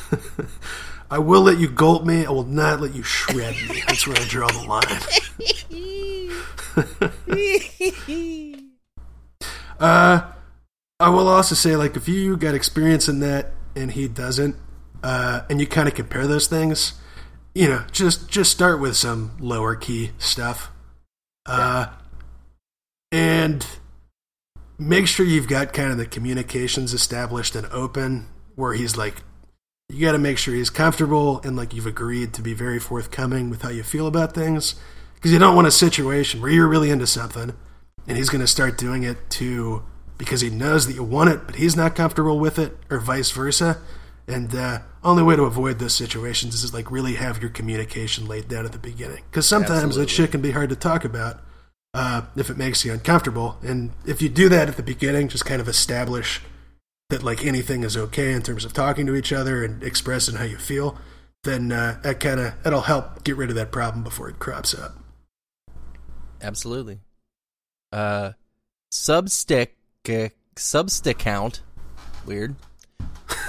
I 1.10 1.18
will 1.18 1.42
let 1.42 1.58
you 1.58 1.68
gulp 1.68 2.04
me. 2.04 2.26
I 2.26 2.30
will 2.30 2.44
not 2.44 2.80
let 2.80 2.94
you 2.94 3.02
shred 3.02 3.54
me. 3.68 3.82
That's 3.86 4.06
where 4.06 4.16
I 4.16 4.24
draw 4.26 4.48
the 4.48 4.64
line. 4.66 4.82
Uh, 9.78 10.32
I 10.98 11.10
will 11.10 11.28
also 11.28 11.54
say, 11.54 11.76
like, 11.76 11.96
if 11.96 12.08
you 12.08 12.36
got 12.36 12.54
experience 12.54 13.08
in 13.08 13.20
that 13.20 13.52
and 13.74 13.90
he 13.90 14.08
doesn't, 14.08 14.56
uh, 15.02 15.42
and 15.50 15.60
you 15.60 15.66
kind 15.66 15.86
of 15.86 15.94
compare 15.94 16.26
those 16.26 16.46
things, 16.46 16.94
you 17.54 17.68
know, 17.68 17.84
just 17.92 18.30
just 18.30 18.50
start 18.50 18.80
with 18.80 18.96
some 18.96 19.36
lower 19.38 19.76
key 19.76 20.12
stuff, 20.18 20.70
uh, 21.44 21.88
and 23.12 23.66
make 24.78 25.06
sure 25.06 25.26
you've 25.26 25.48
got 25.48 25.72
kind 25.72 25.90
of 25.90 25.98
the 25.98 26.06
communications 26.06 26.94
established 26.94 27.54
and 27.54 27.66
open, 27.66 28.28
where 28.54 28.72
he's 28.72 28.96
like, 28.96 29.16
you 29.88 30.04
got 30.04 30.12
to 30.12 30.18
make 30.18 30.38
sure 30.38 30.54
he's 30.54 30.70
comfortable 30.70 31.40
and 31.42 31.56
like 31.56 31.72
you've 31.72 31.86
agreed 31.86 32.32
to 32.34 32.42
be 32.42 32.54
very 32.54 32.78
forthcoming 32.78 33.50
with 33.50 33.62
how 33.62 33.68
you 33.68 33.82
feel 33.82 34.06
about 34.06 34.34
things, 34.34 34.74
because 35.14 35.32
you 35.32 35.38
don't 35.38 35.54
want 35.54 35.66
a 35.66 35.72
situation 35.72 36.40
where 36.40 36.50
you're 36.50 36.68
really 36.68 36.90
into 36.90 37.06
something 37.06 37.54
and 38.06 38.16
he's 38.16 38.28
going 38.28 38.40
to 38.40 38.46
start 38.46 38.76
doing 38.76 39.02
it 39.02 39.30
too 39.30 39.82
because 40.18 40.40
he 40.40 40.50
knows 40.50 40.86
that 40.86 40.94
you 40.94 41.04
want 41.04 41.30
it, 41.30 41.40
but 41.46 41.56
he's 41.56 41.76
not 41.76 41.94
comfortable 41.94 42.38
with 42.38 42.58
it, 42.58 42.76
or 42.90 42.98
vice 42.98 43.30
versa. 43.30 43.78
And 44.26 44.54
uh, 44.54 44.80
only 45.04 45.22
way 45.22 45.36
to 45.36 45.42
avoid 45.42 45.78
those 45.78 45.94
situations 45.94 46.64
is 46.64 46.72
like 46.72 46.90
really 46.90 47.14
have 47.14 47.40
your 47.40 47.50
communication 47.50 48.26
laid 48.26 48.48
down 48.48 48.64
at 48.64 48.72
the 48.72 48.78
beginning, 48.78 49.22
because 49.30 49.46
sometimes 49.46 49.84
Absolutely. 49.84 50.02
that 50.04 50.10
shit 50.10 50.30
can 50.32 50.40
be 50.40 50.52
hard 50.52 50.70
to 50.70 50.76
talk 50.76 51.04
about 51.04 51.42
uh, 51.94 52.22
if 52.34 52.50
it 52.50 52.56
makes 52.56 52.84
you 52.84 52.92
uncomfortable. 52.92 53.58
And 53.62 53.92
if 54.06 54.22
you 54.22 54.28
do 54.28 54.48
that 54.48 54.68
at 54.68 54.76
the 54.76 54.82
beginning, 54.82 55.28
just 55.28 55.44
kind 55.44 55.60
of 55.60 55.68
establish 55.68 56.42
that 57.10 57.22
like 57.22 57.44
anything 57.44 57.84
is 57.84 57.96
okay 57.96 58.32
in 58.32 58.42
terms 58.42 58.64
of 58.64 58.72
talking 58.72 59.06
to 59.06 59.14
each 59.14 59.32
other 59.32 59.64
and 59.64 59.82
expressing 59.82 60.36
how 60.36 60.44
you 60.44 60.58
feel, 60.58 60.98
then 61.44 61.70
uh, 61.70 61.98
that 62.02 62.20
kind 62.20 62.40
of 62.40 62.54
that'll 62.62 62.82
help 62.82 63.22
get 63.24 63.36
rid 63.36 63.50
of 63.50 63.56
that 63.56 63.70
problem 63.70 64.02
before 64.02 64.28
it 64.28 64.38
crops 64.38 64.74
up. 64.74 64.96
Absolutely. 66.42 67.00
Uh, 67.92 68.32
Substick, 68.92 69.68
uh, 70.08 70.28
Substick 70.56 71.18
count, 71.18 71.62
weird, 72.24 72.56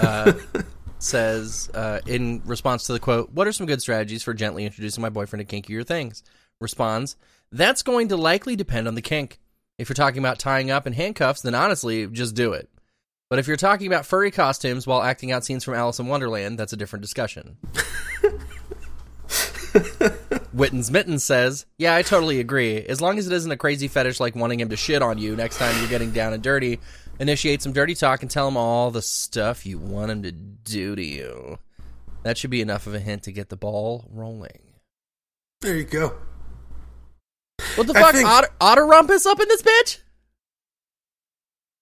uh, 0.02 0.34
says, 1.00 1.70
uh, 1.74 2.00
in 2.06 2.42
response 2.46 2.86
to 2.88 2.94
the 2.94 3.00
quote, 3.00 3.32
What 3.32 3.48
are 3.48 3.52
some 3.52 3.66
good 3.66 3.82
strategies 3.82 4.24
for 4.24 4.34
gently 4.34 4.66
introducing 4.66 5.02
my 5.02 5.10
boyfriend 5.10 5.48
to 5.48 5.62
kinkier 5.62 5.86
things? 5.86 6.24
Responds, 6.62 7.16
That's 7.52 7.82
going 7.82 8.10
to 8.10 8.18
likely 8.18 8.56
depend 8.56 8.88
on 8.88 8.96
the 8.96 9.02
kink. 9.02 9.40
If 9.78 9.90
you're 9.90 9.96
talking 9.96 10.20
about 10.20 10.40
tying 10.40 10.72
up 10.72 10.88
in 10.88 10.94
handcuffs, 10.94 11.42
then 11.42 11.56
honestly, 11.56 12.08
just 12.08 12.36
do 12.36 12.54
it. 12.54 12.70
But 13.30 13.40
if 13.40 13.48
you're 13.48 13.58
talking 13.58 13.88
about 13.88 14.06
furry 14.06 14.32
costumes 14.32 14.88
while 14.88 15.02
acting 15.04 15.32
out 15.34 15.44
scenes 15.44 15.64
from 15.66 15.74
Alice 15.74 16.00
in 16.00 16.08
Wonderland, 16.08 16.58
that's 16.58 16.72
a 16.72 16.78
different 16.78 17.02
discussion. 17.02 17.58
Witten's 20.54 20.90
Mitten 20.90 21.20
says, 21.20 21.66
Yeah, 21.78 21.94
I 21.96 22.02
totally 22.04 22.40
agree. 22.40 22.78
As 22.78 23.02
long 23.02 23.18
as 23.18 23.28
it 23.28 23.34
isn't 23.34 23.52
a 23.52 23.58
crazy 23.58 23.88
fetish 23.90 24.20
like 24.22 24.36
wanting 24.36 24.60
him 24.62 24.70
to 24.70 24.78
shit 24.78 25.02
on 25.02 25.18
you 25.18 25.36
next 25.36 25.58
time 25.58 25.78
you're 25.80 25.90
getting 25.90 26.12
down 26.12 26.34
and 26.34 26.42
dirty, 26.42 26.80
initiate 27.20 27.62
some 27.62 27.74
dirty 27.74 27.96
talk 27.96 28.22
and 28.22 28.32
tell 28.32 28.48
him 28.48 28.56
all 28.58 28.92
the 28.92 29.02
stuff 29.02 29.66
you 29.66 29.78
want 29.78 30.10
him 30.10 30.24
to 30.24 30.32
do 30.32 30.96
to 30.96 31.04
you. 31.04 31.60
That 32.24 32.38
should 32.38 32.50
be 32.50 32.62
enough 32.62 32.88
of 32.88 32.96
a 32.96 33.00
hint 33.00 33.24
to 33.24 33.32
get 33.34 33.50
the 33.50 33.58
ball 33.58 34.06
rolling. 34.10 34.60
There 35.62 35.76
you 35.76 35.84
go. 35.84 36.16
What 37.76 37.88
the 37.88 37.94
I 37.98 38.02
fuck? 38.02 38.16
think- 38.16 38.28
Otter, 38.28 38.50
Otter 38.62 38.86
Rumpus 38.86 39.26
up 39.26 39.40
in 39.42 39.48
this 39.50 39.62
bitch? 39.62 40.00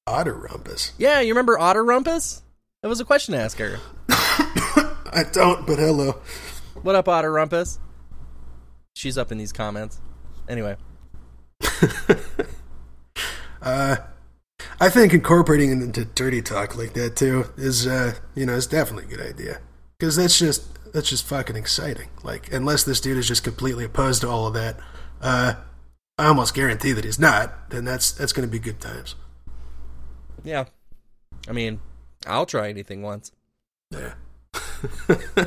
Otter 0.08 0.36
rumpus. 0.36 0.94
Yeah, 0.98 1.20
you 1.22 1.30
remember 1.34 1.58
Otter 1.58 1.84
Rumpus? 1.84 2.44
That 2.84 2.89
was 2.89 3.00
a 3.00 3.06
question 3.06 3.34
asker. 3.34 3.80
I 4.10 5.26
don't, 5.32 5.65
but 5.65 5.80
hello. 5.80 6.22
What 6.84 6.96
up, 6.96 7.08
Otter 7.08 7.32
Rumpus? 7.32 7.80
She's 8.96 9.18
up 9.18 9.32
in 9.32 9.39
these 9.39 9.52
comments. 9.52 10.00
Anyway, 10.48 10.76
Uh, 13.62 13.96
I 14.80 14.89
think 14.89 15.12
incorporating 15.12 15.72
it 15.72 15.84
into 15.84 16.06
dirty 16.06 16.44
talk 16.44 16.78
like 16.78 16.94
that 16.94 17.15
too 17.15 17.46
is, 17.58 17.88
uh, 17.88 18.13
you 18.36 18.46
know, 18.46 18.54
is 18.54 18.68
definitely 18.68 19.06
a 19.12 19.18
good 19.18 19.28
idea 19.28 19.60
because 19.98 20.15
that's 20.15 20.38
just 20.38 20.68
that's 20.94 21.10
just 21.10 21.26
fucking 21.26 21.56
exciting. 21.56 22.10
Like, 22.24 22.54
unless 22.54 22.84
this 22.84 23.02
dude 23.02 23.18
is 23.18 23.28
just 23.28 23.44
completely 23.44 23.84
opposed 23.86 24.22
to 24.22 24.30
all 24.30 24.46
of 24.46 24.54
that, 24.54 24.78
uh, 25.20 25.56
I 26.20 26.28
almost 26.28 26.54
guarantee 26.54 26.91
that 26.91 27.04
he's 27.06 27.18
not. 27.18 27.72
Then 27.72 27.86
that's 27.86 28.12
that's 28.12 28.34
going 28.34 28.48
to 28.48 28.52
be 28.52 28.60
good 28.60 28.80
times. 28.80 29.15
Yeah. 30.45 30.65
I 31.47 31.51
mean, 31.51 31.79
I'll 32.25 32.45
try 32.45 32.69
anything 32.69 33.01
once. 33.01 33.31
Yeah. 33.91 34.13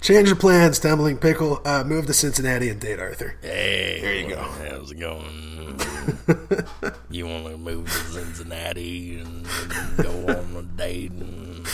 Change 0.00 0.28
your 0.28 0.36
plans, 0.36 0.78
tumbling 0.78 1.18
pickle. 1.18 1.60
Uh, 1.64 1.84
move 1.84 2.06
to 2.06 2.14
Cincinnati 2.14 2.70
and 2.70 2.80
date 2.80 2.98
Arthur. 2.98 3.36
Hey, 3.42 3.98
There 4.00 4.14
you 4.14 4.28
go. 4.28 4.40
How's 4.40 4.90
it 4.90 4.98
going? 4.98 5.78
you 7.10 7.26
want 7.26 7.46
to 7.46 7.58
move 7.58 7.86
to 7.86 7.92
Cincinnati 7.92 9.20
and 9.20 9.46
go 9.98 10.10
on 10.28 10.56
a 10.56 10.62
date? 10.62 11.12
And... 11.12 11.66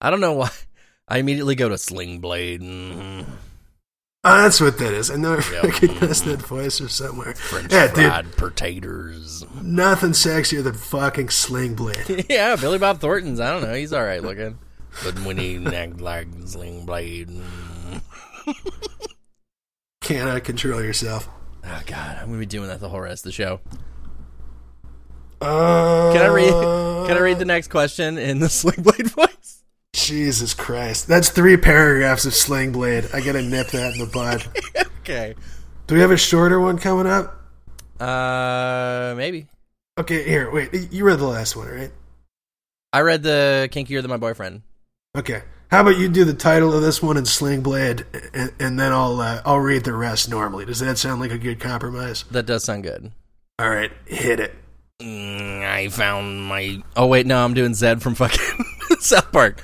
I 0.00 0.10
don't 0.10 0.20
know 0.20 0.34
why. 0.34 0.50
I 1.08 1.18
immediately 1.18 1.54
go 1.54 1.68
to 1.68 1.78
Sling 1.78 2.20
Blade 2.20 2.60
and 2.60 3.26
Oh, 4.26 4.38
that's 4.42 4.58
what 4.60 4.78
that 4.78 4.92
is. 4.94 5.10
I 5.10 5.16
know 5.16 5.34
I 5.34 5.52
Yep. 5.52 5.64
recognize 5.64 6.22
that 6.22 6.40
voice 6.40 6.80
or 6.80 6.88
somewhere. 6.88 7.34
French 7.34 7.70
yeah, 7.72 7.88
dude. 7.88 8.06
fried 8.06 8.36
potatoes. 8.36 9.44
Nothing 9.60 10.10
sexier 10.12 10.64
than 10.64 10.74
fucking 10.74 11.28
Sling 11.28 11.74
Blade. 11.74 12.24
yeah, 12.30 12.56
Billy 12.56 12.78
Bob 12.78 13.00
Thornton's. 13.00 13.38
I 13.40 13.50
don't 13.52 13.62
know. 13.62 13.74
He's 13.74 13.92
all 13.92 14.02
right 14.04 14.22
looking. 14.22 14.58
But 15.04 15.18
when 15.24 15.36
he 15.36 15.64
act 15.66 16.00
like 16.00 16.28
Sling 16.46 16.86
Blade. 16.86 17.28
mm. 17.28 18.00
Cannot 20.00 20.44
control 20.44 20.82
yourself. 20.82 21.28
Oh, 21.64 21.82
God. 21.86 22.16
I'm 22.18 22.26
going 22.28 22.32
to 22.34 22.38
be 22.38 22.46
doing 22.46 22.68
that 22.68 22.80
the 22.80 22.88
whole 22.90 23.00
rest 23.00 23.24
of 23.26 23.30
the 23.30 23.32
show. 23.32 23.60
Uh, 25.40 26.12
Can 26.12 26.22
I 26.22 26.26
read, 26.28 26.52
can 27.06 27.16
I 27.16 27.20
read 27.20 27.38
the 27.38 27.44
next 27.44 27.68
question 27.68 28.16
in 28.18 28.38
the 28.38 28.48
Sling 28.48 28.82
Blade 28.82 29.08
voice? 29.10 29.28
Jesus 30.04 30.52
Christ. 30.52 31.08
That's 31.08 31.30
three 31.30 31.56
paragraphs 31.56 32.26
of 32.26 32.34
Sling 32.34 32.72
Blade. 32.72 33.08
I 33.14 33.20
gotta 33.20 33.42
nip 33.42 33.68
that 33.68 33.94
in 33.94 33.98
the 33.98 34.06
bud. 34.06 34.44
Okay. 35.04 35.34
Do 35.86 35.94
we 35.96 36.00
have 36.00 36.10
a 36.10 36.16
shorter 36.16 36.58
one 36.58 36.78
coming 36.78 37.06
up? 37.06 37.38
Uh, 38.00 39.12
maybe. 39.18 39.48
Okay, 39.98 40.22
here, 40.26 40.50
wait. 40.50 40.72
You 40.90 41.04
read 41.04 41.18
the 41.18 41.26
last 41.26 41.56
one, 41.56 41.68
right? 41.68 41.92
I 42.90 43.02
read 43.02 43.22
the 43.22 43.68
Kinkier 43.70 44.00
Than 44.00 44.10
My 44.10 44.16
Boyfriend. 44.16 44.62
Okay. 45.14 45.42
How 45.70 45.82
about 45.82 45.98
you 45.98 46.08
do 46.08 46.24
the 46.24 46.32
title 46.32 46.72
of 46.72 46.80
this 46.80 47.02
one 47.02 47.18
in 47.18 47.26
Sling 47.26 47.60
Blade, 47.60 48.06
and, 48.32 48.50
and 48.58 48.80
then 48.80 48.92
I'll 48.92 49.20
uh, 49.20 49.42
I'll 49.44 49.58
read 49.58 49.84
the 49.84 49.92
rest 49.92 50.30
normally. 50.30 50.64
Does 50.64 50.80
that 50.80 50.96
sound 50.96 51.20
like 51.20 51.32
a 51.32 51.38
good 51.38 51.60
compromise? 51.60 52.24
That 52.30 52.46
does 52.46 52.64
sound 52.64 52.84
good. 52.84 53.12
All 53.58 53.68
right, 53.68 53.92
hit 54.06 54.40
it. 54.40 54.54
Mm, 55.02 55.68
I 55.68 55.88
found 55.88 56.44
my. 56.44 56.82
Oh 56.96 57.08
wait, 57.08 57.26
no, 57.26 57.44
I'm 57.44 57.52
doing 57.52 57.74
Zed 57.74 58.00
from 58.00 58.14
fucking 58.14 58.64
South 59.00 59.30
Park. 59.32 59.62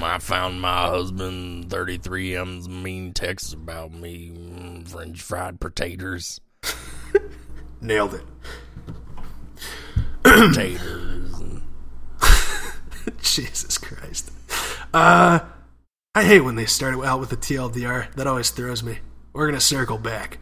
I 0.00 0.18
found 0.18 0.60
my 0.60 0.86
husband 0.88 1.68
33M's 1.70 2.68
mean 2.68 3.12
texts 3.12 3.52
about 3.52 3.92
me, 3.92 4.30
mm, 4.34 4.88
French 4.88 5.20
fried 5.22 5.60
potatoes, 5.60 6.40
Nailed 7.80 8.14
it. 8.14 8.22
potatoes. 10.22 11.40
and- 11.40 11.62
Jesus 13.20 13.78
Christ. 13.78 14.30
Uh, 14.92 15.40
I 16.14 16.24
hate 16.24 16.40
when 16.40 16.56
they 16.56 16.66
start 16.66 16.94
out 17.04 17.20
with 17.20 17.30
the 17.30 17.36
TLDR. 17.36 18.12
That 18.14 18.26
always 18.26 18.50
throws 18.50 18.82
me. 18.82 18.98
We're 19.32 19.46
gonna 19.46 19.60
circle 19.60 19.98
back. 19.98 20.38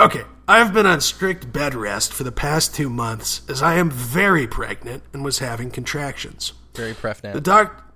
Okay, 0.00 0.22
I've 0.46 0.72
been 0.72 0.86
on 0.86 1.00
strict 1.00 1.52
bed 1.52 1.74
rest 1.74 2.12
for 2.12 2.22
the 2.22 2.30
past 2.30 2.74
two 2.74 2.88
months 2.88 3.42
as 3.48 3.62
I 3.62 3.74
am 3.74 3.90
very 3.90 4.46
pregnant 4.46 5.02
and 5.12 5.24
was 5.24 5.40
having 5.40 5.70
contractions. 5.72 6.52
Very 6.74 6.94
pregnant. 6.94 7.34
The 7.34 7.40
prefnet. 7.40 7.42
doc, 7.42 7.87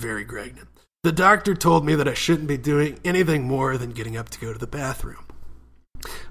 very 0.00 0.24
pregnant. 0.24 0.68
The 1.02 1.12
doctor 1.12 1.54
told 1.54 1.84
me 1.84 1.94
that 1.94 2.08
I 2.08 2.14
shouldn't 2.14 2.48
be 2.48 2.56
doing 2.56 2.98
anything 3.04 3.44
more 3.44 3.78
than 3.78 3.92
getting 3.92 4.16
up 4.16 4.28
to 4.30 4.40
go 4.40 4.52
to 4.52 4.58
the 4.58 4.66
bathroom. 4.66 5.24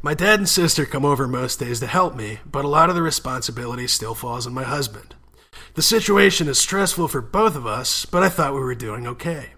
My 0.02 0.14
dad 0.14 0.40
and 0.40 0.50
sister 0.50 0.86
come 0.86 1.06
over 1.06 1.28
most 1.28 1.60
days 1.60 1.80
to 1.80 1.88
help 1.88 2.16
me, 2.16 2.40
but 2.46 2.66
a 2.66 2.70
lot 2.70 2.90
of 2.90 2.96
the 2.96 3.02
responsibility 3.02 3.88
still 3.88 4.14
falls 4.14 4.46
on 4.46 4.54
my 4.54 4.64
husband. 4.64 5.16
The 5.74 5.82
situation 5.82 6.48
is 6.48 6.58
stressful 6.58 7.08
for 7.08 7.22
both 7.22 7.56
of 7.56 7.66
us, 7.66 8.06
but 8.06 8.24
I 8.24 8.30
thought 8.30 8.54
we 8.54 8.60
were 8.60 8.76
doing 8.76 9.08
okay. 9.08 9.52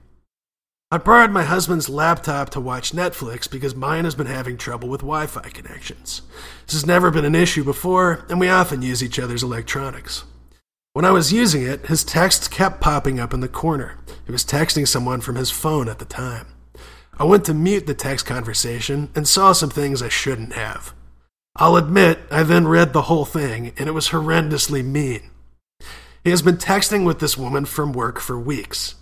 I 0.90 0.98
borrowed 0.98 1.32
my 1.32 1.44
husband's 1.44 1.90
laptop 1.90 2.50
to 2.52 2.62
watch 2.62 2.94
Netflix 2.94 3.50
because 3.52 3.76
mine 3.76 4.06
has 4.06 4.16
been 4.16 4.28
having 4.28 4.58
trouble 4.58 4.88
with 4.88 5.02
Wi 5.02 5.28
Fi 5.28 5.50
connections. 5.50 6.22
This 6.66 6.76
has 6.76 6.86
never 6.86 7.12
been 7.12 7.26
an 7.26 7.36
issue 7.36 7.64
before, 7.64 8.26
and 8.30 8.40
we 8.40 8.48
often 8.48 8.82
use 8.82 9.04
each 9.04 9.20
other's 9.20 9.44
electronics. 9.44 10.24
When 10.98 11.06
I 11.06 11.12
was 11.12 11.32
using 11.32 11.62
it, 11.62 11.86
his 11.86 12.04
texts 12.04 12.48
kept 12.48 12.82
popping 12.82 13.20
up 13.20 13.32
in 13.32 13.40
the 13.40 13.48
corner. 13.48 14.00
He 14.26 14.32
was 14.32 14.44
texting 14.44 14.88
someone 14.88 15.22
from 15.22 15.36
his 15.36 15.52
phone 15.52 15.88
at 15.90 16.00
the 16.00 16.06
time. 16.06 16.48
I 17.20 17.24
went 17.24 17.46
to 17.46 17.54
mute 17.54 17.86
the 17.86 17.94
text 17.94 18.26
conversation 18.26 19.12
and 19.14 19.28
saw 19.28 19.52
some 19.52 19.70
things 19.70 20.02
I 20.02 20.10
shouldn't 20.10 20.54
have. 20.54 20.96
I'll 21.56 21.76
admit, 21.76 22.18
I 22.32 22.42
then 22.42 22.68
read 22.68 22.94
the 22.94 23.04
whole 23.04 23.26
thing, 23.26 23.74
and 23.78 23.88
it 23.88 23.92
was 23.92 24.10
horrendously 24.10 24.84
mean. 24.84 25.30
He 26.24 26.32
has 26.32 26.42
been 26.42 26.58
texting 26.58 27.06
with 27.06 27.20
this 27.20 27.38
woman 27.38 27.66
from 27.66 27.94
work 27.94 28.20
for 28.20 28.40
weeks. 28.40 28.96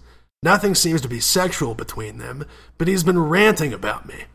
Nothing 0.43 0.75
seems 0.75 0.99
to 0.99 1.07
be 1.07 1.21
sexual 1.21 1.75
between 1.75 2.17
them, 2.17 2.43
but 2.77 2.89
he's 2.89 3.05
been 3.05 3.19
ranting 3.19 3.71
about 3.71 4.05
me. 4.05 4.25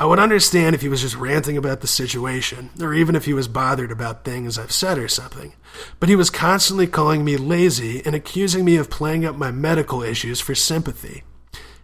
I 0.00 0.04
would 0.04 0.20
understand 0.20 0.76
if 0.76 0.82
he 0.82 0.88
was 0.88 1.00
just 1.00 1.16
ranting 1.16 1.56
about 1.56 1.80
the 1.80 1.88
situation, 1.88 2.70
or 2.80 2.94
even 2.94 3.16
if 3.16 3.24
he 3.24 3.34
was 3.34 3.48
bothered 3.48 3.90
about 3.90 4.24
things 4.24 4.56
I've 4.56 4.70
said 4.70 4.96
or 4.96 5.08
something. 5.08 5.54
But 5.98 6.08
he 6.08 6.14
was 6.14 6.30
constantly 6.30 6.86
calling 6.86 7.24
me 7.24 7.36
lazy 7.36 8.06
and 8.06 8.14
accusing 8.14 8.64
me 8.64 8.76
of 8.76 8.90
playing 8.90 9.24
up 9.24 9.34
my 9.34 9.50
medical 9.50 10.04
issues 10.04 10.40
for 10.40 10.54
sympathy. 10.54 11.24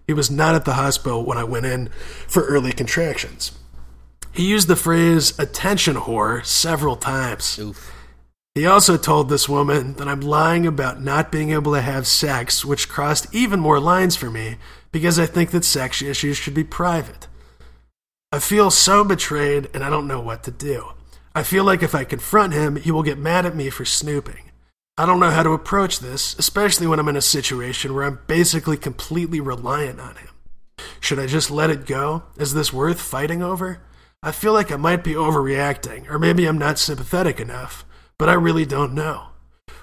He 0.07 0.13
was 0.13 0.31
not 0.31 0.55
at 0.55 0.65
the 0.65 0.75
hospital 0.75 1.25
when 1.25 1.39
I 1.39 1.45
went 1.45 1.67
in 1.67 1.89
for 2.29 2.45
early 2.45 2.71
contractions. 2.71 3.51
He 4.31 4.49
used 4.49 4.69
the 4.69 4.77
phrase 4.77 5.37
attention 5.37 5.97
whore 5.97 6.47
several 6.47 6.95
times. 6.95 7.59
Oof. 7.59 7.93
He 8.55 8.65
also 8.65 8.97
told 8.97 9.29
this 9.29 9.49
woman 9.49 9.95
that 9.95 10.07
I'm 10.07 10.21
lying 10.21 10.69
about 10.69 11.03
not 11.03 11.33
being 11.33 11.51
able 11.51 11.73
to 11.73 11.81
have 11.81 12.07
sex, 12.07 12.65
which 12.65 12.89
crossed 12.89 13.27
even 13.35 13.59
more 13.59 13.81
lines 13.81 14.15
for 14.15 14.31
me 14.31 14.57
because 14.93 15.19
I 15.19 15.27
think 15.27 15.51
that 15.51 15.65
sex 15.65 16.01
issues 16.01 16.37
should 16.37 16.55
be 16.55 16.63
private. 16.63 17.27
I 18.35 18.41
feel 18.41 18.73
so 18.73 19.05
betrayed 19.05 19.71
and 19.73 19.85
I 19.85 19.91
don't 19.91 20.09
know 20.09 20.21
what 20.21 20.43
to 20.43 20.51
do. 20.51 20.89
I 21.37 21.45
feel 21.45 21.63
like 21.63 21.85
if 21.85 21.95
I 21.95 22.03
confront 22.03 22.53
him, 22.53 22.75
he 22.75 22.91
will 22.91 23.05
get 23.05 23.17
mad 23.17 23.47
at 23.47 23.55
me 23.55 23.71
for 23.71 23.85
snooping. 23.85 24.51
I 24.99 25.07
don't 25.07 25.21
know 25.21 25.31
how 25.31 25.45
to 25.45 25.53
approach 25.53 26.01
this, 26.01 26.35
especially 26.37 26.89
when 26.89 26.99
I'm 26.99 27.07
in 27.07 27.15
a 27.15 27.23
situation 27.23 27.95
where 27.95 28.03
I'm 28.03 28.19
basically 28.27 28.77
completely 28.77 29.39
reliant 29.39 30.01
on 30.01 30.17
him. 30.17 30.31
Should 30.99 31.21
I 31.21 31.29
just 31.29 31.49
let 31.49 31.71
it 31.71 31.87
go? 31.87 32.25
Is 32.37 32.55
this 32.55 32.73
worth 32.73 33.01
fighting 33.01 33.41
over? 33.41 33.83
I 34.21 34.33
feel 34.33 34.53
like 34.53 34.73
I 34.73 34.77
might 34.79 35.05
be 35.05 35.15
overreacting, 35.15 36.11
or 36.11 36.19
maybe 36.19 36.47
I'm 36.47 36.59
not 36.59 36.81
sympathetic 36.81 37.39
enough, 37.39 37.85
but 38.19 38.29
I 38.29 38.33
really 38.33 38.67
don't 38.67 38.95
know. 38.95 39.29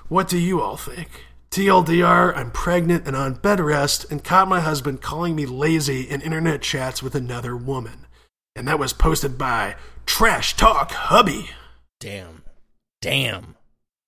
What 0.10 0.28
do 0.28 0.38
you 0.38 0.60
all 0.60 0.76
think? 0.76 1.08
TLDR, 1.52 2.36
I'm 2.36 2.52
pregnant 2.52 3.08
and 3.08 3.16
on 3.16 3.36
bed 3.36 3.62
rest 3.62 4.12
and 4.12 4.22
caught 4.22 4.50
my 4.50 4.60
husband 4.60 5.02
calling 5.02 5.38
me 5.38 5.46
lazy 5.46 6.02
in 6.02 6.20
internet 6.20 6.62
chats 6.62 7.02
with 7.02 7.16
another 7.16 7.56
woman. 7.56 8.08
And 8.56 8.68
that 8.68 8.80
was 8.80 8.94
posted 8.94 9.38
by 9.38 9.76
Trash 10.06 10.56
Talk 10.56 10.92
Hubby. 10.92 11.50
Damn. 12.00 12.44
Damn. 13.02 13.56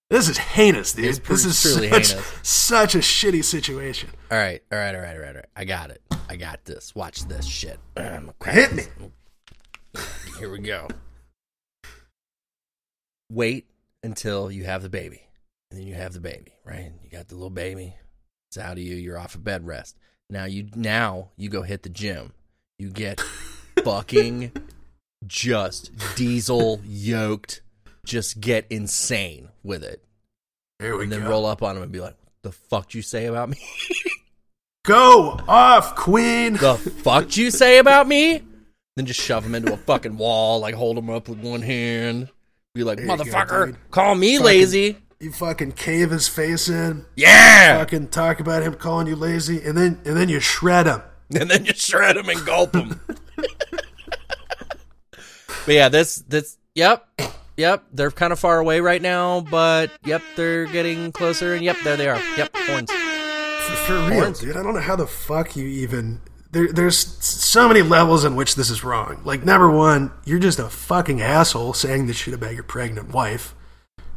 This 0.10 0.30
is 0.30 0.38
heinous, 0.38 0.94
dude. 0.94 1.24
Pretty- 1.24 1.44
this 1.44 1.46
is 1.46 1.62
truly 1.62 1.90
such, 1.90 2.10
heinous. 2.12 2.34
such 2.44 2.96
a 2.96 3.00
shitty 3.00 3.44
situation. 3.44 4.10
All 4.30 4.38
right, 4.38 4.62
all 4.72 4.78
right, 4.78 4.94
all 4.94 5.02
right, 5.02 5.16
all 5.16 5.22
right, 5.22 5.30
all 5.30 5.36
right. 5.36 5.46
I 5.56 5.66
got 5.66 5.90
it. 5.90 6.02
I 6.30 6.36
got 6.36 6.66
this. 6.66 6.94
Watch 6.94 7.26
this 7.28 7.46
shit. 7.46 7.80
Um. 7.98 8.32
Hit 8.46 8.74
me. 8.74 8.84
Here 10.38 10.52
we 10.52 10.60
go. 10.60 10.88
Wait 13.32 13.66
until 14.04 14.52
you 14.52 14.66
have 14.66 14.84
the 14.84 14.90
baby. 14.90 15.24
And 15.72 15.80
then 15.80 15.88
you 15.88 15.96
have 15.96 16.14
the 16.14 16.20
baby, 16.20 16.54
right? 16.66 16.92
You 17.04 17.10
got 17.10 17.30
the 17.30 17.36
little 17.36 17.50
baby. 17.50 17.96
It's 18.50 18.58
out 18.58 18.74
of 18.74 18.80
you. 18.80 18.96
You're 18.96 19.18
off 19.18 19.36
of 19.36 19.44
bed 19.44 19.66
rest. 19.66 19.98
Now 20.30 20.46
you 20.46 20.70
now 20.76 21.30
you 21.38 21.50
go 21.50 21.64
hit 21.64 21.84
the 21.84 21.90
gym. 21.90 22.34
You 22.78 22.90
get 22.92 23.22
fucking 23.84 24.52
just 25.26 25.92
diesel 26.16 26.82
yoked. 26.86 27.62
Just 28.06 28.42
get 28.42 28.66
insane 28.70 29.50
with 29.64 29.84
it. 29.84 30.04
There 30.80 30.98
we 30.98 31.04
And 31.04 31.12
then 31.12 31.22
go. 31.24 31.30
roll 31.30 31.46
up 31.46 31.64
on 31.64 31.78
him 31.78 31.84
and 31.84 31.92
be 31.92 32.02
like, 32.02 32.16
the 32.42 32.52
fuck 32.52 32.94
you 32.94 33.02
say 33.02 33.26
about 33.28 33.50
me? 33.50 33.58
Go 34.86 35.40
off, 35.48 35.96
Queen. 35.96 36.56
the 36.56 36.76
fuck 36.76 37.38
you 37.38 37.52
say 37.52 37.78
about 37.78 38.06
me? 38.08 38.44
Then 38.98 39.06
just 39.06 39.22
shove 39.22 39.46
him 39.46 39.56
into 39.56 39.72
a 39.74 39.78
fucking 39.78 40.18
wall, 40.18 40.60
like 40.60 40.76
hold 40.76 40.98
him 40.98 41.10
up 41.10 41.30
with 41.30 41.40
one 41.40 41.62
hand. 41.62 42.28
Be 42.76 42.84
like, 42.84 43.00
you 43.00 43.08
go, 43.08 43.16
motherfucker, 43.16 43.78
call 43.92 44.16
me 44.16 44.34
Fucking- 44.36 44.46
lazy. 44.46 44.98
You 45.22 45.32
fucking 45.32 45.72
cave 45.72 46.12
his 46.12 46.28
face 46.28 46.68
in. 46.68 47.06
Yeah. 47.16 47.78
Fucking 47.78 48.10
talk 48.10 48.42
about 48.42 48.62
him 48.62 48.74
calling 48.74 49.08
you 49.08 49.16
lazy, 49.16 49.64
and 49.64 49.78
then 49.78 50.02
and 50.04 50.18
then 50.18 50.28
you 50.28 50.42
shred 50.42 50.86
him. 50.88 51.02
And 51.40 51.50
then 51.50 51.64
you 51.66 51.74
shred 51.74 52.18
him 52.18 52.28
and 52.28 52.46
gulp 52.46 52.76
him. 52.76 53.00
but 55.66 55.74
yeah, 55.76 55.90
this 55.90 56.18
this 56.28 56.58
yep. 56.76 57.08
Yep, 57.56 57.84
they're 57.94 58.10
kind 58.10 58.34
of 58.34 58.40
far 58.40 58.58
away 58.58 58.80
right 58.80 59.02
now, 59.02 59.42
but 59.42 59.92
yep, 60.04 60.24
they're 60.36 60.66
getting 60.66 61.12
closer 61.12 61.54
and 61.54 61.64
yep, 61.64 61.78
there 61.84 61.96
they 61.96 62.10
are. 62.10 62.20
Yep, 62.36 62.56
horns. 62.56 62.92
For, 62.92 63.76
for 63.76 63.94
real, 64.10 64.22
Horns. 64.22 64.40
dude. 64.40 64.58
I 64.58 64.64
don't 64.64 64.74
know 64.74 64.80
how 64.80 64.96
the 64.96 65.06
fuck 65.06 65.56
you 65.56 65.66
even. 65.66 66.20
There, 66.52 66.74
there's 66.74 66.98
so 66.98 67.68
many 67.68 67.84
levels 67.84 68.26
in 68.26 68.36
which 68.36 68.56
this 68.56 68.72
is 68.72 68.84
wrong. 68.84 69.22
Like, 69.24 69.46
number 69.46 69.70
one, 69.70 70.12
you're 70.26 70.40
just 70.40 70.58
a 70.58 70.68
fucking 70.68 71.22
asshole 71.22 71.74
saying 71.74 72.08
this 72.08 72.18
shit 72.18 72.34
about 72.34 72.56
your 72.56 72.64
pregnant 72.64 73.10
wife. 73.10 73.54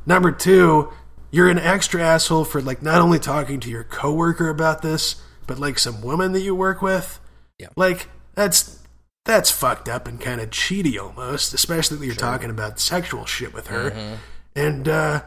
Number 0.06 0.32
two, 0.32 0.92
you're 1.30 1.50
an 1.50 1.58
extra 1.58 2.02
asshole 2.02 2.44
for 2.46 2.62
like 2.62 2.80
not 2.80 3.02
only 3.02 3.18
talking 3.18 3.60
to 3.60 3.70
your 3.70 3.84
coworker 3.84 4.48
about 4.48 4.80
this, 4.80 5.16
but 5.46 5.58
like 5.58 5.78
some 5.78 6.00
woman 6.00 6.32
that 6.32 6.40
you 6.40 6.54
work 6.54 6.80
with. 6.80 7.20
Yeah. 7.58 7.68
Like 7.76 8.08
that's 8.34 8.82
that's 9.26 9.50
fucked 9.50 9.88
up 9.88 10.08
and 10.08 10.20
kind 10.20 10.40
of 10.40 10.50
cheaty 10.50 10.98
almost, 10.98 11.52
especially 11.52 11.98
when 11.98 12.06
you're 12.06 12.16
talking 12.16 12.48
about 12.50 12.80
sexual 12.80 13.26
shit 13.26 13.52
with 13.52 13.66
her. 13.66 13.90
Mm-hmm. 13.90 14.14
And 14.54 14.88
uh 14.88 15.22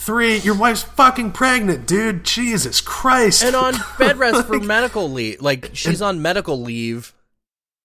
three, 0.00 0.36
your 0.38 0.56
wife's 0.56 0.82
fucking 0.82 1.32
pregnant, 1.32 1.86
dude. 1.86 2.24
Jesus 2.24 2.80
Christ. 2.80 3.42
And 3.44 3.54
on 3.56 3.74
bed 3.98 4.18
rest 4.18 4.46
for 4.46 4.58
medical 4.60 5.10
leave. 5.10 5.40
Like 5.40 5.70
she's 5.74 6.02
on 6.02 6.20
medical 6.20 6.60
leave 6.60 7.14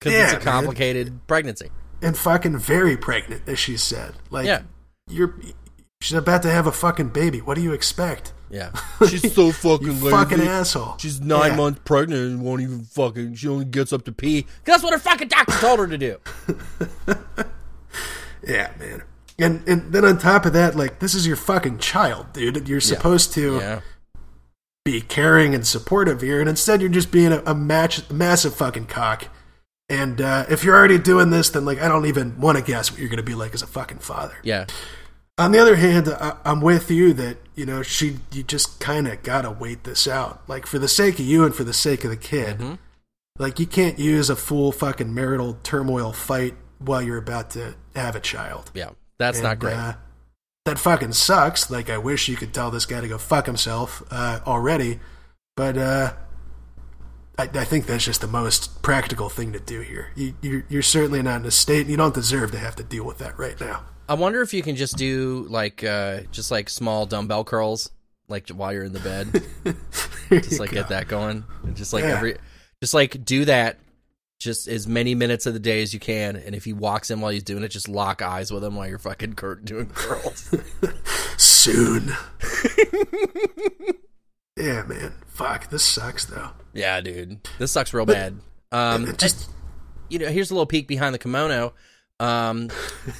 because 0.00 0.12
it's 0.14 0.32
Yeah, 0.32 0.36
a 0.40 0.44
man. 0.44 0.52
complicated 0.54 1.26
pregnancy. 1.26 1.70
and 2.02 2.16
fucking 2.16 2.58
very 2.58 2.96
pregnant, 2.96 3.42
as 3.48 3.58
she 3.58 3.76
said. 3.76 4.14
Like, 4.30 4.46
Yeah. 4.46 4.62
you're 5.08 5.34
she's 6.00 6.16
about 6.16 6.42
to 6.42 6.50
have 6.50 6.66
a 6.66 6.72
fucking 6.72 7.08
baby. 7.08 7.40
What 7.40 7.54
do 7.54 7.60
you 7.62 7.72
expect? 7.72 8.32
Yeah. 8.50 8.70
She's 9.06 9.34
so 9.34 9.52
fucking 9.52 10.00
lazy. 10.00 10.08
fucking 10.10 10.40
asshole. 10.40 10.94
She's 10.96 11.20
nine 11.20 11.50
Yeah. 11.50 11.56
months 11.58 11.80
pregnant 11.84 12.22
and 12.22 12.42
won't 12.42 12.62
even 12.62 12.82
fucking. 12.82 13.34
She 13.34 13.46
only 13.46 13.66
gets 13.66 13.92
up 13.92 14.06
to 14.06 14.12
pee. 14.12 14.46
that's 14.64 14.82
what 14.82 14.94
her 14.94 14.98
fucking 14.98 15.28
doctor 15.28 15.52
told 15.58 15.78
her 15.80 15.86
to 15.86 15.98
do. 15.98 16.16
Yeah, 18.46 18.70
man. 18.78 19.02
And 19.38 19.68
and 19.68 19.92
then 19.92 20.04
on 20.04 20.16
top 20.18 20.46
of 20.46 20.52
that, 20.54 20.74
like 20.76 21.00
this 21.00 21.14
is 21.14 21.26
your 21.26 21.36
fucking 21.36 21.78
child, 21.78 22.32
dude. 22.32 22.68
You're 22.68 22.80
supposed 22.80 23.32
to 23.34 23.56
Yeah. 23.58 23.80
be 24.84 25.00
caring 25.00 25.54
and 25.54 25.66
supportive 25.66 26.22
here, 26.22 26.40
and 26.40 26.48
instead 26.48 26.80
you're 26.80 26.88
just 26.90 27.10
being 27.10 27.32
a, 27.32 27.42
a 27.44 27.54
match, 27.54 28.08
massive 28.10 28.54
fucking 28.54 28.86
cock. 28.86 29.24
And 29.90 30.20
uh, 30.20 30.46
if 30.48 30.64
you're 30.64 30.76
already 30.76 30.98
doing 30.98 31.30
this, 31.30 31.50
then 31.50 31.64
like 31.64 31.80
I 31.82 31.88
don't 31.88 32.06
even 32.06 32.40
want 32.40 32.56
to 32.58 32.64
guess 32.64 32.90
what 32.90 33.00
you're 33.00 33.08
gonna 33.10 33.22
be 33.22 33.34
like 33.34 33.54
as 33.54 33.62
a 33.62 33.66
fucking 33.66 33.98
father. 33.98 34.36
Yeah. 34.42 34.66
On 35.38 35.52
the 35.52 35.58
other 35.58 35.76
hand, 35.76 36.08
I, 36.08 36.36
I'm 36.44 36.60
with 36.60 36.90
you 36.90 37.12
that 37.14 37.38
you 37.54 37.64
know 37.64 37.82
she 37.82 38.18
you 38.32 38.42
just 38.42 38.80
kind 38.80 39.06
of 39.06 39.22
gotta 39.22 39.50
wait 39.50 39.84
this 39.84 40.08
out, 40.08 40.42
like 40.48 40.66
for 40.66 40.78
the 40.78 40.88
sake 40.88 41.14
of 41.14 41.24
you 41.24 41.44
and 41.44 41.54
for 41.54 41.64
the 41.64 41.72
sake 41.72 42.04
of 42.04 42.10
the 42.10 42.16
kid. 42.16 42.58
Mm-hmm. 42.58 42.74
Like 43.38 43.60
you 43.60 43.66
can't 43.66 43.98
use 43.98 44.30
a 44.30 44.36
full 44.36 44.72
fucking 44.72 45.14
marital 45.14 45.58
turmoil 45.62 46.12
fight 46.12 46.54
while 46.78 47.00
you're 47.00 47.18
about 47.18 47.50
to 47.50 47.76
have 47.94 48.16
a 48.16 48.20
child. 48.20 48.70
Yeah. 48.74 48.90
That's 49.18 49.40
not 49.40 49.58
great. 49.58 49.74
uh, 49.74 49.94
that 50.64 50.78
fucking 50.78 51.12
sucks. 51.12 51.70
Like 51.70 51.88
I 51.88 51.98
wish 51.98 52.28
you 52.28 52.36
could 52.36 52.52
tell 52.52 52.70
this 52.70 52.84
guy 52.84 53.00
to 53.00 53.08
go 53.08 53.18
fuck 53.18 53.46
himself 53.46 54.02
uh, 54.10 54.40
already, 54.46 54.98
but 55.56 55.76
uh, 55.76 56.12
I, 57.38 57.44
I 57.44 57.64
think 57.64 57.86
that's 57.86 58.04
just 58.04 58.20
the 58.20 58.26
most 58.26 58.82
practical 58.82 59.28
thing 59.28 59.52
to 59.52 59.60
do 59.60 59.80
here. 59.80 60.10
You, 60.14 60.34
you're, 60.42 60.64
you're 60.68 60.82
certainly 60.82 61.22
not 61.22 61.40
in 61.40 61.46
a 61.46 61.50
state, 61.50 61.82
and 61.82 61.90
you 61.90 61.96
don't 61.96 62.14
deserve 62.14 62.50
to 62.52 62.58
have 62.58 62.76
to 62.76 62.82
deal 62.82 63.04
with 63.04 63.18
that 63.18 63.38
right 63.38 63.58
now. 63.60 63.82
I 64.08 64.14
wonder 64.14 64.40
if 64.42 64.54
you 64.54 64.62
can 64.62 64.74
just 64.76 64.96
do 64.96 65.46
like 65.50 65.84
uh 65.84 66.20
just 66.32 66.50
like 66.50 66.68
small 66.70 67.04
dumbbell 67.06 67.44
curls 67.44 67.90
like 68.28 68.48
while 68.50 68.72
you're 68.72 68.84
in 68.84 68.92
the 68.92 69.00
bed. 69.00 69.42
just 70.42 70.60
like 70.60 70.70
get 70.70 70.88
that 70.88 71.08
going. 71.08 71.44
And 71.64 71.76
just 71.76 71.92
like 71.92 72.04
Yeah. 72.04 72.16
every 72.16 72.36
just 72.80 72.94
like 72.94 73.24
do 73.24 73.44
that 73.46 73.78
just 74.40 74.68
as 74.68 74.86
many 74.86 75.14
minutes 75.16 75.46
of 75.46 75.52
the 75.52 75.58
day 75.60 75.82
as 75.82 75.92
you 75.92 75.98
can 75.98 76.36
and 76.36 76.54
if 76.54 76.64
he 76.64 76.72
walks 76.72 77.10
in 77.10 77.20
while 77.20 77.32
he's 77.32 77.42
doing 77.42 77.64
it 77.64 77.68
just 77.68 77.88
lock 77.88 78.22
eyes 78.22 78.52
with 78.52 78.62
him 78.62 78.76
while 78.76 78.86
you're 78.88 78.98
fucking 78.98 79.34
cur- 79.34 79.56
doing 79.56 79.86
curls. 79.86 80.54
soon. 81.36 82.12
yeah, 84.56 84.82
man. 84.84 85.12
Fuck, 85.28 85.70
this 85.70 85.84
sucks 85.84 86.24
though. 86.24 86.50
yeah, 86.72 87.00
dude. 87.00 87.40
This 87.58 87.72
sucks 87.72 87.92
real 87.94 88.06
bad. 88.06 88.38
Um 88.72 89.16
just 89.16 89.50
you 90.08 90.18
know, 90.18 90.28
here's 90.28 90.50
a 90.50 90.54
little 90.54 90.66
peek 90.66 90.88
behind 90.88 91.14
the 91.14 91.18
kimono. 91.18 91.74
Um, 92.20 92.70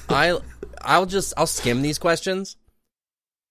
I, 0.09 0.37
I'll 0.81 1.05
just 1.05 1.33
I'll 1.37 1.47
skim 1.47 1.81
these 1.81 1.97
questions. 1.97 2.57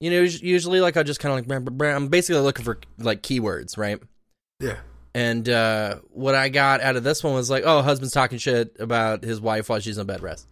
You 0.00 0.10
know, 0.10 0.20
usually 0.20 0.80
like 0.80 0.96
I 0.96 1.02
just 1.02 1.20
kind 1.20 1.38
of 1.38 1.48
like. 1.48 1.94
I'm 1.94 2.08
basically 2.08 2.40
looking 2.40 2.64
for 2.64 2.78
like 2.98 3.22
keywords, 3.22 3.76
right? 3.76 4.00
yeah. 4.60 4.76
And 5.14 5.48
uh, 5.48 5.96
what 6.10 6.34
I 6.34 6.48
got 6.48 6.80
out 6.80 6.94
of 6.94 7.02
this 7.02 7.24
one 7.24 7.34
was 7.34 7.50
like, 7.50 7.64
oh, 7.66 7.82
husband's 7.82 8.12
talking 8.12 8.38
shit 8.38 8.76
about 8.78 9.24
his 9.24 9.40
wife 9.40 9.68
while 9.68 9.80
she's 9.80 9.98
on 9.98 10.06
bed 10.06 10.22
rest. 10.22 10.46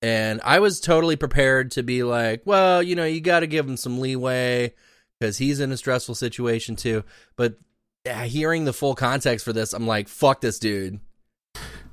And 0.00 0.40
I 0.44 0.60
was 0.60 0.80
totally 0.80 1.16
prepared 1.16 1.72
to 1.72 1.82
be 1.82 2.02
like, 2.02 2.42
well, 2.44 2.82
you 2.82 2.94
know, 2.94 3.04
you 3.04 3.20
got 3.20 3.40
to 3.40 3.46
give 3.46 3.66
him 3.66 3.76
some 3.76 4.00
leeway 4.00 4.74
because 5.18 5.38
he's 5.38 5.60
in 5.60 5.72
a 5.72 5.76
stressful 5.76 6.14
situation 6.14 6.76
too. 6.76 7.04
But 7.36 7.56
hearing 8.04 8.64
the 8.64 8.72
full 8.72 8.94
context 8.94 9.44
for 9.44 9.52
this, 9.52 9.72
I'm 9.72 9.86
like, 9.86 10.08
fuck 10.08 10.40
this 10.40 10.58
dude. 10.58 11.00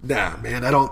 Nah, 0.03 0.38
man. 0.38 0.66
I 0.66 0.72
don't. 0.72 0.91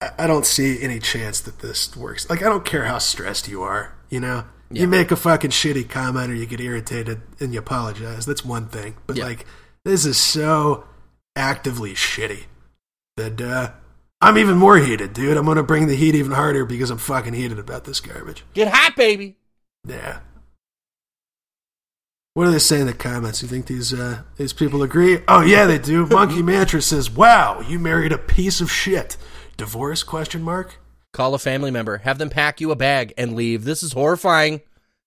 I 0.00 0.26
don't 0.28 0.46
see 0.46 0.80
any 0.80 1.00
chance 1.00 1.40
that 1.40 1.58
this 1.58 1.96
works. 1.96 2.28
Like, 2.30 2.40
I 2.42 2.48
don't 2.48 2.64
care 2.64 2.84
how 2.84 2.98
stressed 2.98 3.48
you 3.48 3.62
are. 3.62 3.94
You 4.10 4.20
know, 4.20 4.44
Yeah. 4.70 4.82
you 4.82 4.88
make 4.88 5.10
a 5.10 5.16
fucking 5.16 5.50
shitty 5.50 5.88
comment 5.88 6.30
or 6.30 6.34
you 6.36 6.46
get 6.46 6.60
irritated 6.60 7.20
and 7.40 7.52
you 7.52 7.58
apologize. 7.58 8.24
That's 8.24 8.44
one 8.44 8.66
thing. 8.68 8.94
But 9.06 9.16
Yeah. 9.16 9.24
like, 9.24 9.44
this 9.84 10.04
is 10.06 10.16
so 10.16 10.84
actively 11.34 11.94
shitty 11.94 12.44
that 13.16 13.40
uh, 13.40 13.72
I'm 14.20 14.38
even 14.38 14.56
more 14.56 14.78
heated, 14.78 15.12
dude. 15.14 15.36
I'm 15.36 15.46
gonna 15.46 15.62
bring 15.64 15.88
the 15.88 15.96
heat 15.96 16.14
even 16.14 16.32
harder 16.32 16.64
because 16.64 16.90
I'm 16.90 16.98
fucking 16.98 17.34
heated 17.34 17.58
about 17.58 17.84
this 17.84 18.00
garbage. 18.00 18.44
Get 18.54 18.68
hot, 18.72 18.94
baby. 18.96 19.36
Yeah. 19.86 20.20
What 22.34 22.44
do 22.44 22.50
they 22.52 22.58
say 22.60 22.80
in 22.80 22.86
the 22.86 22.92
comments? 22.92 23.42
You 23.42 23.48
think 23.48 23.66
these 23.66 23.92
uh, 23.92 24.22
these 24.36 24.52
people 24.52 24.82
agree? 24.84 25.20
Oh 25.26 25.40
yeah, 25.40 25.66
they 25.66 25.78
do. 25.78 26.06
Monkey 26.06 26.40
Mantra 26.42 26.80
says, 26.80 27.10
"Wow, 27.10 27.60
you 27.62 27.80
married 27.80 28.12
a 28.12 28.18
piece 28.18 28.60
of 28.60 28.70
shit." 28.70 29.16
Divorce? 29.58 30.04
Question 30.04 30.42
mark. 30.42 30.78
Call 31.12 31.34
a 31.34 31.38
family 31.38 31.72
member. 31.72 31.98
Have 31.98 32.18
them 32.18 32.30
pack 32.30 32.60
you 32.60 32.70
a 32.70 32.76
bag 32.76 33.12
and 33.18 33.34
leave. 33.34 33.64
This 33.64 33.82
is 33.82 33.92
horrifying. 33.92 34.60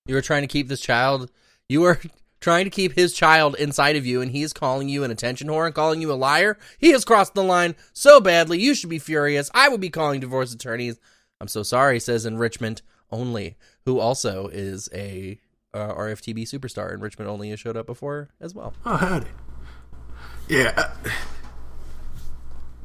You 0.06 0.18
are 0.18 0.22
trying 0.22 0.41
to 0.41 0.47
keep 0.47 0.68
this 0.68 0.82
child. 0.82 1.32
You 1.70 1.86
are 1.86 2.02
trying 2.41 2.66
to 2.66 2.70
keep 2.70 2.91
his 2.91 3.14
child 3.14 3.56
inside 3.56 3.95
of 3.95 4.06
you, 4.06 4.22
and 4.22 4.30
he 4.30 4.43
is 4.43 4.52
calling 4.52 4.89
you 4.89 5.06
an 5.06 5.12
attention 5.12 5.47
whore 5.47 5.66
and 5.66 5.74
calling 5.74 6.02
you 6.02 6.12
a 6.12 6.16
liar. 6.16 6.58
He 6.78 6.91
has 6.91 7.06
crossed 7.06 7.34
the 7.34 7.43
line 7.43 7.76
so 7.93 8.20
badly. 8.20 8.60
You 8.60 8.76
should 8.76 8.89
be 8.89 8.99
furious. 8.99 9.49
I 9.54 9.70
would 9.70 9.80
be 9.80 9.89
calling 9.89 10.20
divorce 10.20 10.54
attorneys. 10.54 10.99
I'm 11.39 11.47
so 11.47 11.64
sorry, 11.64 12.02
says 12.02 12.26
enrichment 12.26 12.82
only, 13.10 13.56
who 13.86 13.99
also 13.99 14.47
is 14.47 14.89
a 14.93 15.39
uh, 15.74 15.93
RFTB 15.93 16.41
superstar, 16.43 16.93
Enrichment 16.93 17.30
only 17.30 17.52
has 17.52 17.60
showed 17.62 17.78
up 17.78 17.86
before 17.86 18.28
as 18.41 18.54
well. 18.54 18.74
Oh, 18.86 18.97
howdy. 18.97 19.28
Yeah. 20.49 20.91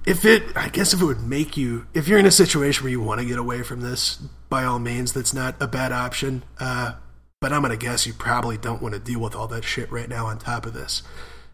If 0.06 0.24
it, 0.24 0.56
I 0.56 0.68
guess 0.68 0.94
if 0.94 1.02
it 1.02 1.04
would 1.04 1.26
make 1.26 1.56
you, 1.56 1.86
if 1.92 2.06
you're 2.06 2.18
in 2.18 2.26
a 2.26 2.30
situation 2.30 2.84
where 2.84 2.92
you 2.92 3.00
want 3.00 3.20
to 3.20 3.26
get 3.26 3.38
away 3.38 3.62
from 3.64 3.80
this, 3.80 4.16
by 4.48 4.64
all 4.64 4.78
means, 4.78 5.12
that's 5.12 5.34
not 5.34 5.60
a 5.60 5.66
bad 5.66 5.90
option. 5.90 6.44
Uh, 6.60 6.94
but 7.40 7.52
I'm 7.52 7.62
to 7.62 7.76
guess 7.76 8.06
you 8.06 8.12
probably 8.12 8.56
don't 8.56 8.80
want 8.80 8.94
to 8.94 9.00
deal 9.00 9.20
with 9.20 9.34
all 9.34 9.48
that 9.48 9.64
shit 9.64 9.90
right 9.90 10.08
now 10.08 10.26
on 10.26 10.38
top 10.38 10.64
of 10.64 10.72
this. 10.72 11.02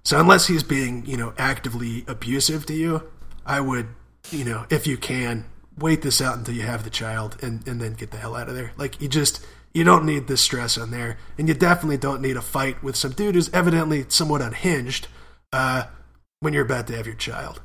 So 0.05 0.21
unless 0.21 0.47
he's 0.47 0.63
being, 0.63 1.07
you 1.07 1.17
know, 1.17 1.33
actively 1.39 2.05
abusive 2.07 2.67
to 2.67 2.75
you, 2.75 3.11
I 3.47 3.61
would, 3.61 3.89
you 4.31 4.45
know, 4.45 4.67
if 4.71 4.87
you 4.87 4.97
can, 4.97 5.47
wait 5.79 6.03
this 6.03 6.21
out 6.21 6.37
until 6.37 6.55
you 6.55 6.63
have 6.63 6.85
the 6.85 6.91
child 6.91 7.39
and, 7.43 7.67
and 7.67 7.81
then 7.81 7.95
get 7.95 8.11
the 8.11 8.19
hell 8.19 8.37
out 8.37 8.49
of 8.49 8.55
there. 8.55 8.73
Like, 8.77 9.01
you 9.01 9.09
just, 9.09 9.45
you 9.73 9.85
don't 9.85 10.05
need 10.05 10.29
this 10.29 10.41
stress 10.41 10.77
on 10.77 10.91
there. 10.91 11.17
And 11.39 11.49
you 11.49 11.55
definitely 11.55 11.97
don't 11.97 12.21
need 12.21 12.37
a 12.37 12.43
fight 12.43 12.83
with 12.83 12.97
some 12.97 13.13
dude 13.13 13.35
who's 13.35 13.53
evidently 13.55 14.05
somewhat 14.09 14.43
unhinged 14.43 15.09
uh, 15.53 15.85
when 16.41 16.53
you're 16.53 16.67
about 16.67 16.87
to 16.89 16.97
have 16.97 17.07
your 17.07 17.17
child. 17.17 17.61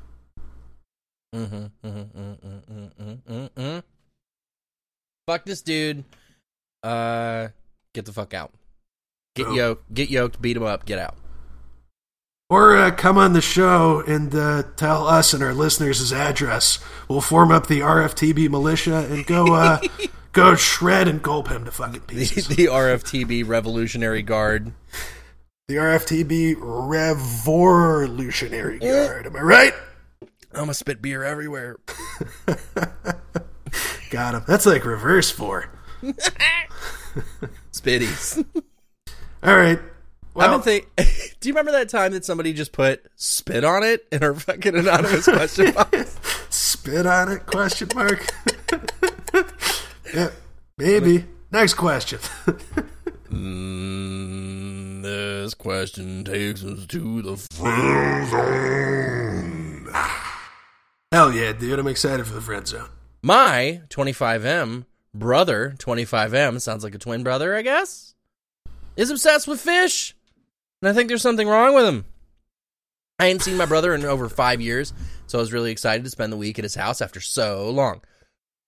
Mm-hmm, 1.36 1.55
mm-hmm, 1.55 1.88
mm-hmm, 1.88 2.47
mm-hmm, 2.47 3.03
mm-hmm, 3.03 3.61
mm-hmm. 3.61 3.80
Fuck 5.28 5.45
this 5.45 5.61
dude. 5.61 6.03
Uh, 6.84 7.49
get 7.93 8.05
the 8.05 8.13
fuck 8.13 8.34
out. 8.34 8.51
Get 9.36 9.47
Oh. 9.47 9.53
yoked. 9.53 9.93
Get 9.93 10.09
yoked. 10.09 10.41
Beat 10.41 10.57
him 10.57 10.63
up. 10.63 10.86
Get 10.86 10.99
out. 10.99 11.15
Or 12.49 12.78
uh, 12.78 12.91
come 12.91 13.17
on 13.17 13.34
the 13.34 13.41
show 13.41 14.01
and 14.07 14.34
uh, 14.34 14.63
tell 14.78 15.05
us 15.05 15.34
and 15.34 15.43
our 15.43 15.53
listeners 15.53 15.99
his 15.99 16.13
address. 16.13 16.80
We'll 17.09 17.19
form 17.19 17.51
up 17.51 17.67
the 17.67 17.82
RFTB 17.82 18.49
militia 18.49 19.05
and 19.09 19.25
go 19.25 19.53
uh, 19.53 19.82
go 20.32 20.55
shred 20.55 21.09
and 21.09 21.21
gulp 21.21 21.49
him 21.49 21.65
to 21.65 21.71
fucking 21.71 22.03
The, 22.07 22.15
pieces. 22.15 22.47
the 22.47 22.67
RFTB 22.67 23.45
Revolutionary 23.45 24.21
Guard. 24.21 24.71
The 25.67 25.75
RFTB 25.75 26.55
Revolutionary 26.57 28.80
Guard. 28.80 29.25
Am 29.25 29.36
I 29.36 29.41
right? 29.41 29.73
I'm 30.54 30.62
gonna 30.62 30.74
spit 30.74 31.02
beer 31.02 31.24
everywhere. 31.24 31.78
Got 34.10 34.36
him. 34.36 34.43
That's 34.48 34.66
like 34.66 34.86
reverse 34.86 35.30
four. 35.30 35.70
Spitties. 37.72 38.43
All 39.43 39.56
right. 39.56 39.80
I've 39.80 39.86
Well, 40.34 40.60
been 40.60 40.84
think. 40.86 40.88
Do 41.39 41.50
you 41.50 41.54
remember 41.54 41.72
that 41.74 41.89
time 41.89 42.14
that 42.14 42.24
somebody 42.26 42.54
just 42.54 42.72
put 42.72 43.04
spit 43.16 43.64
on 43.64 43.84
it 43.84 44.06
in 44.12 44.24
our 44.24 44.34
fucking 44.36 44.76
anonymous 44.76 45.26
question 45.26 45.72
box? 45.74 46.18
spit 46.50 47.06
on 47.06 47.32
it? 47.32 47.45
Question 47.45 47.89
mark. 47.95 48.26
yeah, 50.14 50.30
maybe. 50.78 51.26
Next 51.52 51.74
question. 51.76 52.20
Mm, 53.32 55.02
this 55.04 55.54
question 55.54 56.24
takes 56.24 56.64
us 56.64 56.86
to 56.88 57.22
the 57.22 57.38
Hell 61.14 61.32
yeah, 61.32 61.53
dude! 61.53 61.80
I'm 61.80 61.88
excited 61.88 62.28
for 62.28 62.34
the 62.34 62.41
friend 62.41 62.68
zone. 62.68 62.89
My 63.24 63.82
25M 63.88 64.86
brother, 65.14 65.74
25M, 65.78 66.60
sounds 66.60 66.84
like 66.84 66.95
a 66.95 66.97
twin 66.97 67.24
brother, 67.24 67.55
I 67.55 67.62
guess, 67.62 68.14
is 68.97 69.10
obsessed 69.10 69.47
with 69.47 69.62
fish. 69.62 70.18
And 70.82 70.89
I 70.89 70.93
think 70.93 71.08
there's 71.08 71.22
something 71.22 71.47
wrong 71.47 71.74
with 71.74 71.86
him. 71.86 72.03
I 73.20 73.28
ain't 73.28 73.41
seen 73.41 73.55
my 73.55 73.66
brother 73.66 73.95
in 73.95 74.03
over 74.03 74.28
five 74.28 74.60
years, 74.60 74.91
so 75.28 75.39
I 75.39 75.41
was 75.41 75.53
really 75.53 75.72
excited 75.72 76.03
to 76.03 76.10
spend 76.10 76.34
the 76.34 76.38
week 76.38 76.60
at 76.60 76.66
his 76.66 76.76
house 76.76 77.01
after 77.01 77.22
so 77.22 77.70
long. 77.70 78.01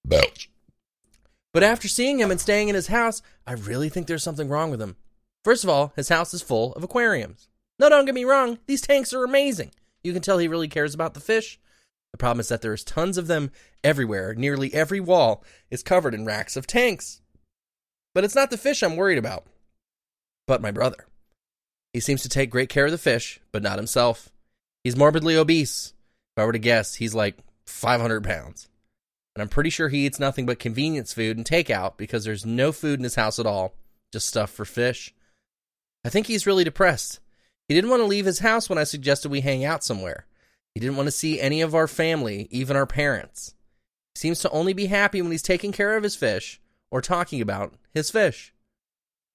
But 0.05 1.61
after 1.61 1.89
seeing 1.89 2.19
him 2.19 2.31
and 2.31 2.39
staying 2.39 2.69
in 2.69 2.75
his 2.75 2.87
house, 2.87 3.21
I 3.45 3.51
really 3.51 3.89
think 3.89 4.07
there's 4.07 4.23
something 4.23 4.47
wrong 4.47 4.71
with 4.71 4.81
him. 4.81 4.95
First 5.43 5.65
of 5.65 5.69
all, 5.69 5.91
his 5.97 6.07
house 6.07 6.33
is 6.33 6.41
full 6.41 6.71
of 6.75 6.85
aquariums. 6.85 7.49
No, 7.77 7.89
don't 7.89 8.05
get 8.05 8.15
me 8.15 8.23
wrong, 8.23 8.59
these 8.65 8.79
tanks 8.79 9.13
are 9.13 9.25
amazing. 9.25 9.71
You 10.05 10.13
can 10.13 10.21
tell 10.21 10.37
he 10.37 10.47
really 10.47 10.69
cares 10.69 10.93
about 10.93 11.15
the 11.15 11.19
fish. 11.19 11.59
The 12.11 12.17
problem 12.17 12.39
is 12.39 12.49
that 12.49 12.61
there's 12.61 12.83
tons 12.83 13.17
of 13.17 13.27
them 13.27 13.51
everywhere. 13.83 14.33
Nearly 14.33 14.73
every 14.73 14.99
wall 14.99 15.43
is 15.69 15.83
covered 15.83 16.13
in 16.13 16.25
racks 16.25 16.55
of 16.55 16.67
tanks. 16.67 17.21
But 18.13 18.23
it's 18.23 18.35
not 18.35 18.49
the 18.49 18.57
fish 18.57 18.81
I'm 18.81 18.95
worried 18.95 19.17
about, 19.17 19.45
but 20.47 20.61
my 20.61 20.71
brother. 20.71 21.05
He 21.93 21.99
seems 21.99 22.23
to 22.23 22.29
take 22.29 22.49
great 22.49 22.69
care 22.69 22.85
of 22.85 22.91
the 22.91 22.97
fish, 22.97 23.39
but 23.51 23.63
not 23.63 23.77
himself. 23.77 24.29
He's 24.83 24.95
morbidly 24.95 25.35
obese. 25.35 25.93
If 26.35 26.41
I 26.41 26.45
were 26.45 26.53
to 26.53 26.59
guess, 26.59 26.95
he's 26.95 27.13
like 27.15 27.37
500 27.65 28.23
pounds. 28.23 28.67
And 29.35 29.41
I'm 29.41 29.49
pretty 29.49 29.69
sure 29.69 29.89
he 29.89 30.05
eats 30.05 30.19
nothing 30.19 30.45
but 30.45 30.59
convenience 30.59 31.13
food 31.13 31.37
and 31.37 31.45
takeout 31.45 31.97
because 31.97 32.25
there's 32.25 32.45
no 32.45 32.71
food 32.71 32.99
in 32.99 33.03
his 33.03 33.15
house 33.15 33.39
at 33.39 33.45
all, 33.45 33.75
just 34.11 34.27
stuff 34.27 34.49
for 34.49 34.65
fish. 34.65 35.13
I 36.03 36.09
think 36.09 36.27
he's 36.27 36.47
really 36.47 36.63
depressed. 36.63 37.19
He 37.67 37.75
didn't 37.75 37.89
want 37.89 38.01
to 38.01 38.07
leave 38.07 38.25
his 38.25 38.39
house 38.39 38.69
when 38.69 38.79
I 38.79 38.83
suggested 38.83 39.29
we 39.29 39.41
hang 39.41 39.63
out 39.63 39.83
somewhere. 39.83 40.25
He 40.73 40.79
didn't 40.79 40.97
want 40.97 41.07
to 41.07 41.11
see 41.11 41.39
any 41.39 41.61
of 41.61 41.75
our 41.75 41.87
family, 41.87 42.47
even 42.51 42.75
our 42.75 42.85
parents. 42.85 43.55
He 44.15 44.19
seems 44.19 44.39
to 44.39 44.49
only 44.51 44.73
be 44.73 44.85
happy 44.87 45.21
when 45.21 45.31
he's 45.31 45.41
taking 45.41 45.71
care 45.71 45.97
of 45.97 46.03
his 46.03 46.15
fish 46.15 46.61
or 46.91 47.01
talking 47.01 47.41
about 47.41 47.73
his 47.93 48.11
fish. 48.11 48.53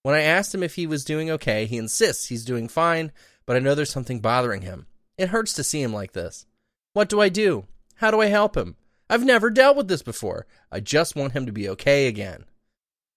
When 0.02 0.14
I 0.14 0.20
asked 0.20 0.54
him 0.54 0.62
if 0.62 0.74
he 0.74 0.86
was 0.86 1.04
doing 1.04 1.30
okay, 1.30 1.66
he 1.66 1.78
insists 1.78 2.26
he's 2.26 2.44
doing 2.44 2.68
fine, 2.68 3.12
but 3.46 3.56
I 3.56 3.60
know 3.60 3.74
there's 3.74 3.90
something 3.90 4.20
bothering 4.20 4.62
him. 4.62 4.86
It 5.16 5.30
hurts 5.30 5.54
to 5.54 5.64
see 5.64 5.82
him 5.82 5.92
like 5.92 6.12
this. 6.12 6.46
What 6.92 7.08
do 7.08 7.20
I 7.20 7.28
do? 7.28 7.66
How 7.96 8.10
do 8.10 8.20
I 8.20 8.26
help 8.26 8.56
him? 8.56 8.76
I've 9.08 9.24
never 9.24 9.50
dealt 9.50 9.76
with 9.76 9.88
this 9.88 10.02
before. 10.02 10.46
I 10.70 10.80
just 10.80 11.16
want 11.16 11.32
him 11.32 11.46
to 11.46 11.52
be 11.52 11.68
okay 11.70 12.06
again. 12.06 12.44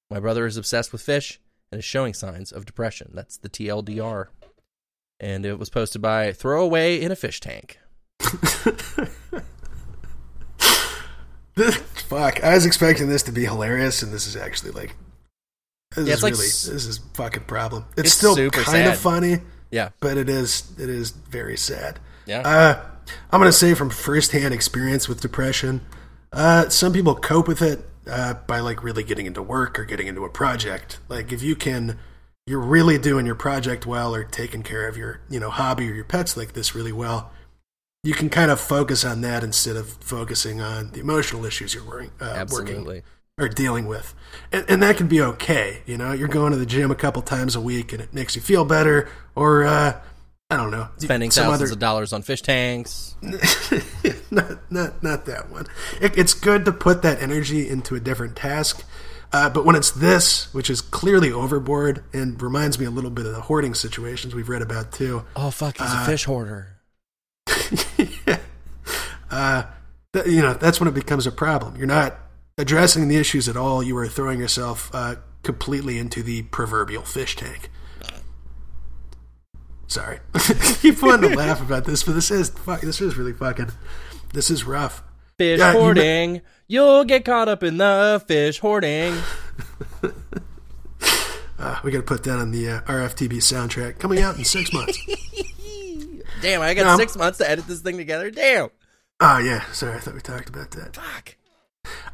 My 0.10 0.20
brother 0.20 0.46
is 0.46 0.58
obsessed 0.58 0.92
with 0.92 1.02
fish 1.02 1.40
and 1.72 1.80
is 1.80 1.86
showing 1.86 2.14
signs 2.14 2.52
of 2.52 2.66
depression. 2.66 3.12
That's 3.14 3.38
the 3.38 3.50
TLDR. 3.50 4.28
And 5.20 5.46
it 5.46 5.60
was 5.60 5.70
posted 5.70 6.02
by 6.02 6.32
Throwaway 6.32 7.02
in 7.02 7.12
a 7.12 7.16
Fish 7.16 7.40
Tank. 7.40 7.80
Fuck, 11.56 12.44
I 12.44 12.54
was 12.54 12.66
expecting 12.66 13.10
this 13.10 13.24
to 13.24 13.32
be 13.32 13.46
hilarious, 13.46 14.04
and 14.04 14.12
this 14.14 14.28
is 14.28 14.36
actually 14.36 14.72
like, 14.72 14.96
this 15.96 16.08
Yeah, 16.08 16.14
is 16.14 16.24
like 16.24 16.34
really 16.34 16.46
this 16.46 16.68
is 16.68 17.00
fucking 17.16 17.44
problem. 17.44 17.86
It's, 17.98 18.10
It's 18.10 18.14
still 18.14 18.36
kind 18.52 18.88
of 18.88 18.98
funny, 18.98 19.40
Yeah. 19.72 19.90
but 20.00 20.18
it 20.18 20.30
is 20.30 20.72
it 20.78 20.90
is 20.90 21.10
very 21.12 21.58
sad. 21.58 22.00
Yeah. 22.26 22.42
Uh, 22.42 22.86
I'm 23.32 23.40
gonna 23.40 23.52
say 23.52 23.74
from 23.74 23.90
firsthand 23.90 24.54
experience 24.54 25.08
with 25.10 25.20
depression, 25.22 25.82
uh, 26.32 26.70
some 26.70 26.94
people 26.94 27.16
cope 27.16 27.48
with 27.48 27.62
it 27.62 27.84
uh, 28.10 28.36
by 28.46 28.60
like 28.60 28.84
really 28.84 29.04
getting 29.04 29.26
into 29.26 29.42
work 29.42 29.80
or 29.80 29.86
getting 29.86 30.08
into 30.08 30.24
a 30.26 30.30
project. 30.30 31.00
Like 31.10 31.32
if 31.32 31.42
you 31.42 31.56
can, 31.56 31.98
you're 32.46 32.60
really 32.62 32.98
doing 32.98 33.26
your 33.26 33.36
project 33.36 33.86
well 33.86 34.14
or 34.14 34.24
taking 34.24 34.62
care 34.62 34.88
of 34.88 34.96
your 34.98 35.22
you 35.30 35.40
know 35.40 35.50
hobby 35.50 35.90
or 35.90 35.94
your 35.94 36.06
pets 36.06 36.38
like 36.38 36.54
this 36.54 36.76
really 36.76 36.92
well. 36.92 37.32
You 38.08 38.14
can 38.14 38.30
kind 38.30 38.50
of 38.52 38.60
focus 38.62 39.04
on 39.04 39.20
that 39.22 39.44
instead 39.44 39.76
of 39.76 39.90
focusing 39.90 40.62
on 40.62 40.92
the 40.92 41.02
emotional 41.02 41.44
issues 41.44 41.74
you're 41.74 41.84
worrying, 41.84 42.12
uh, 42.22 42.46
working 42.50 43.04
or 43.38 43.50
dealing 43.50 43.86
with. 43.86 44.16
And, 44.54 44.64
and 44.70 44.82
that 44.82 44.96
can 44.96 45.08
be 45.08 45.20
okay. 45.22 45.82
You 45.86 45.98
know, 45.98 46.14
you're 46.14 46.30
going 46.30 46.54
to 46.54 46.58
the 46.58 46.66
gym 46.66 46.90
a 46.90 46.96
couple 46.96 47.22
times 47.22 47.54
a 47.54 47.60
week 47.60 47.92
and 47.92 48.02
it 48.02 48.14
makes 48.14 48.34
you 48.34 48.42
feel 48.42 48.64
better, 48.64 49.10
or 49.36 49.66
uh, 49.66 50.00
I 50.50 50.56
don't 50.56 50.72
know, 50.72 50.88
Spending 51.00 51.32
thousands 51.32 51.64
other- 51.64 51.74
of 51.74 51.80
dollars 51.80 52.14
on 52.14 52.22
fish 52.22 52.42
tanks. 52.42 53.16
not, 54.32 54.72
not, 54.72 55.04
not 55.04 55.26
that 55.26 55.50
one. 55.52 55.66
It, 56.00 56.18
it's 56.18 56.34
good 56.34 56.64
to 56.64 56.72
put 56.72 57.02
that 57.02 57.22
energy 57.22 57.68
into 57.68 57.94
a 57.96 58.00
different 58.00 58.38
task. 58.38 58.86
Uh, 59.34 59.50
but 59.50 59.66
when 59.66 59.76
it's 59.76 59.92
this, 59.92 60.54
which 60.54 60.70
is 60.70 60.80
clearly 60.80 61.30
overboard 61.30 62.06
and 62.14 62.42
reminds 62.42 62.80
me 62.80 62.86
a 62.86 62.90
little 62.90 63.12
bit 63.12 63.26
of 63.26 63.34
the 63.34 63.42
hoarding 63.42 63.74
situations 63.74 64.34
we've 64.34 64.48
read 64.48 64.62
about 64.62 64.94
too, 64.94 65.26
Oh, 65.36 65.52
fuck, 65.52 65.78
he's 65.78 65.94
a 65.94 66.06
fish 66.06 66.24
hoarder. 66.24 66.77
uh, 69.32 69.64
th- 70.14 70.28
you 70.28 70.42
know, 70.42 70.54
that's 70.54 70.80
when 70.80 70.88
it 70.88 70.94
becomes 70.94 71.28
a 71.28 71.32
problem. 71.32 71.76
You're 71.76 71.88
not 71.88 72.18
addressing 72.58 73.08
the 73.08 73.18
issues 73.18 73.48
at 73.48 73.58
all. 73.58 73.84
You 73.84 73.98
are 73.98 74.08
throwing 74.08 74.40
yourself 74.40 74.90
uh, 74.94 75.16
completely 75.44 75.98
into 75.98 76.24
the 76.24 76.44
proverbial 76.44 77.04
fish 77.04 77.36
tank. 77.36 77.70
Sorry, 79.88 80.20
keep 80.82 81.02
wanting 81.02 81.32
to 81.32 81.38
laugh 81.38 81.62
about 81.62 81.86
this, 81.86 82.04
but 82.04 82.14
this 82.14 82.30
is 82.30 82.50
fuck. 82.50 82.82
This 82.82 83.00
is 83.00 83.16
really 83.16 83.34
fucking. 83.34 83.70
This 84.34 84.50
is 84.50 84.66
rough. 84.66 85.02
Fish 85.38 85.60
Yeah, 85.60 85.72
you 85.72 85.80
hoarding. 85.80 86.42
You'll 86.68 87.06
get 87.06 87.24
caught 87.24 87.48
up 87.48 87.64
in 87.64 87.78
the 87.78 88.22
fish 88.28 88.60
hoarding. 88.60 89.16
Uh, 91.60 91.80
we 91.84 91.92
got 91.92 91.98
to 91.98 92.04
put 92.04 92.24
that 92.24 92.38
on 92.38 92.52
the 92.52 92.70
uh, 92.70 92.82
RFTB 92.82 93.38
soundtrack 93.38 93.98
coming 93.98 94.22
out 94.22 94.38
in 94.38 94.46
six 94.46 94.72
months. 94.72 95.00
Damn, 96.42 96.62
I 96.62 96.74
got 96.74 96.86
No. 96.86 96.98
six 96.98 97.16
months 97.16 97.38
to 97.40 97.50
edit 97.50 97.68
this 97.68 97.82
thing 97.82 97.98
together. 97.98 98.30
Damn. 98.32 98.70
Oh 99.20 99.38
yeah, 99.40 99.64
sorry, 99.72 99.96
I 99.96 100.00
thought 100.00 100.14
we 100.14 100.22
talked 100.22 100.50
about 100.50 100.72
that. 100.72 100.96
Fuck. 100.96 101.36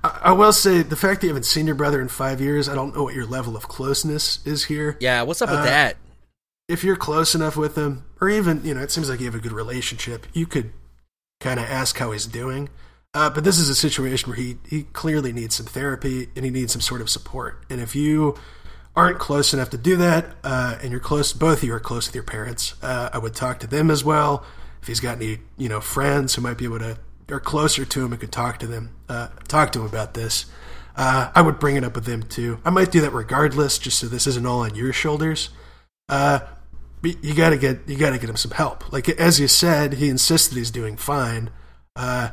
I, 0.04 0.20
I 0.26 0.32
will 0.32 0.54
say 0.54 0.82
the 0.84 0.96
fact 0.96 1.22
that 1.22 1.28
you 1.28 1.32
haven't 1.34 1.46
seen 1.46 1.66
your 1.66 1.76
brother 1.76 2.00
in 2.02 2.08
five 2.08 2.40
years, 2.40 2.70
I 2.70 2.76
don't 2.76 2.96
know 2.96 3.04
what 3.04 3.16
your 3.16 3.26
level 3.26 3.56
of 3.58 3.68
closeness 3.68 4.40
is 4.46 4.66
here. 4.66 4.98
Yeah, 5.00 5.24
what's 5.24 5.42
up 5.42 5.50
with 5.50 5.60
Uh, 5.60 5.66
that? 5.66 5.98
If 6.70 6.84
you're 6.84 6.96
close 6.96 7.36
enough 7.36 7.58
with 7.58 7.76
him, 7.78 8.06
or 8.22 8.30
even 8.30 8.62
you 8.64 8.74
know, 8.74 8.82
it 8.82 8.92
seems 8.92 9.10
like 9.10 9.20
you 9.20 9.26
have 9.26 9.36
a 9.36 9.40
good 9.40 9.52
relationship, 9.52 10.28
you 10.34 10.46
could 10.46 10.72
kind 11.42 11.60
of 11.60 11.66
ask 11.66 11.98
how 11.98 12.12
he's 12.12 12.26
doing. 12.26 12.70
Uh, 13.14 13.30
but 13.30 13.44
this 13.44 13.60
is 13.60 13.68
a 13.70 13.76
situation 13.76 14.30
where 14.30 14.38
he 14.38 14.58
he 14.68 14.84
clearly 14.84 15.34
needs 15.34 15.56
some 15.56 15.66
therapy 15.66 16.30
and 16.36 16.46
he 16.46 16.52
needs 16.52 16.72
some 16.72 16.82
sort 16.82 17.02
of 17.02 17.10
support. 17.10 17.64
And 17.70 17.82
if 17.82 17.96
you 17.96 18.36
aren't 18.96 19.20
close 19.20 19.54
enough 19.54 19.70
to 19.72 19.78
do 19.78 19.96
that, 19.98 20.36
uh, 20.44 20.78
and 20.82 20.92
you're 20.92 21.00
close, 21.00 21.34
both 21.34 21.60
of 21.60 21.64
you 21.64 21.74
are 21.74 21.80
close 21.80 22.08
with 22.08 22.16
your 22.16 22.24
parents, 22.24 22.76
uh, 22.84 23.10
I 23.12 23.18
would 23.18 23.34
talk 23.34 23.60
to 23.60 23.68
them 23.68 23.90
as 23.90 24.04
well. 24.04 24.46
If 24.82 24.88
he's 24.88 25.00
got 25.00 25.18
any, 25.18 25.40
you 25.58 25.70
know, 25.70 25.82
friends 25.82 26.36
who 26.36 26.42
might 26.42 26.58
be 26.58 26.66
able 26.66 26.80
to, 26.80 26.98
are 27.30 27.40
closer 27.40 27.86
to 27.86 28.06
him 28.06 28.12
and 28.12 28.22
could 28.22 28.32
talk 28.32 28.60
to 28.60 28.68
them, 28.68 28.96
uh, 29.10 29.30
talk 29.48 29.72
to 29.72 29.80
him 29.80 29.86
about 29.86 30.14
this, 30.14 30.46
uh, 30.96 31.32
I 31.34 31.42
would 31.42 31.58
bring 31.58 31.76
it 31.76 31.84
up 31.84 31.96
with 31.96 32.06
them 32.06 32.24
too. 32.24 32.60
I 32.64 32.70
might 32.70 32.92
do 32.92 33.02
that 33.02 33.12
regardless, 33.12 33.80
just 33.80 33.98
so 33.98 34.08
this 34.08 34.28
isn't 34.28 34.46
all 34.46 34.60
on 34.60 34.76
your 34.76 34.94
shoulders. 34.94 35.50
Uh, 36.08 36.42
but 37.02 37.24
you 37.24 37.34
gotta 37.34 37.58
get, 37.58 37.80
you 37.88 37.98
gotta 37.98 38.20
get 38.20 38.30
him 38.30 38.38
some 38.38 38.52
help. 38.52 38.92
Like 38.94 39.10
as 39.10 39.40
you 39.40 39.48
said, 39.48 39.94
he 39.94 40.10
insists 40.10 40.50
that 40.50 40.58
he's 40.58 40.70
doing 40.70 40.98
fine. 40.98 41.50
Uh, 41.96 42.30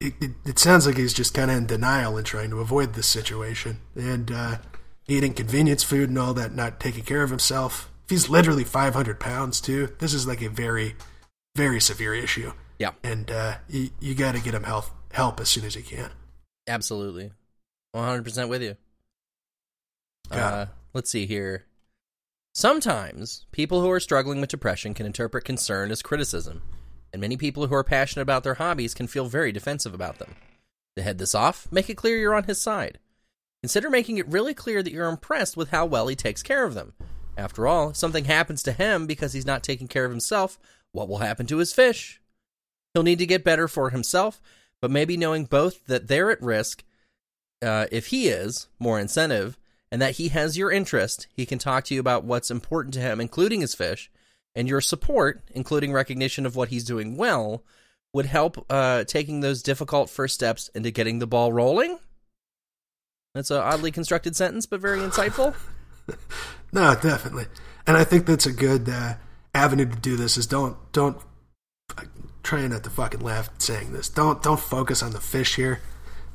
it, 0.00 0.14
it, 0.20 0.30
it 0.44 0.58
sounds 0.58 0.86
like 0.86 0.96
he's 0.96 1.14
just 1.14 1.34
kind 1.34 1.50
of 1.50 1.56
in 1.56 1.66
denial 1.66 2.16
and 2.16 2.26
trying 2.26 2.50
to 2.50 2.60
avoid 2.60 2.94
this 2.94 3.06
situation. 3.06 3.78
And 3.96 4.30
uh, 4.30 4.58
eating 5.06 5.34
convenience 5.34 5.82
food 5.82 6.08
and 6.08 6.18
all 6.18 6.34
that, 6.34 6.54
not 6.54 6.80
taking 6.80 7.04
care 7.04 7.22
of 7.22 7.30
himself. 7.30 7.90
If 8.04 8.10
he's 8.10 8.28
literally 8.28 8.64
500 8.64 9.20
pounds, 9.20 9.60
too, 9.60 9.94
this 9.98 10.12
is 10.14 10.26
like 10.26 10.42
a 10.42 10.48
very, 10.48 10.94
very 11.56 11.80
severe 11.80 12.14
issue. 12.14 12.52
Yeah. 12.78 12.92
And 13.02 13.30
uh, 13.30 13.56
you, 13.68 13.90
you 14.00 14.14
got 14.14 14.34
to 14.34 14.40
get 14.40 14.54
him 14.54 14.64
help, 14.64 14.86
help 15.12 15.40
as 15.40 15.48
soon 15.48 15.64
as 15.64 15.76
you 15.76 15.82
can. 15.82 16.10
Absolutely. 16.66 17.32
100% 17.94 18.48
with 18.48 18.62
you. 18.62 18.76
Uh, 20.30 20.66
let's 20.92 21.10
see 21.10 21.26
here. 21.26 21.64
Sometimes 22.54 23.46
people 23.52 23.80
who 23.80 23.90
are 23.90 24.00
struggling 24.00 24.40
with 24.40 24.50
depression 24.50 24.94
can 24.94 25.06
interpret 25.06 25.44
concern 25.44 25.90
as 25.90 26.02
criticism, 26.02 26.62
and 27.12 27.20
many 27.20 27.36
people 27.36 27.66
who 27.66 27.74
are 27.74 27.84
passionate 27.84 28.22
about 28.22 28.44
their 28.44 28.54
hobbies 28.54 28.94
can 28.94 29.06
feel 29.06 29.26
very 29.26 29.52
defensive 29.52 29.92
about 29.92 30.18
them. 30.18 30.36
To 30.96 31.02
head 31.02 31.18
this 31.18 31.34
off, 31.34 31.66
make 31.72 31.90
it 31.90 31.96
clear 31.96 32.16
you're 32.16 32.34
on 32.34 32.44
his 32.44 32.62
side. 32.62 32.98
Consider 33.64 33.88
making 33.88 34.18
it 34.18 34.28
really 34.28 34.52
clear 34.52 34.82
that 34.82 34.92
you're 34.92 35.08
impressed 35.08 35.56
with 35.56 35.70
how 35.70 35.86
well 35.86 36.08
he 36.08 36.14
takes 36.14 36.42
care 36.42 36.64
of 36.64 36.74
them. 36.74 36.92
After 37.34 37.66
all, 37.66 37.88
if 37.88 37.96
something 37.96 38.26
happens 38.26 38.62
to 38.62 38.72
him 38.72 39.06
because 39.06 39.32
he's 39.32 39.46
not 39.46 39.62
taking 39.62 39.88
care 39.88 40.04
of 40.04 40.10
himself, 40.10 40.58
what 40.92 41.08
will 41.08 41.16
happen 41.16 41.46
to 41.46 41.56
his 41.56 41.72
fish? 41.72 42.20
He'll 42.92 43.02
need 43.02 43.20
to 43.20 43.26
get 43.26 43.42
better 43.42 43.66
for 43.66 43.88
himself, 43.88 44.38
but 44.82 44.90
maybe 44.90 45.16
knowing 45.16 45.46
both 45.46 45.86
that 45.86 46.08
they're 46.08 46.30
at 46.30 46.42
risk 46.42 46.84
uh, 47.62 47.86
if 47.90 48.08
he 48.08 48.28
is, 48.28 48.68
more 48.78 49.00
incentive, 49.00 49.56
and 49.90 50.02
that 50.02 50.16
he 50.16 50.28
has 50.28 50.58
your 50.58 50.70
interest, 50.70 51.26
he 51.32 51.46
can 51.46 51.58
talk 51.58 51.84
to 51.84 51.94
you 51.94 52.00
about 52.00 52.24
what's 52.24 52.50
important 52.50 52.92
to 52.92 53.00
him, 53.00 53.18
including 53.18 53.62
his 53.62 53.74
fish, 53.74 54.10
and 54.54 54.68
your 54.68 54.82
support, 54.82 55.40
including 55.54 55.90
recognition 55.90 56.44
of 56.44 56.54
what 56.54 56.68
he's 56.68 56.84
doing 56.84 57.16
well, 57.16 57.64
would 58.12 58.26
help 58.26 58.66
uh, 58.68 59.04
taking 59.04 59.40
those 59.40 59.62
difficult 59.62 60.10
first 60.10 60.34
steps 60.34 60.68
into 60.74 60.90
getting 60.90 61.18
the 61.18 61.26
ball 61.26 61.50
rolling. 61.50 61.98
That's 63.34 63.50
an 63.50 63.58
oddly 63.58 63.90
constructed 63.90 64.36
sentence, 64.36 64.66
but 64.66 64.80
very 64.80 65.00
insightful. 65.00 65.54
No, 66.72 66.94
definitely. 66.96 67.46
And 67.86 67.96
I 67.96 68.02
think 68.02 68.26
that's 68.26 68.46
a 68.46 68.52
good 68.52 68.88
uh, 68.88 69.14
avenue 69.54 69.86
to 69.88 69.96
do 69.96 70.16
this. 70.16 70.36
Is 70.36 70.46
don't 70.46 70.76
don't 70.92 71.16
trying 72.42 72.70
not 72.70 72.82
to 72.84 72.90
fucking 72.90 73.20
laugh 73.20 73.48
saying 73.58 73.92
this. 73.92 74.08
Don't 74.08 74.42
don't 74.42 74.58
focus 74.58 75.00
on 75.02 75.12
the 75.12 75.20
fish 75.20 75.54
here. 75.54 75.80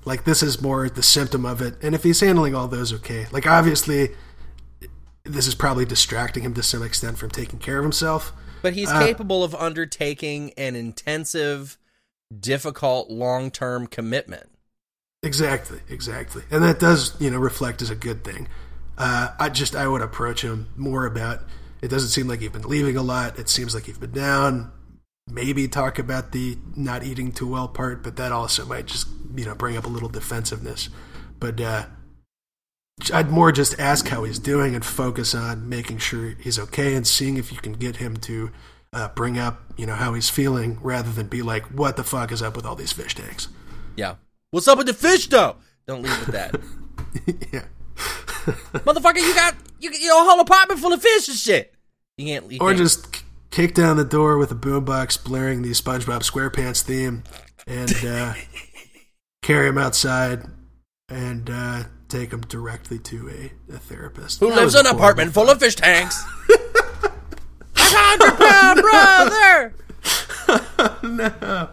Like 0.06 0.24
this 0.24 0.42
is 0.42 0.62
more 0.62 0.88
the 0.90 1.04
symptom 1.04 1.46
of 1.46 1.62
it. 1.62 1.76
And 1.84 1.94
if 1.94 2.04
he's 2.04 2.22
handling 2.22 2.56
all 2.56 2.70
those 2.70 2.94
okay, 2.94 3.28
like 3.34 3.46
obviously 3.46 4.12
this 5.26 5.46
is 5.46 5.56
probably 5.56 5.86
distracting 5.86 6.44
him 6.44 6.54
to 6.54 6.64
some 6.64 6.82
extent 6.82 7.18
from 7.18 7.30
taking 7.30 7.60
care 7.60 7.80
of 7.80 7.84
himself. 7.84 8.32
But 8.62 8.74
he's 8.74 8.90
Uh, 8.90 9.06
capable 9.06 9.44
of 9.44 9.54
undertaking 9.56 10.54
an 10.58 10.76
intensive, 10.78 11.78
difficult, 12.40 13.10
long 13.10 13.52
term 13.52 13.88
commitment. 13.88 14.50
Exactly, 15.22 15.80
exactly, 15.90 16.44
and 16.50 16.64
that 16.64 16.80
does 16.80 17.20
you 17.20 17.30
know 17.30 17.40
reflect 17.40 17.82
as 17.82 17.90
a 17.90 17.96
good 17.96 18.24
thing. 18.24 18.48
Uh, 18.98 19.30
I 19.40 19.50
just 19.50 19.76
I 19.76 19.88
would 19.88 20.02
approach 20.02 20.42
him 20.42 20.68
more 20.78 21.06
about. 21.06 21.42
It 21.82 21.90
doesn't 21.90 22.10
seem 22.10 22.28
like 22.28 22.42
you've 22.42 22.54
been 22.54 22.64
leaving 22.64 22.96
a 22.98 23.02
lot. 23.02 23.38
It 23.40 23.50
seems 23.50 23.74
like 23.74 23.88
you've 23.88 24.00
been 24.00 24.12
down. 24.12 24.72
Maybe 25.28 25.68
talk 25.68 26.00
about 26.00 26.32
the 26.32 26.58
not 26.76 27.04
eating 27.04 27.32
too 27.32 27.48
well 27.48 27.68
part, 27.68 28.02
but 28.02 28.16
that 28.16 28.32
also 28.32 28.66
might 28.66 28.86
just 28.86 29.08
you 29.36 29.46
know 29.46 29.56
bring 29.56 29.76
up 29.76 29.86
a 29.86 29.90
little 29.90 30.10
defensiveness. 30.10 30.90
But 31.38 31.60
uh, 31.60 31.86
I'd 33.14 33.30
more 33.30 33.52
just 33.52 33.78
ask 33.78 34.08
how 34.08 34.24
he's 34.24 34.40
doing 34.40 34.74
and 34.74 34.86
focus 34.86 35.36
on 35.36 35.68
making 35.68 35.98
sure 36.00 36.36
he's 36.40 36.60
okay 36.60 36.96
and 36.96 37.06
seeing 37.06 37.38
if 37.38 37.52
you 37.52 37.58
can 37.58 37.74
get 37.74 37.98
him 37.98 38.18
to 38.18 38.52
uh, 38.92 39.10
bring 39.10 39.38
up 39.38 39.62
you 39.78 39.86
know 39.86 39.96
how 39.96 40.14
he's 40.14 40.30
feeling 40.30 40.80
rather 40.82 41.12
than 41.12 41.28
be 41.28 41.42
like, 41.42 41.64
what 41.66 41.98
the 41.98 42.04
fuck 42.04 42.32
is 42.32 42.42
up 42.42 42.56
with 42.56 42.66
all 42.66 42.76
these 42.76 42.94
fish 42.94 43.16
tanks? 43.16 43.50
Yeah. 43.96 44.16
What's 44.52 44.68
up 44.68 44.78
with 44.78 44.88
the 44.88 44.94
fish, 44.94 45.28
though? 45.28 45.58
Don't 45.88 46.02
leave 46.02 46.20
with 46.26 46.34
that. 46.36 46.56
yeah. 47.54 47.66
Motherfucker, 48.80 49.18
you 49.18 49.34
got 49.36 49.56
you, 49.80 49.90
a 49.92 50.24
whole 50.24 50.40
apartment 50.40 50.80
full 50.80 50.94
of 50.94 51.02
fish 51.02 51.28
and 51.28 51.38
shit. 51.38 51.74
You 52.18 52.26
can't. 52.28 52.52
You 52.52 52.58
Or 52.62 52.70
can't- 52.70 52.78
just 52.80 53.12
k- 53.14 53.22
kick 53.52 53.74
down 53.76 53.98
the 53.98 54.04
door 54.06 54.38
with 54.38 54.52
a 54.52 54.56
boombox 54.56 55.24
blaring 55.24 55.62
the 55.62 55.70
SpongeBob 55.72 56.22
SquarePants 56.24 56.82
theme 56.82 57.24
and 57.68 57.94
uh, 58.06 58.34
carry 59.44 59.68
him 59.68 59.78
outside 59.78 60.44
and 61.10 61.50
uh, 61.50 61.84
take 62.08 62.32
him 62.32 62.42
directly 62.42 62.98
to 63.00 63.30
a, 63.30 63.74
a 63.76 63.78
therapist. 63.78 64.40
who 64.40 64.50
That 64.50 64.56
lives 64.58 64.76
in 64.76 64.86
an 64.88 64.96
apartment 64.96 65.34
full 65.34 65.50
of 65.50 65.60
fish 65.60 65.76
tanks? 65.76 66.24
Hundred 67.76 68.38
pound 68.38 68.82
brother. 68.82 69.74
no. 71.04 71.70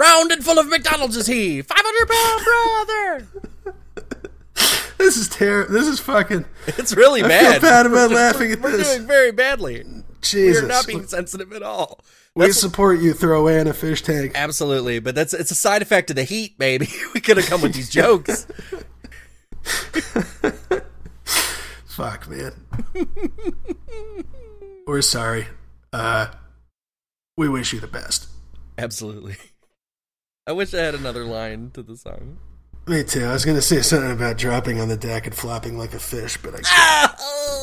Rounded 0.00 0.42
full 0.42 0.58
of 0.58 0.66
McDonald's 0.68 1.16
is 1.18 1.26
he. 1.26 1.60
Five 1.60 1.78
hundred 1.84 2.08
pound 2.08 3.26
brother. 3.66 3.74
This 4.96 5.18
is 5.18 5.28
terrible. 5.28 5.72
This 5.74 5.86
is 5.88 6.00
fucking. 6.00 6.46
It's 6.66 6.96
really 6.96 7.22
I 7.22 7.28
bad. 7.28 7.52
feel 7.60 7.70
bad 7.70 7.86
about 7.86 8.10
laughing 8.10 8.50
at 8.52 8.60
We're 8.60 8.78
this. 8.78 8.94
doing 8.94 9.06
very 9.06 9.30
badly. 9.30 9.84
Jesus. 10.22 10.62
We're 10.62 10.68
not 10.68 10.86
being 10.86 11.06
sensitive 11.06 11.52
at 11.52 11.62
all. 11.62 12.00
we 12.34 12.46
That's 12.46 12.58
support 12.58 13.00
you. 13.00 13.12
Throw 13.12 13.40
away 13.40 13.60
in 13.60 13.66
a 13.66 13.74
fish 13.74 14.00
tank. 14.02 14.32
absolutely, 14.34 15.00
but 15.00 15.14
that's 15.14 15.34
it's 15.34 15.50
a 15.50 15.54
side 15.54 15.82
effect 15.82 16.08
of 16.10 16.16
the 16.16 16.24
heat, 16.24 16.56
baby. 16.58 16.88
We 17.14 17.20
could 17.20 17.36
have 17.36 17.46
come 17.46 17.60
with 17.60 17.74
these 17.74 17.90
jokes. 17.90 18.46
Fuck, 21.86 22.28
man. 22.28 22.52
We're 24.86 25.02
sorry. 25.02 25.46
Uh, 25.92 26.28
we 27.36 27.48
wish 27.50 27.72
you 27.74 27.80
the 27.80 27.86
best. 27.86 28.28
Absolutely. 28.78 29.36
I 30.50 30.52
wish 30.52 30.74
I 30.74 30.78
had 30.78 30.96
another 30.96 31.24
line 31.24 31.70
to 31.74 31.82
the 31.84 31.96
song. 31.96 32.36
Me 32.88 33.04
too. 33.04 33.22
I 33.22 33.32
was 33.32 33.44
gonna 33.44 33.62
say 33.62 33.82
something 33.82 34.10
about 34.10 34.36
dropping 34.36 34.80
on 34.80 34.88
the 34.88 34.96
deck 34.96 35.28
and 35.28 35.32
flopping 35.32 35.78
like 35.78 35.94
a 35.94 36.00
fish, 36.00 36.38
but 36.38 36.54
I 36.56 37.08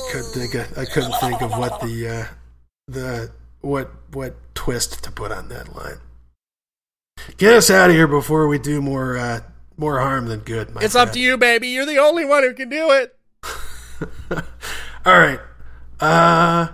couldn't 0.10 0.32
think. 0.32 0.56
Of, 0.56 0.78
I 0.78 0.86
couldn't 0.86 1.12
think 1.20 1.42
of 1.42 1.52
what 1.52 1.82
the 1.82 2.08
uh, 2.08 2.26
the 2.88 3.32
what 3.60 3.92
what 4.14 4.38
twist 4.56 5.04
to 5.04 5.12
put 5.12 5.34
on 5.34 5.50
that 5.50 5.76
line. 5.76 5.98
Get 7.36 7.56
us 7.56 7.70
out 7.70 7.90
of 7.90 7.96
here 7.98 8.08
before 8.08 8.48
we 8.48 8.58
do 8.58 8.82
more 8.82 9.18
uh, 9.18 9.42
more 9.76 10.00
harm 10.00 10.28
than 10.28 10.40
good. 10.40 10.74
My 10.74 10.82
It's 10.82 10.96
up 10.96 11.12
to 11.12 11.20
you, 11.20 11.38
baby. 11.38 11.68
You're 11.68 11.86
the 11.86 11.98
only 11.98 12.24
one 12.24 12.44
who 12.44 12.54
can 12.54 12.70
do 12.70 12.92
it. 12.92 13.18
All 15.06 15.20
right. 15.20 15.42
Uh, 16.00 16.70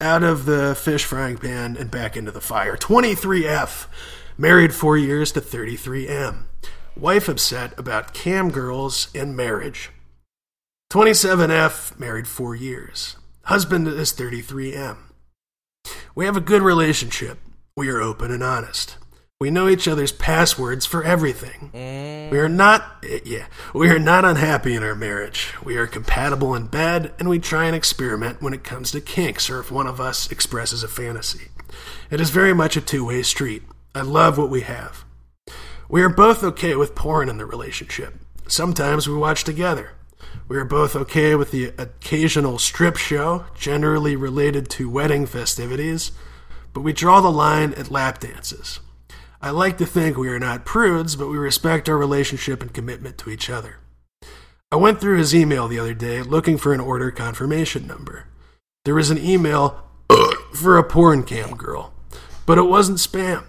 out 0.00 0.24
of 0.24 0.46
the 0.46 0.74
fish 0.74 1.04
frying 1.04 1.38
pan 1.38 1.76
and 1.76 1.92
back 1.92 2.16
into 2.16 2.32
the 2.32 2.40
fire. 2.40 2.76
23F. 2.76 3.86
Married 4.40 4.72
four 4.72 4.96
years 4.96 5.32
to 5.32 5.40
33M. 5.40 6.44
Wife 6.96 7.28
upset 7.28 7.76
about 7.76 8.14
cam 8.14 8.52
girls 8.52 9.08
and 9.12 9.36
marriage. 9.36 9.90
27F. 10.92 11.98
Married 11.98 12.28
four 12.28 12.54
years. 12.54 13.16
Husband 13.46 13.88
is 13.88 14.12
33M. 14.12 14.98
We 16.14 16.24
have 16.24 16.36
a 16.36 16.40
good 16.40 16.62
relationship. 16.62 17.40
We 17.76 17.88
are 17.88 18.00
open 18.00 18.30
and 18.30 18.44
honest. 18.44 18.96
We 19.40 19.50
know 19.50 19.68
each 19.68 19.88
other's 19.88 20.12
passwords 20.12 20.86
for 20.86 21.02
everything. 21.02 21.72
Mm. 21.74 22.30
We 22.30 22.38
are 22.38 22.48
not, 22.48 23.04
yeah, 23.24 23.46
we 23.74 23.88
are 23.88 23.98
not 23.98 24.24
unhappy 24.24 24.76
in 24.76 24.84
our 24.84 24.94
marriage. 24.94 25.52
We 25.64 25.76
are 25.78 25.88
compatible 25.88 26.54
in 26.54 26.68
bed, 26.68 27.12
and 27.18 27.28
we 27.28 27.40
try 27.40 27.64
and 27.64 27.74
experiment 27.74 28.40
when 28.40 28.54
it 28.54 28.62
comes 28.62 28.92
to 28.92 29.00
kinks 29.00 29.50
or 29.50 29.58
if 29.58 29.72
one 29.72 29.88
of 29.88 30.00
us 30.00 30.30
expresses 30.30 30.84
a 30.84 30.88
fantasy. 30.88 31.48
It 32.08 32.20
is 32.20 32.30
very 32.30 32.54
much 32.54 32.76
a 32.76 32.80
two 32.80 33.04
way 33.04 33.24
street. 33.24 33.64
I 33.94 34.02
love 34.02 34.38
what 34.38 34.50
we 34.50 34.62
have. 34.62 35.04
We 35.88 36.02
are 36.02 36.08
both 36.08 36.44
okay 36.44 36.76
with 36.76 36.94
porn 36.94 37.28
in 37.28 37.38
the 37.38 37.46
relationship. 37.46 38.14
Sometimes 38.46 39.08
we 39.08 39.16
watch 39.16 39.44
together. 39.44 39.92
We 40.48 40.56
are 40.56 40.64
both 40.64 40.96
okay 40.96 41.34
with 41.34 41.50
the 41.50 41.72
occasional 41.78 42.58
strip 42.58 42.96
show, 42.96 43.46
generally 43.58 44.16
related 44.16 44.68
to 44.70 44.90
wedding 44.90 45.26
festivities, 45.26 46.12
but 46.72 46.80
we 46.80 46.92
draw 46.92 47.20
the 47.20 47.30
line 47.30 47.74
at 47.74 47.90
lap 47.90 48.20
dances. 48.20 48.80
I 49.40 49.50
like 49.50 49.78
to 49.78 49.86
think 49.86 50.16
we 50.16 50.28
are 50.28 50.38
not 50.38 50.64
prudes, 50.64 51.16
but 51.16 51.28
we 51.28 51.38
respect 51.38 51.88
our 51.88 51.96
relationship 51.96 52.60
and 52.60 52.72
commitment 52.72 53.18
to 53.18 53.30
each 53.30 53.48
other. 53.48 53.76
I 54.70 54.76
went 54.76 55.00
through 55.00 55.18
his 55.18 55.34
email 55.34 55.68
the 55.68 55.78
other 55.78 55.94
day 55.94 56.22
looking 56.22 56.58
for 56.58 56.74
an 56.74 56.80
order 56.80 57.10
confirmation 57.10 57.86
number. 57.86 58.26
There 58.84 58.94
was 58.94 59.10
an 59.10 59.18
email 59.18 59.82
for 60.54 60.76
a 60.76 60.84
porn 60.84 61.22
cam 61.22 61.56
girl, 61.56 61.94
but 62.46 62.58
it 62.58 62.62
wasn't 62.62 62.98
spam. 62.98 63.44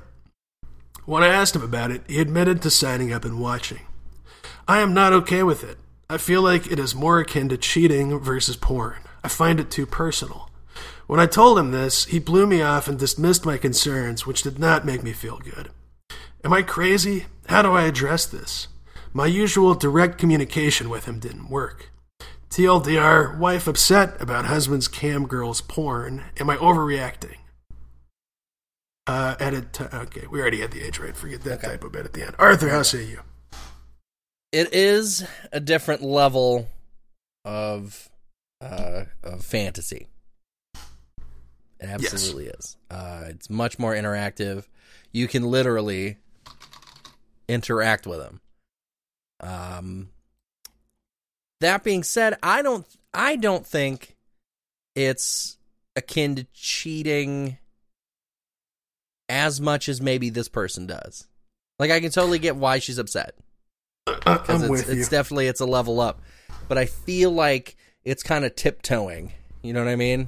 When 1.09 1.23
I 1.23 1.29
asked 1.29 1.55
him 1.55 1.63
about 1.63 1.89
it, 1.89 2.03
he 2.07 2.21
admitted 2.21 2.61
to 2.61 2.69
signing 2.69 3.11
up 3.11 3.25
and 3.25 3.39
watching. 3.39 3.79
I 4.67 4.77
am 4.77 4.93
not 4.93 5.11
okay 5.11 5.41
with 5.41 5.63
it. 5.63 5.79
I 6.07 6.19
feel 6.19 6.43
like 6.43 6.71
it 6.71 6.77
is 6.77 6.93
more 6.93 7.19
akin 7.19 7.49
to 7.49 7.57
cheating 7.57 8.19
versus 8.19 8.55
porn. 8.55 8.99
I 9.23 9.27
find 9.27 9.59
it 9.59 9.71
too 9.71 9.87
personal. 9.87 10.51
When 11.07 11.19
I 11.19 11.25
told 11.25 11.57
him 11.57 11.71
this, 11.71 12.05
he 12.05 12.19
blew 12.19 12.45
me 12.45 12.61
off 12.61 12.87
and 12.87 12.99
dismissed 12.99 13.43
my 13.43 13.57
concerns, 13.57 14.27
which 14.27 14.43
did 14.43 14.59
not 14.59 14.85
make 14.85 15.01
me 15.01 15.11
feel 15.11 15.39
good. 15.39 15.71
Am 16.43 16.53
I 16.53 16.61
crazy? 16.61 17.25
How 17.47 17.63
do 17.63 17.71
I 17.71 17.85
address 17.85 18.27
this? 18.27 18.67
My 19.11 19.25
usual 19.25 19.73
direct 19.73 20.19
communication 20.19 20.91
with 20.91 21.05
him 21.05 21.17
didn't 21.17 21.49
work. 21.49 21.89
TLDR, 22.51 23.35
wife 23.35 23.67
upset 23.67 24.21
about 24.21 24.45
husband's 24.45 24.87
cam 24.87 25.25
girl's 25.25 25.61
porn. 25.61 26.25
Am 26.39 26.51
I 26.51 26.57
overreacting? 26.57 27.37
Uh, 29.09 29.35
edit. 29.39 29.73
T- 29.73 29.85
okay, 29.91 30.27
we 30.27 30.39
already 30.39 30.61
had 30.61 30.69
the 30.69 30.81
age 30.81 30.99
right. 30.99 31.17
Forget 31.17 31.41
that 31.41 31.57
Okay. 31.59 31.67
typo 31.69 31.89
bit 31.89 32.05
at 32.05 32.13
the 32.13 32.23
end. 32.23 32.35
Arthur, 32.37 32.69
how 32.69 32.83
say 32.83 33.05
you? 33.05 33.21
It 34.51 34.71
is 34.71 35.25
a 35.51 35.59
different 35.59 36.03
level 36.03 36.67
of 37.43 38.07
uh, 38.61 39.05
of 39.23 39.43
fantasy. 39.43 40.05
It 41.79 41.87
absolutely 41.87 42.47
is. 42.47 42.77
Uh, 42.91 43.23
it's 43.29 43.49
much 43.49 43.79
more 43.79 43.95
interactive. 43.95 44.65
You 45.11 45.27
can 45.27 45.43
literally 45.43 46.17
interact 47.47 48.05
with 48.05 48.19
them. 48.19 48.41
Um, 49.39 50.09
that 51.61 51.83
being 51.83 52.03
said, 52.03 52.37
I 52.43 52.61
don't. 52.61 52.85
I 53.11 53.37
don't 53.37 53.65
think 53.65 54.17
it's 54.95 55.57
akin 55.95 56.35
to 56.35 56.43
cheating 56.53 57.57
as 59.29 59.61
much 59.61 59.87
as 59.87 60.01
maybe 60.01 60.29
this 60.29 60.47
person 60.49 60.87
does. 60.87 61.27
Like 61.77 61.91
I 61.91 61.99
can 62.01 62.11
totally 62.11 62.39
get 62.39 62.55
why 62.57 62.79
she's 62.79 62.97
upset 62.97 63.35
Uh, 64.07 64.15
because 64.39 64.63
I'm 64.63 64.63
it's, 64.63 64.69
with 64.87 64.93
you. 64.93 64.99
it's 64.99 65.09
definitely 65.09 65.47
it's 65.47 65.61
a 65.61 65.65
level 65.65 65.99
up 66.01 66.21
but 66.67 66.77
i 66.77 66.85
feel 66.85 67.31
like 67.31 67.75
it's 68.03 68.21
kind 68.23 68.43
of 68.45 68.55
tiptoeing 68.55 69.31
you 69.63 69.71
know 69.73 69.83
what 69.83 69.89
i 69.89 69.95
mean 69.95 70.27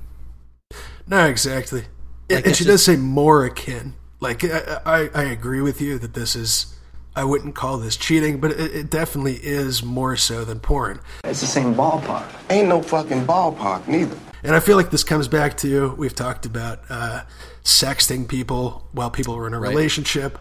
No, 1.07 1.25
exactly. 1.25 1.79
And- 1.81 1.87
Like, 2.29 2.37
and 2.37 2.47
it's 2.47 2.57
she 2.59 2.63
does 2.65 2.83
say 2.85 2.95
more 2.95 3.43
akin. 3.45 3.95
Like 4.21 4.43
I, 4.45 4.79
I, 4.85 5.09
I 5.13 5.23
agree 5.23 5.61
with 5.61 5.81
you 5.81 5.97
that 5.99 6.13
this 6.13 6.35
is. 6.35 6.73
I 7.13 7.25
wouldn't 7.25 7.55
call 7.55 7.77
this 7.77 7.97
cheating, 7.97 8.39
but 8.39 8.51
it, 8.51 8.73
it 8.73 8.89
definitely 8.89 9.35
is 9.35 9.83
more 9.83 10.15
so 10.15 10.45
than 10.45 10.59
porn. 10.61 11.01
It's 11.25 11.41
the 11.41 11.47
same 11.47 11.75
ballpark. 11.75 12.25
Ain't 12.49 12.69
no 12.69 12.81
fucking 12.81 13.25
ballpark 13.25 13.85
neither. 13.87 14.15
And 14.43 14.55
I 14.55 14.59
feel 14.59 14.77
like 14.77 14.89
this 14.91 15.03
comes 15.03 15.27
back 15.27 15.57
to 15.57 15.93
we've 15.97 16.15
talked 16.15 16.45
about 16.45 16.79
uh, 16.89 17.23
sexting 17.63 18.27
people 18.27 18.87
while 18.91 19.09
people 19.11 19.35
are 19.35 19.47
in 19.47 19.53
a 19.53 19.59
Right. 19.59 19.69
relationship, 19.69 20.39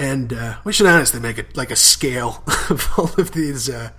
and 0.00 0.32
uh, 0.32 0.56
we 0.64 0.72
should 0.72 0.86
honestly 0.86 1.20
make 1.20 1.38
it 1.38 1.56
like 1.56 1.70
a 1.70 1.76
scale 1.76 2.42
of 2.70 2.88
all 2.98 3.10
of 3.18 3.32
these, 3.32 3.70
uh, 3.70 3.90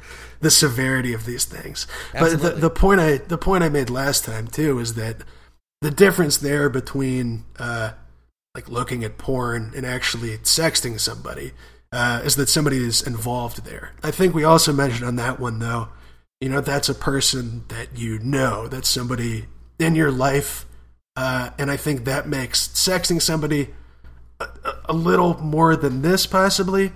the 0.42 0.52
severity 0.52 1.14
of 1.14 1.26
these 1.26 1.46
things. 1.46 1.88
But 2.14 2.42
the, 2.42 2.50
the 2.52 2.70
point 2.70 3.00
I 3.00 3.18
the 3.18 3.38
point 3.38 3.64
I 3.64 3.70
made 3.70 3.90
last 3.90 4.26
time 4.26 4.48
too 4.48 4.80
is 4.80 4.94
that 4.96 5.18
the 5.82 5.92
difference 5.92 6.38
there 6.38 6.70
between 6.70 7.46
uh, 7.58 7.92
like 8.54 8.68
looking 8.70 9.04
at 9.04 9.18
porn 9.18 9.72
and 9.76 9.86
actually 9.86 10.38
sexting 10.40 11.00
somebody 11.00 11.52
uh, 11.92 12.22
is 12.26 12.36
that 12.36 12.50
somebody 12.50 12.78
is 12.78 13.02
involved 13.06 13.64
there. 13.64 13.94
I 14.04 14.12
think 14.12 14.36
we 14.36 14.44
also 14.44 14.74
mentioned 14.74 15.06
on 15.08 15.16
that 15.18 15.40
one 15.40 15.60
though, 15.60 15.90
you 16.42 16.50
know, 16.50 16.62
that's 16.62 16.90
a 16.90 16.94
person 16.96 17.64
that 17.70 17.98
you 17.98 18.20
know, 18.20 18.68
that's 18.68 18.90
somebody 18.90 19.46
in 19.80 19.96
your 19.96 20.12
life, 20.12 20.66
uh, 21.16 21.50
and 21.58 21.72
I 21.72 21.78
think 21.78 22.06
that 22.06 22.28
makes 22.28 22.68
sexting 22.70 23.22
somebody 23.22 23.70
a, 24.40 24.48
a- 24.86 24.94
little 24.94 25.40
more 25.42 25.76
than 25.76 26.02
this 26.02 26.26
possibly. 26.28 26.92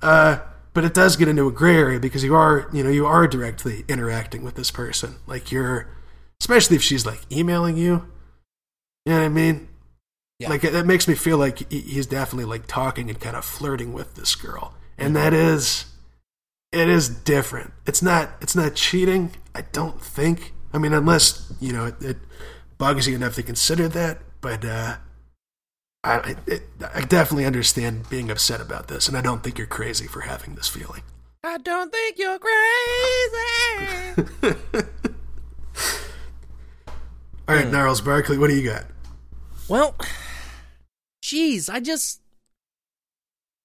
Uh, 0.00 0.38
but 0.72 0.84
it 0.84 0.92
does 0.94 1.16
get 1.16 1.28
into 1.28 1.46
a 1.46 1.52
gray 1.52 1.76
area 1.76 1.98
because 1.98 2.22
you 2.22 2.34
are, 2.34 2.68
you 2.72 2.84
know, 2.84 2.90
you 2.90 3.06
are 3.06 3.26
directly 3.26 3.84
interacting 3.88 4.42
with 4.44 4.54
this 4.54 4.70
person. 4.70 5.16
Like 5.26 5.50
you're, 5.50 5.88
especially 6.40 6.76
if 6.76 6.82
she's 6.82 7.06
like 7.06 7.20
emailing 7.32 7.76
you. 7.78 8.06
You 9.06 9.12
know 9.12 9.18
what 9.20 9.24
I 9.24 9.28
mean? 9.28 9.68
Yeah. 10.38 10.50
Like 10.50 10.60
that 10.62 10.84
makes 10.84 11.08
me 11.08 11.14
feel 11.14 11.38
like 11.38 11.70
he's 11.72 12.06
definitely 12.06 12.44
like 12.44 12.66
talking 12.66 13.08
and 13.08 13.18
kind 13.18 13.36
of 13.36 13.44
flirting 13.44 13.94
with 13.94 14.16
this 14.16 14.34
girl, 14.34 14.74
and 14.98 15.16
that 15.16 15.32
is, 15.32 15.86
it 16.72 16.88
is 16.88 17.08
different. 17.08 17.72
It's 17.86 18.02
not, 18.02 18.30
it's 18.40 18.54
not 18.56 18.74
cheating. 18.74 19.32
I 19.54 19.62
don't 19.72 20.00
think. 20.00 20.52
I 20.72 20.78
mean, 20.78 20.92
unless 20.92 21.52
you 21.60 21.72
know 21.72 21.86
it, 21.86 21.94
it 22.02 22.16
bugs 22.78 23.06
you 23.08 23.14
enough 23.16 23.34
to 23.36 23.42
consider 23.42 23.88
that. 23.88 24.18
But 24.40 24.64
uh, 24.64 24.96
I, 26.04 26.12
I- 26.18 26.36
it, 26.46 26.62
I 26.94 27.00
definitely 27.02 27.46
understand 27.46 28.08
being 28.10 28.30
upset 28.30 28.60
about 28.60 28.88
this, 28.88 29.08
and 29.08 29.16
I 29.16 29.20
don't 29.22 29.42
think 29.42 29.58
you're 29.58 29.66
crazy 29.66 30.06
for 30.06 30.20
having 30.22 30.54
this 30.54 30.68
feeling. 30.68 31.02
i 31.44 31.58
don't 31.58 31.90
think 31.92 32.18
you're 32.18 32.38
crazy 32.40 34.56
All 37.48 37.54
right, 37.54 37.70
Gnarls 37.70 38.00
Barkley, 38.00 38.38
what 38.38 38.48
do 38.50 38.56
you 38.56 38.68
got? 38.68 38.84
well 39.68 39.96
jeez 41.24 41.68
i 41.68 41.80
just 41.80 42.20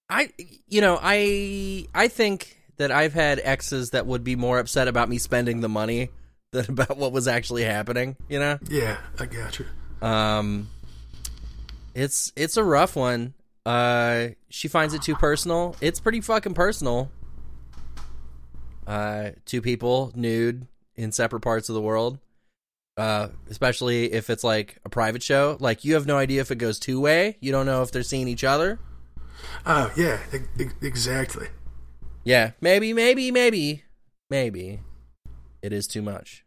i 0.10 0.32
you 0.68 0.82
know 0.82 0.98
i 1.02 1.86
i 1.94 2.08
think 2.08 2.58
that 2.82 2.92
i've 2.92 3.14
had 3.14 3.40
exes 3.44 3.92
that 3.92 4.06
would 4.06 4.24
be 4.24 4.36
more 4.36 4.60
upset 4.60 4.88
about 4.88 5.08
me 5.08 5.18
spending 5.18 5.62
the 5.62 5.70
money 5.70 6.10
than 6.52 6.66
about 6.70 6.98
what 6.98 7.12
was 7.12 7.28
actually 7.28 7.64
happening 7.64 8.16
you 8.28 8.38
know 8.40 8.60
Yeah, 8.70 8.98
I 9.20 9.26
got 9.26 9.58
you. 9.60 9.66
Um, 10.06 10.68
it's 11.94 12.34
it's 12.36 12.58
a 12.58 12.64
rough 12.64 12.96
one. 12.96 13.34
Uh, 13.66 14.30
she 14.50 14.68
finds 14.68 14.94
it 14.94 15.02
too 15.04 15.16
personal. 15.16 15.76
It's 15.80 16.00
pretty 16.00 16.20
fucking 16.22 16.56
personal. 16.56 17.12
Uh, 18.88 19.32
two 19.46 19.62
people 19.62 20.12
nude 20.16 20.68
in 20.96 21.12
separate 21.12 21.42
parts 21.42 21.70
of 21.70 21.76
the 21.76 21.82
world. 21.82 22.18
Uh, 22.98 23.30
especially 23.50 24.12
if 24.12 24.30
it's 24.30 24.44
like 24.44 24.78
a 24.84 24.90
private 24.90 25.24
show. 25.24 25.56
Like 25.60 25.86
you 25.86 25.94
have 25.94 26.06
no 26.06 26.18
idea 26.18 26.42
if 26.42 26.52
it 26.52 26.58
goes 26.58 26.80
two 26.80 27.00
way. 27.00 27.38
You 27.40 27.52
don't 27.52 27.66
know 27.66 27.82
if 27.84 27.92
they're 27.92 28.04
seeing 28.04 28.28
each 28.28 28.44
other. 28.44 28.80
Oh 29.66 29.92
yeah, 29.96 30.20
e- 30.34 30.66
exactly. 30.82 31.48
Yeah, 32.24 32.52
maybe, 32.62 32.94
maybe, 32.94 33.32
maybe, 33.32 33.84
maybe 34.30 34.80
it 35.62 35.74
is 35.74 35.88
too 35.88 36.02
much. 36.02 36.46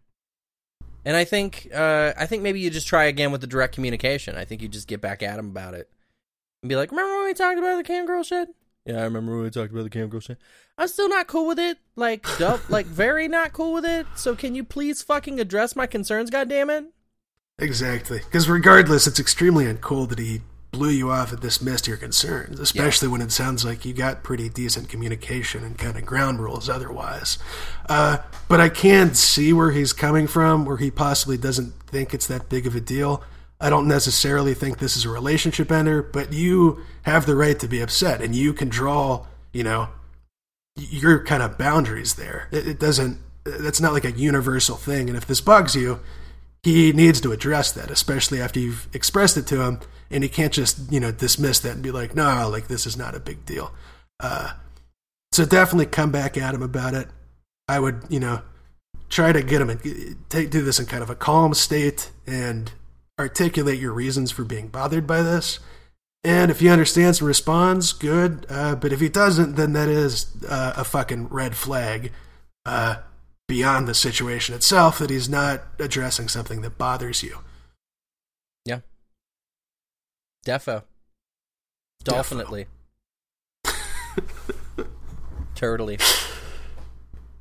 And 1.04 1.16
I 1.16 1.24
think, 1.24 1.68
uh, 1.74 2.12
I 2.16 2.26
think 2.26 2.42
maybe 2.42 2.60
you 2.60 2.70
just 2.70 2.86
try 2.86 3.04
again 3.04 3.32
with 3.32 3.40
the 3.40 3.46
direct 3.46 3.74
communication. 3.74 4.36
I 4.36 4.44
think 4.44 4.62
you 4.62 4.68
just 4.68 4.88
get 4.88 5.00
back 5.00 5.22
at 5.22 5.38
him 5.38 5.48
about 5.50 5.74
it 5.74 5.90
and 6.62 6.68
be 6.68 6.76
like, 6.76 6.90
"Remember 6.90 7.16
when 7.16 7.26
we 7.26 7.34
talked 7.34 7.58
about 7.58 7.76
the 7.76 7.82
cam 7.82 8.06
girl 8.06 8.22
shit? 8.22 8.48
Yeah, 8.86 9.00
I 9.00 9.04
remember 9.04 9.34
when 9.34 9.44
we 9.44 9.50
talked 9.50 9.72
about 9.72 9.84
the 9.84 9.90
cam 9.90 10.08
girl 10.08 10.20
shit. 10.20 10.38
I'm 10.78 10.88
still 10.88 11.08
not 11.08 11.26
cool 11.26 11.46
with 11.46 11.58
it. 11.58 11.78
Like, 11.96 12.26
dub, 12.38 12.60
like 12.68 12.86
very 12.86 13.28
not 13.28 13.52
cool 13.52 13.74
with 13.74 13.84
it. 13.84 14.06
So 14.14 14.34
can 14.34 14.54
you 14.54 14.64
please 14.64 15.02
fucking 15.02 15.40
address 15.40 15.76
my 15.76 15.86
concerns? 15.86 16.30
God 16.30 16.48
damn 16.48 16.70
it! 16.70 16.86
Exactly. 17.58 18.18
Because 18.18 18.48
regardless, 18.48 19.06
it's 19.06 19.20
extremely 19.20 19.66
uncool 19.66 20.08
that 20.08 20.18
he 20.18 20.40
blew 20.74 20.90
you 20.90 21.10
off 21.10 21.32
and 21.32 21.40
dismissed 21.40 21.86
your 21.86 21.96
concerns, 21.96 22.58
especially 22.58 23.08
when 23.08 23.22
it 23.22 23.30
sounds 23.30 23.64
like 23.64 23.84
you 23.84 23.94
got 23.94 24.22
pretty 24.22 24.48
decent 24.48 24.88
communication 24.88 25.62
and 25.62 25.78
kind 25.78 25.96
of 25.96 26.04
ground 26.04 26.40
rules 26.40 26.68
otherwise. 26.68 27.38
Uh, 27.88 28.18
but 28.48 28.60
I 28.60 28.68
can 28.68 29.14
see 29.14 29.52
where 29.52 29.70
he's 29.70 29.92
coming 29.92 30.26
from, 30.26 30.64
where 30.64 30.76
he 30.76 30.90
possibly 30.90 31.38
doesn't 31.38 31.72
think 31.86 32.12
it's 32.12 32.26
that 32.26 32.48
big 32.48 32.66
of 32.66 32.74
a 32.74 32.80
deal. 32.80 33.22
I 33.60 33.70
don't 33.70 33.86
necessarily 33.86 34.52
think 34.52 34.78
this 34.78 34.96
is 34.96 35.04
a 35.04 35.08
relationship 35.10 35.70
ender, 35.70 36.02
but 36.02 36.32
you 36.32 36.80
have 37.02 37.24
the 37.24 37.36
right 37.36 37.58
to 37.60 37.68
be 37.68 37.80
upset 37.80 38.20
and 38.20 38.34
you 38.34 38.52
can 38.52 38.68
draw, 38.68 39.26
you 39.52 39.62
know, 39.62 39.88
your 40.76 41.24
kind 41.24 41.42
of 41.42 41.56
boundaries 41.56 42.16
there. 42.16 42.48
It, 42.50 42.66
it 42.66 42.80
doesn't, 42.80 43.18
that's 43.44 43.80
not 43.80 43.92
like 43.92 44.04
a 44.04 44.10
universal 44.10 44.76
thing. 44.76 45.08
And 45.08 45.16
if 45.16 45.26
this 45.26 45.40
bugs 45.40 45.76
you, 45.76 46.00
he 46.64 46.92
needs 46.92 47.20
to 47.20 47.30
address 47.30 47.70
that, 47.72 47.90
especially 47.90 48.40
after 48.40 48.58
you've 48.58 48.88
expressed 48.92 49.36
it 49.36 49.46
to 49.48 49.62
him, 49.62 49.80
and 50.10 50.22
he 50.22 50.28
can't 50.28 50.52
just 50.52 50.92
you 50.92 51.00
know 51.00 51.10
dismiss 51.10 51.60
that 51.60 51.72
and 51.72 51.82
be 51.82 51.90
like, 51.90 52.14
no, 52.14 52.48
like 52.48 52.68
this 52.68 52.86
is 52.86 52.96
not 52.96 53.14
a 53.14 53.20
big 53.20 53.44
deal. 53.46 53.72
Uh, 54.20 54.52
so 55.32 55.44
definitely 55.44 55.86
come 55.86 56.12
back 56.12 56.36
at 56.36 56.54
him 56.54 56.62
about 56.62 56.94
it. 56.94 57.08
I 57.68 57.80
would 57.80 58.02
you 58.08 58.20
know 58.20 58.42
try 59.08 59.32
to 59.32 59.42
get 59.42 59.60
him 59.60 59.70
and 59.70 60.16
take 60.28 60.50
do 60.50 60.62
this 60.62 60.78
in 60.78 60.86
kind 60.86 61.02
of 61.02 61.10
a 61.10 61.14
calm 61.14 61.54
state 61.54 62.10
and 62.26 62.72
articulate 63.18 63.78
your 63.78 63.92
reasons 63.92 64.30
for 64.30 64.44
being 64.44 64.68
bothered 64.68 65.06
by 65.06 65.22
this. 65.22 65.60
And 66.26 66.50
if 66.50 66.60
he 66.60 66.70
understands 66.70 67.20
and 67.20 67.28
responds, 67.28 67.92
good. 67.92 68.46
Uh, 68.48 68.76
but 68.76 68.94
if 68.94 69.00
he 69.00 69.10
doesn't, 69.10 69.56
then 69.56 69.74
that 69.74 69.88
is 69.88 70.26
uh, 70.48 70.72
a 70.76 70.84
fucking 70.84 71.28
red 71.28 71.54
flag. 71.54 72.12
Uh, 72.64 72.96
beyond 73.46 73.86
the 73.86 73.94
situation 73.94 74.54
itself 74.54 74.98
that 74.98 75.10
he's 75.10 75.28
not 75.28 75.62
addressing 75.78 76.28
something 76.28 76.62
that 76.62 76.78
bothers 76.78 77.22
you. 77.22 77.38
Defo. 80.44 80.82
Dolphinately. 82.04 82.66
Turtly. 85.56 86.00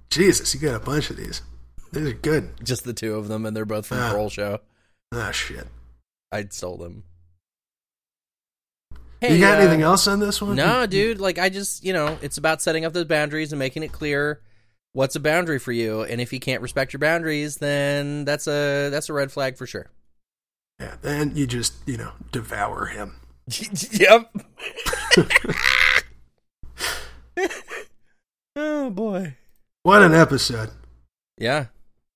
Jesus, 0.09 0.53
you 0.53 0.59
got 0.59 0.75
a 0.75 0.79
bunch 0.79 1.09
of 1.09 1.17
these. 1.17 1.41
These 1.91 2.07
are 2.07 2.13
good. 2.13 2.51
Just 2.63 2.83
the 2.83 2.93
two 2.93 3.15
of 3.15 3.27
them, 3.27 3.45
and 3.45 3.55
they're 3.55 3.65
both 3.65 3.85
from 3.87 3.97
Ah. 3.99 4.11
Kroll 4.11 4.29
Show. 4.29 4.59
Ah, 5.13 5.31
shit. 5.31 5.67
I 6.31 6.45
stole 6.49 6.77
them. 6.77 7.03
Hey, 9.19 9.35
you 9.35 9.41
got 9.41 9.57
uh, 9.57 9.61
anything 9.61 9.81
else 9.81 10.07
on 10.07 10.19
this 10.19 10.41
one? 10.41 10.55
No, 10.55 10.85
dude. 10.85 11.19
Like 11.19 11.39
I 11.39 11.49
just, 11.49 11.83
you 11.83 11.93
know, 11.93 12.17
it's 12.21 12.37
about 12.37 12.61
setting 12.61 12.85
up 12.85 12.93
those 12.93 13.05
boundaries 13.05 13.51
and 13.51 13.59
making 13.59 13.83
it 13.83 13.91
clear 13.91 14.41
what's 14.93 15.15
a 15.15 15.19
boundary 15.19 15.59
for 15.59 15.71
you? 15.71 16.01
And 16.03 16.19
if 16.21 16.29
he 16.31 16.39
can't 16.39 16.61
respect 16.61 16.93
your 16.93 16.99
boundaries, 16.99 17.55
then 17.57 18.25
that's 18.25 18.47
a 18.47 18.89
that's 18.89 19.09
a 19.09 19.13
red 19.13 19.31
flag 19.31 19.57
for 19.57 19.65
sure. 19.65 19.87
Yeah, 20.83 20.95
then 21.01 21.31
you 21.33 21.47
just, 21.47 21.75
you 21.85 21.95
know, 21.95 22.11
devour 22.33 22.87
him. 22.87 23.15
yep. 23.91 24.29
oh 28.57 28.89
boy. 28.89 29.37
What 29.83 30.01
an 30.03 30.13
episode. 30.13 30.71
Yeah. 31.37 31.67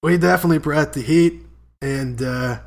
We 0.04 0.18
definitely 0.18 0.58
brought 0.58 0.92
the 0.92 1.02
heat 1.02 1.44
and 1.82 2.22
uh, 2.22 2.60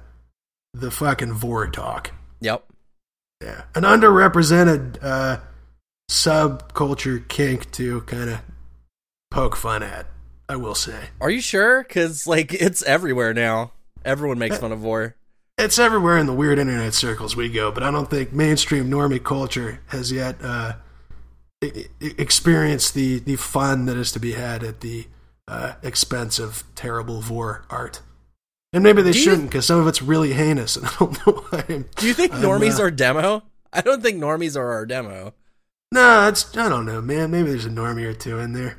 the 0.73 0.91
fucking 0.91 1.35
vore 1.35 1.69
talk. 1.69 2.13
Yep. 2.41 2.65
Yeah. 3.43 3.65
An 3.75 3.83
underrepresented 3.83 4.97
uh, 5.03 5.41
subculture 6.11 7.29
kink 7.29 7.71
to 7.73 8.01
kind 8.03 8.31
of 8.31 8.41
poke 9.31 9.55
fun 9.55 9.83
at, 9.83 10.07
I 10.49 10.57
will 10.57 10.75
say. 10.75 11.11
Are 11.21 11.29
you 11.29 11.43
sure? 11.43 11.83
Because 11.83 12.27
like 12.27 12.55
it's 12.55 12.83
everywhere 12.85 13.35
now. 13.35 13.73
Everyone 14.03 14.39
makes 14.39 14.57
fun 14.57 14.73
of 14.73 14.79
vore. 14.79 15.15
It's 15.61 15.79
everywhere 15.79 16.17
in 16.19 16.27
the 16.27 16.33
weird 16.33 16.59
internet 16.59 16.95
circles 16.95 17.37
we 17.37 17.49
go, 17.51 17.71
but 17.71 17.83
I 17.83 17.91
don't 17.91 18.09
think 18.09 18.33
mainstream 18.33 18.91
normie 18.91 19.23
culture 19.23 19.81
has 19.89 20.11
yet 20.11 20.37
uh, 20.43 20.75
experienced 22.01 22.95
the, 22.95 23.19
the 23.19 23.37
fun 23.37 23.87
that 23.87 23.97
is 23.97 24.11
to 24.13 24.19
be 24.19 24.33
had 24.33 24.63
at 24.63 24.81
the 24.81 25.07
uh, 25.47 25.75
expense 25.83 26.39
of 26.39 26.65
terrible 26.75 27.21
vore 27.21 27.65
art. 27.71 28.01
And 28.73 28.85
maybe 28.85 29.03
they 29.03 29.13
Do 29.13 29.19
shouldn't, 29.19 29.51
because 29.51 29.67
some 29.67 29.81
of 29.81 29.89
it's 29.89 30.01
really 30.01 30.33
heinous, 30.33 30.77
and 30.77 30.87
I 30.87 30.93
don't 30.99 31.27
know 31.27 31.33
why. 31.51 31.65
I'm, 31.69 31.85
Do 31.97 32.07
you 32.07 32.15
think 32.15 32.33
normies 32.33 32.79
uh, 32.79 32.85
are 32.85 32.91
demo? 32.91 33.43
I 33.73 33.81
don't 33.81 34.03
think 34.03 34.19
normies 34.19 34.57
are 34.57 34.73
our 34.73 34.87
demo. 34.87 35.35
No, 35.93 36.29
it's 36.29 36.57
I 36.57 36.69
don't 36.69 36.87
know, 36.87 37.01
man. 37.03 37.33
Maybe 37.33 37.51
there's 37.51 37.65
a 37.67 37.71
normie 37.71 38.05
or 38.05 38.15
two 38.15 38.39
in 38.39 38.53
there. 38.53 38.79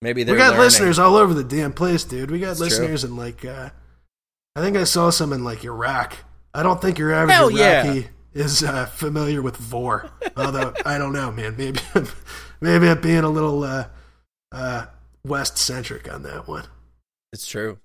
Maybe 0.00 0.24
we 0.24 0.36
got 0.36 0.50
learning. 0.52 0.58
listeners 0.58 0.98
all 0.98 1.16
over 1.16 1.34
the 1.34 1.44
damn 1.44 1.72
place, 1.74 2.02
dude. 2.04 2.30
We 2.30 2.40
got 2.40 2.52
It's 2.52 2.58
true. 2.60 2.68
listeners 2.68 3.04
in 3.04 3.16
like 3.16 3.44
uh 3.44 3.70
I 4.56 4.60
think 4.60 4.76
I 4.76 4.84
saw 4.84 5.10
some 5.10 5.32
in 5.32 5.44
like 5.44 5.64
Iraq. 5.64 6.16
I 6.52 6.62
don't 6.62 6.80
think 6.80 6.98
your 6.98 7.12
average 7.12 7.34
Hell 7.34 7.50
yeah. 7.50 7.84
Iraqi 7.84 8.08
is 8.32 8.62
uh, 8.62 8.86
familiar 8.86 9.42
with 9.42 9.56
vore. 9.56 10.10
Although 10.36 10.74
I 10.86 10.98
don't 10.98 11.12
know, 11.12 11.30
man. 11.32 11.56
Maybe 11.56 11.80
I'm, 11.94 12.06
maybe 12.60 12.88
I'm 12.88 13.00
being 13.00 13.24
a 13.24 13.28
little 13.28 13.64
uh, 13.64 13.86
uh, 14.52 14.86
West 15.24 15.58
centric 15.58 16.12
on 16.12 16.22
that 16.22 16.46
one. 16.46 16.64
It's 17.32 17.46
true. 17.46 17.78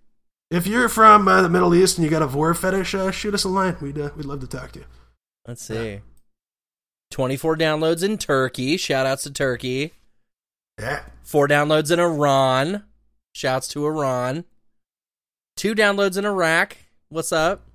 If 0.51 0.67
you're 0.67 0.89
from 0.89 1.28
uh, 1.28 1.41
the 1.41 1.49
Middle 1.49 1.74
East 1.76 1.97
and 1.97 2.05
you 2.05 2.11
got 2.11 2.22
a 2.22 2.28
vore 2.28 2.53
fetish, 2.53 2.93
uh, 2.95 3.11
shoot 3.11 3.34
us 3.34 3.43
a 3.43 3.49
line. 3.49 3.78
We'd 3.82 3.97
uh, 3.97 4.11
we'd 4.15 4.26
love 4.26 4.41
to 4.41 4.47
talk 4.47 4.72
to 4.74 4.80
you. 4.80 4.86
Let's 5.47 5.63
see. 5.63 6.01
24 7.11 7.57
downloads 7.57 8.03
in 8.03 8.20
Turkey. 8.20 8.78
Shout 8.78 9.07
outs 9.07 9.24
to 9.24 9.32
Turkey. 9.32 9.93
Yeah. 10.80 11.01
Four 11.24 11.47
downloads 11.47 11.91
in 11.91 11.99
Iran. 11.99 12.84
Shouts 13.34 13.67
to 13.70 13.86
Iran. 13.86 14.45
Two 15.60 15.76
downloads 15.76 16.18
in 16.18 16.24
Iraq. 16.24 16.78
What's 17.10 17.34
up? 17.34 17.68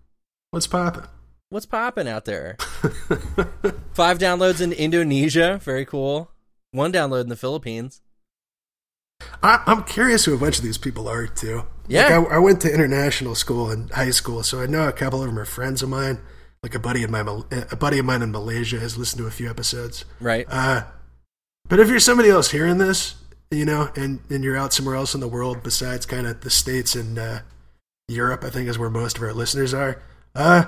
What's 0.53 0.67
popping? 0.67 1.03
What's 1.51 1.67
popping 1.67 2.09
out 2.09 2.25
there? 2.25 2.57
Five 3.93 4.17
downloads 4.17 4.63
in 4.63 4.73
Indonesia. 4.73 5.61
Very 5.63 5.85
cool. 5.85 6.31
One 6.71 6.95
download 6.95 7.25
in 7.25 7.29
the 7.29 7.37
Philippines. 7.37 8.01
I, 9.43 9.63
I'm 9.67 9.85
curious 9.85 10.25
who 10.25 10.35
a 10.35 10.39
bunch 10.39 10.57
of 10.57 10.65
these 10.65 10.79
people 10.79 11.11
are 11.11 11.27
too. 11.27 11.65
Yeah. 11.87 12.05
like 12.21 12.31
I, 12.33 12.37
I 12.37 12.39
went 12.39 12.63
to 12.63 12.73
international 12.73 13.35
school 13.35 13.71
in 13.71 13.89
high 13.89 14.13
school, 14.13 14.43
so 14.43 14.63
I 14.63 14.67
know 14.67 14.89
a 14.89 14.93
couple 14.93 15.21
of 15.21 15.27
them 15.27 15.39
are 15.39 15.45
friends 15.45 15.83
of 15.83 15.91
mine. 15.91 16.21
Like 16.63 16.75
a 16.75 16.81
buddy 16.81 17.03
of 17.03 17.11
mine, 17.11 17.29
a 17.71 17.77
buddy 17.77 17.99
of 17.99 18.07
mine 18.07 18.23
in 18.23 18.33
Malaysia 18.33 18.81
has 18.81 18.97
listened 18.97 19.21
to 19.21 19.27
a 19.27 19.31
few 19.31 19.51
episodes. 19.51 20.07
Right. 20.21 20.47
Uh, 20.49 20.85
but 21.69 21.81
if 21.81 21.91
you're 21.91 22.01
somebody 22.01 22.31
else 22.31 22.51
hearing 22.51 22.79
this, 22.79 23.17
you 23.51 23.67
know, 23.67 23.91
and, 23.95 24.21
and 24.31 24.43
you're 24.43 24.57
out 24.57 24.73
somewhere 24.73 24.95
else 24.95 25.15
in 25.15 25.21
the 25.21 25.29
world 25.29 25.63
besides 25.63 26.07
kind 26.07 26.27
of 26.27 26.41
the 26.41 26.49
states 26.49 26.95
and 26.95 27.19
uh, 27.19 27.41
Europe, 28.09 28.45
I 28.45 28.51
think 28.51 28.69
is 28.69 28.79
where 28.79 28.91
most 28.91 29.17
of 29.17 29.23
our 29.23 29.33
listeners 29.33 29.73
are. 29.73 30.03
Uh, 30.35 30.65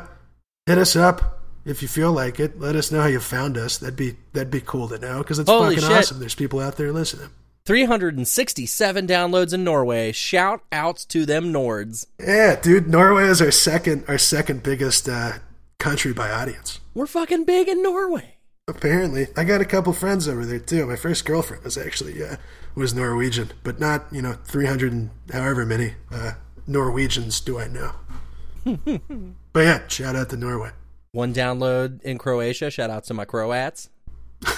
hit 0.67 0.79
us 0.79 0.97
up 0.97 1.43
if 1.65 1.83
you 1.83 1.89
feel 1.89 2.13
like 2.13 2.41
it. 2.41 2.59
Let 2.59 2.77
us 2.77 2.91
know 2.91 3.03
how 3.03 3.09
you 3.09 3.21
found 3.21 3.59
us. 3.59 3.77
That'd 3.79 3.97
be 3.97 4.17
that'd 4.33 4.51
be 4.51 4.61
cool 4.61 4.89
to 4.89 4.99
know 4.99 5.19
because 5.19 5.39
it's 5.39 5.51
Holy 5.51 5.77
fucking 5.77 5.89
shit. 5.89 5.99
awesome. 5.99 6.21
There's 6.21 6.35
people 6.35 6.61
out 6.61 6.77
there 6.77 6.93
listening. 6.93 7.29
367 7.67 9.07
downloads 9.07 9.53
in 9.53 9.65
Norway. 9.65 10.13
Shout 10.13 10.63
outs 10.71 11.05
to 11.07 11.27
them 11.27 11.53
Nords. 11.53 12.07
Yeah, 12.21 12.59
dude, 12.59 12.89
Norway 12.89 13.25
is 13.25 13.43
our 13.43 13.51
second 13.51 14.05
our 14.09 14.19
second 14.19 14.63
biggest 14.63 15.09
uh, 15.09 15.33
country 15.79 16.13
by 16.13 16.31
audience. 16.31 16.81
We're 16.95 17.07
fucking 17.07 17.45
big 17.45 17.69
in 17.69 17.83
Norway. 17.83 18.35
Apparently, 18.69 19.27
I 19.37 19.45
got 19.45 19.61
a 19.61 19.65
couple 19.67 19.93
friends 19.93 20.27
over 20.27 20.47
there 20.47 20.59
too. 20.59 20.87
My 20.87 20.97
first 20.97 21.25
girlfriend 21.27 21.65
was 21.65 21.77
actually 21.77 22.23
uh, 22.25 22.37
was 22.75 22.95
Norwegian, 22.95 23.51
but 23.63 23.79
not 23.79 24.07
you 24.11 24.23
know 24.23 24.39
three 24.45 24.67
hundred 24.67 24.93
and 24.93 25.11
however 25.31 25.67
many 25.67 25.95
uh, 26.11 26.33
Norwegians 26.67 27.41
do 27.41 27.59
I 27.59 27.69
know. 27.69 27.93
but 29.53 29.61
yeah, 29.61 29.87
shout 29.89 30.17
out 30.17 30.31
to 30.31 30.37
Norway. 30.37 30.71
One 31.13 31.33
download 31.33 32.03
in 32.03 32.19
Croatia. 32.19 32.71
Shout 32.71 32.91
out 32.91 33.05
to 33.05 33.15
my 33.15 33.25
Croats. 33.25 33.89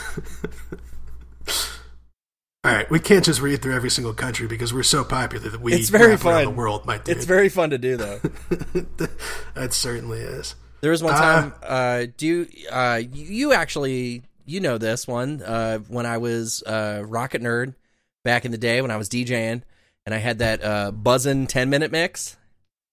All 2.64 2.74
right, 2.74 2.90
we 2.90 2.98
can't 2.98 3.24
just 3.24 3.40
read 3.40 3.62
through 3.62 3.74
every 3.76 3.88
single 3.90 4.12
country 4.12 4.48
because 4.48 4.74
we're 4.74 4.82
so 4.82 5.04
popular 5.04 5.48
that 5.48 5.61
we 5.61 5.72
It's 5.72 5.90
very 5.90 6.16
fun. 6.16 6.44
the 6.44 6.50
world, 6.50 6.84
my 6.86 6.98
dude. 6.98 7.16
It's 7.16 7.24
very 7.24 7.48
fun 7.48 7.70
to 7.70 7.78
do 7.78 7.96
though. 7.96 8.18
that 9.54 9.72
certainly 9.72 10.18
is. 10.18 10.56
There 10.80 10.90
was 10.90 11.02
one 11.02 11.14
Uh, 11.14 11.18
time. 11.20 11.52
Uh, 11.62 12.06
do 12.16 12.26
you, 12.26 12.46
uh, 12.70 13.00
you 13.12 13.24
you 13.24 13.52
actually 13.52 14.22
you 14.44 14.59
know 14.61 14.76
this 14.76 15.06
one? 15.06 15.40
Uh, 15.42 15.78
when 15.88 16.04
I 16.04 16.18
was 16.18 16.62
uh, 16.64 17.04
rocket 17.06 17.42
nerd 17.42 17.74
back 18.24 18.44
in 18.44 18.50
the 18.50 18.59
day 18.59 18.82
when 18.82 18.90
I 18.90 18.96
was 18.96 19.09
DJing, 19.09 19.62
and 20.09 20.14
I 20.14 20.18
had 20.20 20.38
that 20.38 20.64
uh, 20.64 20.90
buzzin' 20.90 21.48
ten 21.48 21.68
minute 21.68 21.92
mix. 21.92 22.38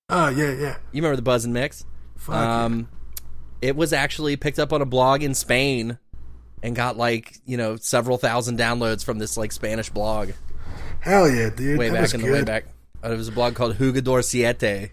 Oh 0.09 0.28
yeah, 0.28 0.51
yeah. 0.51 0.76
You 0.91 1.01
remember 1.01 1.16
the 1.16 1.22
buzzin' 1.22 1.53
mix? 1.53 1.86
Fuck 2.18 2.36
yeah. 2.36 2.66
Um, 2.66 2.89
it 3.61 3.78
was 3.78 3.93
actually 3.93 4.36
picked 4.36 4.59
up 4.59 4.74
on 4.74 4.82
a 4.82 4.86
blog 4.86 5.24
in 5.24 5.34
Spain 5.34 5.97
and 6.61 6.76
got 6.76 6.97
like 6.97 7.38
you 7.45 7.55
know 7.55 7.78
several 7.78 8.18
thousand 8.18 8.59
downloads 8.59 9.05
from 9.05 9.18
this 9.18 9.38
like 9.38 9.53
Spanish 9.53 9.89
blog 9.89 10.32
Hell 10.99 11.30
yeah, 11.30 11.49
dude. 11.49 11.80
way 11.80 11.88
that 11.88 12.01
back 12.01 12.13
in 12.13 12.20
good. 12.20 12.28
the 12.28 12.34
way 12.34 12.43
back. 12.43 12.66
Uh, 13.01 13.11
it 13.11 13.18
was 13.18 13.30
a 13.30 13.32
blog 13.32 13.55
called 13.55 13.78
Jugador 13.78 14.22
Siete. 14.22 14.91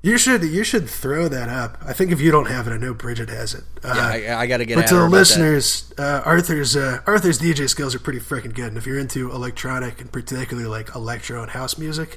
You 0.00 0.16
should 0.16 0.44
you 0.44 0.62
should 0.62 0.88
throw 0.88 1.26
that 1.28 1.48
up. 1.48 1.78
I 1.84 1.92
think 1.92 2.12
if 2.12 2.20
you 2.20 2.30
don't 2.30 2.46
have 2.46 2.68
it, 2.68 2.70
I 2.70 2.76
know 2.76 2.94
Bridget 2.94 3.28
has 3.30 3.52
it. 3.54 3.64
Uh, 3.82 3.94
Yeah, 3.96 4.36
I, 4.36 4.42
I 4.42 4.46
got 4.46 4.58
to 4.58 4.64
get. 4.64 4.76
but 4.76 4.86
to 4.86 4.94
the 4.94 5.08
listeners, 5.08 5.92
uh, 5.98 6.22
Arthur's 6.24 6.76
uh, 6.76 7.00
Arthur's 7.06 7.40
DJ 7.40 7.68
skills 7.68 7.94
are 7.96 7.98
pretty 7.98 8.20
freaking 8.20 8.54
good. 8.54 8.68
And 8.68 8.76
if 8.78 8.86
you're 8.86 8.98
into 8.98 9.30
electronic 9.32 10.00
and 10.00 10.12
particularly 10.12 10.68
like 10.68 10.94
electro 10.94 11.42
and 11.42 11.50
house 11.50 11.76
music, 11.78 12.16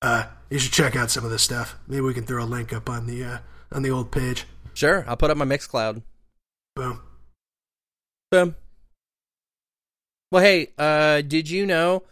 uh, 0.00 0.24
you 0.48 0.58
should 0.58 0.72
check 0.72 0.96
out 0.96 1.10
some 1.10 1.24
of 1.24 1.30
this 1.30 1.42
stuff. 1.42 1.76
Maybe 1.86 2.00
we 2.00 2.14
can 2.14 2.24
throw 2.24 2.42
a 2.42 2.46
link 2.46 2.72
up 2.72 2.88
on 2.88 3.06
the 3.06 3.22
uh, 3.24 3.38
on 3.72 3.82
the 3.82 3.90
old 3.90 4.10
page. 4.10 4.46
Sure, 4.72 5.04
I'll 5.06 5.16
put 5.16 5.30
up 5.30 5.36
my 5.36 5.44
Mixcloud. 5.44 6.00
Boom. 6.76 7.02
Boom. 8.30 8.56
Well, 10.30 10.42
hey, 10.42 10.72
uh, 10.78 11.20
did 11.22 11.50
you 11.50 11.66
know 11.66 12.04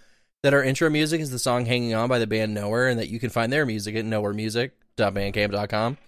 that 0.42 0.52
our 0.52 0.62
intro 0.62 0.90
music 0.90 1.22
is 1.22 1.30
the 1.30 1.38
song 1.38 1.64
"Hanging 1.64 1.94
On" 1.94 2.06
by 2.08 2.18
the 2.18 2.26
band 2.26 2.52
Nowhere, 2.52 2.88
and 2.88 2.98
that 3.00 3.08
you 3.08 3.18
can 3.18 3.30
find 3.30 3.50
their 3.50 3.64
music 3.64 3.96
at 3.96 4.04
nowheremusic.bandcamp.com? 4.96 5.98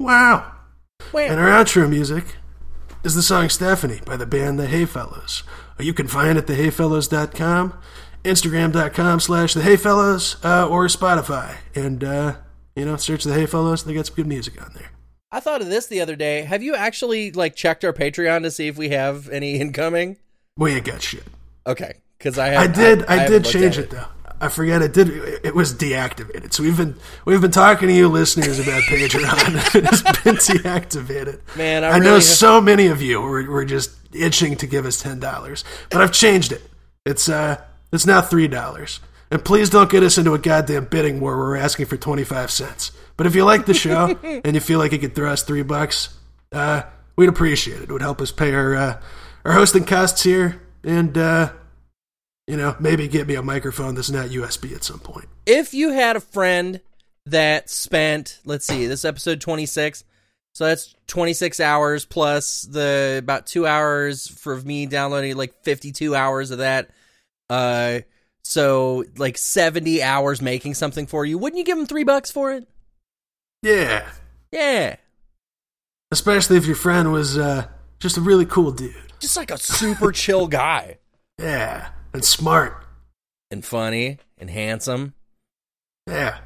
Wow. 0.00 0.52
Wah. 1.12 1.20
And 1.20 1.40
our 1.40 1.48
outro 1.48 1.88
music 1.88 2.36
is 3.02 3.14
the 3.14 3.22
song 3.22 3.48
Stephanie 3.48 4.00
by 4.04 4.16
the 4.16 4.26
band 4.26 4.58
The 4.58 4.66
Hayfellows. 4.66 5.42
You 5.78 5.92
can 5.92 6.08
find 6.08 6.38
it 6.38 6.48
at 6.48 6.56
thehayfellows.com, 6.56 7.74
Instagram.com 8.24 9.20
slash 9.20 9.54
The 9.54 9.60
Hayfellows, 9.60 10.44
uh, 10.44 10.68
or 10.68 10.86
Spotify. 10.86 11.56
And, 11.74 12.04
uh, 12.04 12.36
you 12.76 12.84
know, 12.84 12.96
search 12.96 13.24
The 13.24 13.34
Hayfellows. 13.34 13.84
They 13.84 13.94
got 13.94 14.06
some 14.06 14.16
good 14.16 14.26
music 14.26 14.60
on 14.62 14.72
there. 14.74 14.90
I 15.30 15.40
thought 15.40 15.62
of 15.62 15.68
this 15.68 15.86
the 15.86 16.00
other 16.00 16.14
day. 16.14 16.42
Have 16.42 16.62
you 16.62 16.76
actually 16.76 17.32
like 17.32 17.56
checked 17.56 17.84
our 17.84 17.92
Patreon 17.92 18.42
to 18.42 18.52
see 18.52 18.68
if 18.68 18.76
we 18.76 18.90
have 18.90 19.28
any 19.28 19.56
incoming? 19.60 20.18
We 20.56 20.72
ain't 20.72 20.84
got 20.84 21.02
shit. 21.02 21.24
Okay, 21.66 21.94
because 22.18 22.38
I 22.38 22.54
I 22.54 22.66
did. 22.68 23.04
I, 23.06 23.16
haven't 23.16 23.42
did 23.42 23.52
change 23.52 23.78
at 23.78 23.84
it 23.84 23.90
though. 23.90 24.06
I 24.40 24.48
forget. 24.48 24.82
It 24.82 24.92
did. 24.92 25.08
It 25.44 25.54
was 25.54 25.72
deactivated. 25.74 26.52
So 26.52 26.62
we've 26.62 26.76
been 26.76 26.96
we've 27.24 27.40
been 27.40 27.50
talking 27.50 27.88
to 27.88 27.94
you 27.94 28.08
listeners 28.08 28.58
about 28.58 28.82
Patreon. 28.88 29.74
it's 29.74 30.02
been 30.22 30.36
deactivated. 30.36 31.40
Man, 31.56 31.84
I 31.84 31.90
I, 31.90 31.98
know 31.98 32.10
really- 32.10 32.20
so 32.20 32.60
many 32.60 32.88
of 32.88 33.00
you 33.00 33.20
were, 33.20 33.48
were 33.50 33.64
just 33.64 33.92
itching 34.12 34.56
to 34.56 34.66
give 34.66 34.86
us 34.86 35.00
ten 35.00 35.20
dollars, 35.20 35.64
but 35.90 36.00
I've 36.02 36.12
changed 36.12 36.52
it. 36.52 36.62
It's 37.06 37.28
uh, 37.28 37.60
it's 37.92 38.06
now 38.06 38.20
three 38.20 38.48
dollars. 38.48 39.00
And 39.30 39.44
please 39.44 39.70
don't 39.70 39.90
get 39.90 40.02
us 40.02 40.18
into 40.18 40.34
a 40.34 40.38
goddamn 40.38 40.84
bidding 40.84 41.18
war 41.20 41.36
where 41.36 41.46
we're 41.46 41.56
asking 41.56 41.86
for 41.86 41.96
twenty 41.96 42.24
five 42.24 42.50
cents. 42.50 42.92
But 43.16 43.26
if 43.26 43.34
you 43.34 43.44
like 43.44 43.66
the 43.66 43.74
show 43.74 44.16
and 44.22 44.54
you 44.54 44.60
feel 44.60 44.78
like 44.78 44.92
you 44.92 44.98
could 44.98 45.14
throw 45.14 45.30
us 45.30 45.42
three 45.42 45.62
bucks, 45.62 46.14
uh, 46.52 46.82
we'd 47.16 47.28
appreciate 47.28 47.78
it. 47.78 47.84
It 47.84 47.90
would 47.92 48.02
help 48.02 48.20
us 48.20 48.30
pay 48.32 48.52
our 48.54 48.74
uh, 48.74 49.00
our 49.44 49.52
hosting 49.52 49.84
costs 49.84 50.22
here 50.22 50.60
and. 50.82 51.16
Uh, 51.16 51.52
you 52.46 52.56
know, 52.56 52.76
maybe 52.78 53.08
get 53.08 53.26
me 53.26 53.34
a 53.36 53.42
microphone 53.42 53.94
that's 53.94 54.10
not 54.10 54.28
USB 54.28 54.74
at 54.74 54.84
some 54.84 54.98
point. 55.00 55.28
if 55.46 55.74
you 55.74 55.90
had 55.92 56.16
a 56.16 56.20
friend 56.20 56.80
that 57.26 57.70
spent 57.70 58.38
let's 58.44 58.66
see 58.66 58.86
this 58.86 59.02
episode 59.04 59.40
26 59.40 60.04
so 60.54 60.66
that's 60.66 60.94
26 61.06 61.58
hours 61.58 62.04
plus 62.04 62.62
the 62.62 63.16
about 63.18 63.46
two 63.46 63.66
hours 63.66 64.26
for 64.28 64.60
me 64.60 64.84
downloading 64.84 65.34
like 65.36 65.54
52 65.62 66.14
hours 66.14 66.50
of 66.50 66.58
that 66.58 66.90
uh 67.48 68.00
So 68.42 69.04
like 69.16 69.38
70 69.38 70.02
hours 70.02 70.42
making 70.42 70.74
something 70.74 71.06
for 71.06 71.24
you. 71.24 71.38
Wouldn't 71.38 71.56
you 71.58 71.64
give 71.64 71.78
him 71.78 71.86
three 71.86 72.04
bucks 72.04 72.30
for 72.30 72.52
it? 72.52 72.68
Yeah. 73.62 74.04
Yeah. 74.52 74.96
Especially 76.12 76.58
if 76.58 76.66
your 76.66 76.76
friend 76.76 77.10
was 77.10 77.38
uh, 77.38 77.66
just 77.98 78.18
a 78.18 78.20
really 78.20 78.44
cool 78.44 78.70
dude. 78.70 78.94
Just 79.18 79.38
like 79.38 79.50
a 79.50 79.56
super 79.56 80.12
chill 80.12 80.46
guy. 80.46 80.98
Yeah. 81.40 81.88
And 82.14 82.24
smart. 82.24 82.82
And 83.50 83.64
funny 83.64 84.18
and 84.38 84.48
handsome 84.48 85.12
Yeah. 86.08 86.38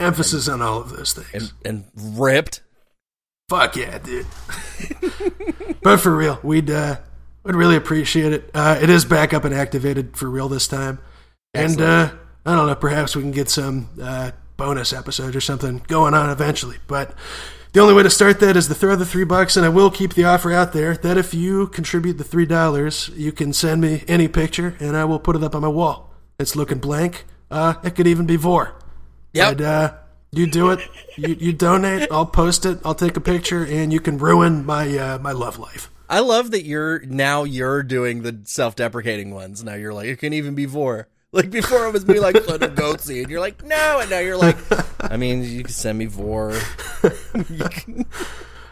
Emphasis 0.00 0.48
on 0.48 0.62
all 0.62 0.80
of 0.80 0.90
those 0.90 1.12
things. 1.12 1.52
and, 1.64 1.84
and 1.94 2.18
ripped. 2.18 2.62
Fuck 3.48 3.76
yeah, 3.76 3.98
dude. 3.98 4.26
but 5.82 5.98
for 5.98 6.14
real, 6.14 6.38
we'd 6.42 6.70
uh, 6.70 6.98
would 7.44 7.56
really 7.56 7.76
appreciate 7.76 8.32
it. 8.32 8.50
Uh, 8.54 8.78
it 8.80 8.90
is 8.90 9.04
back 9.04 9.34
up 9.34 9.44
and 9.44 9.54
activated 9.54 10.16
for 10.16 10.28
real 10.30 10.48
this 10.48 10.68
time, 10.68 10.98
and 11.54 11.80
uh, 11.80 12.12
I 12.44 12.54
don't 12.54 12.66
know. 12.66 12.74
Perhaps 12.74 13.16
we 13.16 13.22
can 13.22 13.30
get 13.32 13.48
some 13.48 13.88
uh, 14.00 14.32
bonus 14.56 14.92
episodes 14.92 15.34
or 15.34 15.40
something 15.40 15.82
going 15.88 16.12
on 16.14 16.28
eventually. 16.30 16.76
But 16.86 17.14
the 17.72 17.80
only 17.80 17.94
way 17.94 18.02
to 18.02 18.10
start 18.10 18.40
that 18.40 18.56
is 18.56 18.66
to 18.68 18.74
throw 18.74 18.96
the 18.96 19.06
three 19.06 19.24
bucks, 19.24 19.56
and 19.56 19.64
I 19.64 19.68
will 19.68 19.90
keep 19.90 20.14
the 20.14 20.24
offer 20.24 20.52
out 20.52 20.72
there 20.72 20.96
that 20.96 21.18
if 21.18 21.34
you 21.34 21.66
contribute 21.68 22.14
the 22.14 22.24
three 22.24 22.46
dollars, 22.46 23.10
you 23.14 23.32
can 23.32 23.52
send 23.52 23.80
me 23.80 24.04
any 24.08 24.28
picture, 24.28 24.76
and 24.80 24.96
I 24.96 25.04
will 25.04 25.18
put 25.18 25.36
it 25.36 25.44
up 25.44 25.54
on 25.54 25.62
my 25.62 25.68
wall. 25.68 26.14
It's 26.38 26.56
looking 26.56 26.78
blank. 26.78 27.24
Uh, 27.50 27.74
it 27.82 27.94
could 27.94 28.06
even 28.06 28.26
be 28.26 28.36
vore. 28.36 28.74
Yep. 29.32 29.58
But, 29.58 29.64
uh, 29.64 29.94
you 30.30 30.46
do 30.46 30.70
it. 30.70 30.80
You, 31.16 31.36
you 31.38 31.52
donate. 31.52 32.10
I'll 32.10 32.26
post 32.26 32.66
it. 32.66 32.78
I'll 32.84 32.94
take 32.94 33.16
a 33.16 33.20
picture, 33.20 33.64
and 33.64 33.92
you 33.92 34.00
can 34.00 34.18
ruin 34.18 34.64
my 34.64 34.96
uh, 34.96 35.18
my 35.18 35.32
love 35.32 35.58
life. 35.58 35.90
I 36.08 36.20
love 36.20 36.50
that 36.52 36.64
you're 36.64 37.00
now 37.00 37.44
you're 37.44 37.82
doing 37.82 38.22
the 38.22 38.40
self-deprecating 38.44 39.32
ones. 39.32 39.64
Now 39.64 39.74
you're 39.74 39.94
like 39.94 40.06
it 40.06 40.18
can 40.18 40.32
even 40.32 40.54
be 40.54 40.64
vore. 40.64 41.08
Like 41.32 41.50
before 41.50 41.86
it 41.86 41.92
was 41.92 42.06
me 42.08 42.20
like 42.20 42.36
son 42.44 42.62
of 42.62 42.74
goatse, 42.74 43.10
and 43.20 43.30
you're 43.30 43.40
like 43.40 43.62
no, 43.62 44.00
and 44.00 44.08
now 44.08 44.18
you're 44.18 44.38
like, 44.38 44.56
I 45.00 45.18
mean 45.18 45.42
you 45.44 45.62
can 45.62 45.72
send 45.72 45.98
me 45.98 46.06
vore. 46.06 46.58
You 47.50 47.64
can- 47.70 48.06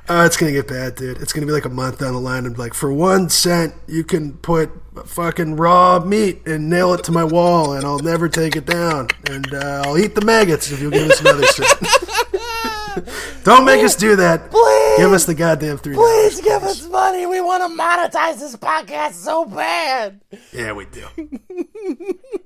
Uh, 0.09 0.23
it's 0.25 0.37
gonna 0.37 0.53
get 0.53 0.69
bad, 0.69 0.95
dude. 0.95 1.19
It's 1.21 1.33
gonna 1.33 1.47
be 1.47 1.53
like 1.53 1.65
a 1.65 1.69
month 1.69 1.99
down 1.99 2.13
the 2.15 2.21
line, 2.21 2.47
and 2.47 2.57
like 2.57 2.73
for 2.75 2.91
one 2.93 3.29
cent, 3.29 3.75
you 3.89 4.05
can 4.05 4.35
put 4.39 4.71
fucking 5.05 5.57
raw 5.57 5.99
meat 5.99 6.47
and 6.47 6.71
nail 6.71 6.95
it 6.95 7.03
to 7.05 7.13
my 7.13 7.25
wall, 7.25 7.73
and 7.75 7.85
I'll 7.85 7.99
never 7.99 8.29
take 8.29 8.55
it 8.57 8.65
down, 8.67 9.09
and 9.29 9.53
uh, 9.53 9.83
I'll 9.85 9.99
eat 9.99 10.15
the 10.15 10.25
maggots 10.25 10.71
if 10.71 10.81
you'll 10.81 10.93
give 10.93 11.11
us 11.11 11.21
another 11.21 11.45
cent. 11.49 11.79
Don't 13.45 13.65
make 13.65 13.85
us 13.85 13.97
do 13.97 14.15
that. 14.17 14.51
Please! 14.51 14.99
Give 14.99 15.13
us 15.13 15.25
the 15.27 15.35
goddamn 15.35 15.77
three. 15.79 15.95
Please 15.97 16.41
give 16.41 16.63
us 16.63 16.89
money. 16.89 17.27
We 17.27 17.41
want 17.41 17.65
to 17.65 17.69
monetize 17.77 18.39
this 18.39 18.55
podcast 18.57 19.13
so 19.15 19.45
bad. 19.45 20.21
Yeah, 20.53 20.73
we 20.73 20.87
do. 20.87 22.39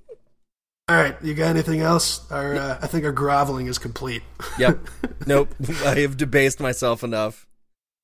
All 0.90 0.96
right, 0.96 1.14
you 1.22 1.34
got 1.34 1.50
anything 1.50 1.82
else? 1.82 2.28
Our, 2.32 2.56
uh, 2.56 2.78
I 2.82 2.88
think 2.88 3.04
our 3.04 3.12
groveling 3.12 3.68
is 3.68 3.78
complete. 3.78 4.22
Yep. 4.58 4.78
Nope. 5.26 5.54
I 5.84 6.00
have 6.00 6.16
debased 6.16 6.60
myself 6.60 7.04
enough. 7.04 7.46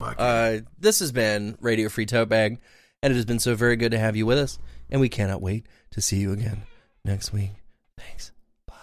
Uh, 0.00 0.58
this 0.78 1.00
has 1.00 1.10
been 1.10 1.56
Radio 1.60 1.88
Free 1.88 2.04
Tote 2.04 2.28
Bag, 2.28 2.60
and 3.02 3.10
it 3.10 3.16
has 3.16 3.24
been 3.24 3.38
so 3.38 3.54
very 3.54 3.74
good 3.74 3.92
to 3.92 3.98
have 3.98 4.16
you 4.16 4.26
with 4.26 4.38
us, 4.38 4.58
and 4.90 5.00
we 5.00 5.08
cannot 5.08 5.40
wait 5.40 5.66
to 5.92 6.02
see 6.02 6.18
you 6.18 6.32
again 6.32 6.62
next 7.06 7.32
week. 7.32 7.52
Thanks. 7.98 8.32
Bye. 8.68 8.74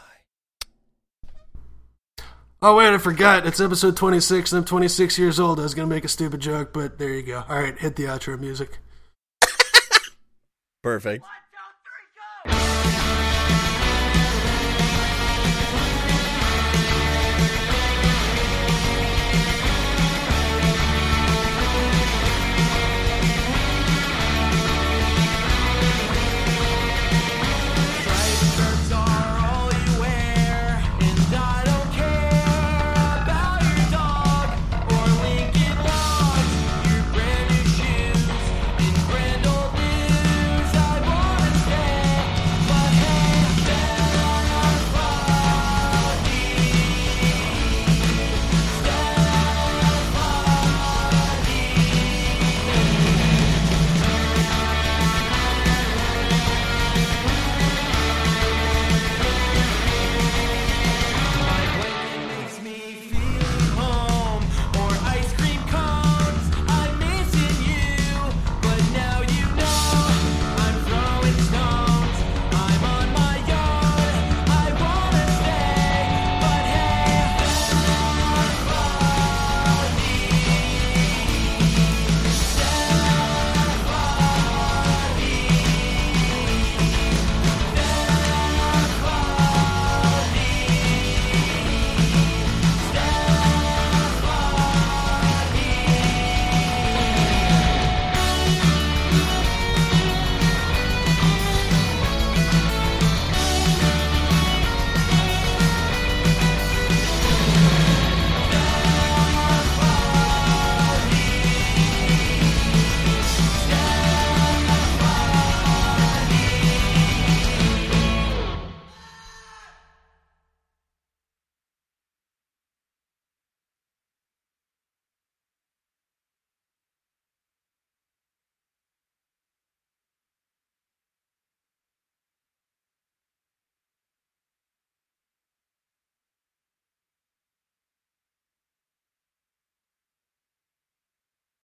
Oh 2.62 2.76
wait, 2.76 2.92
I 2.94 2.98
forgot. 2.98 3.46
It's 3.46 3.62
episode 3.62 3.96
26 3.96 4.52
and 4.52 4.60
I'm 4.60 4.66
26 4.66 5.20
years 5.20 5.40
old. 5.40 5.60
I 5.60 5.64
was 5.64 5.76
going 5.76 5.88
to 5.88 5.96
make 5.96 6.04
a 6.04 6.10
stupid 6.10 6.40
joke, 6.40 6.74
but 6.74 6.98
there 6.98 7.14
you 7.14 7.22
go. 7.22 7.46
All 7.48 7.62
right, 7.62 7.78
hit 7.78 7.96
the 7.96 8.06
outro 8.06 8.38
music. 8.40 8.80
Perfect. 10.84 11.24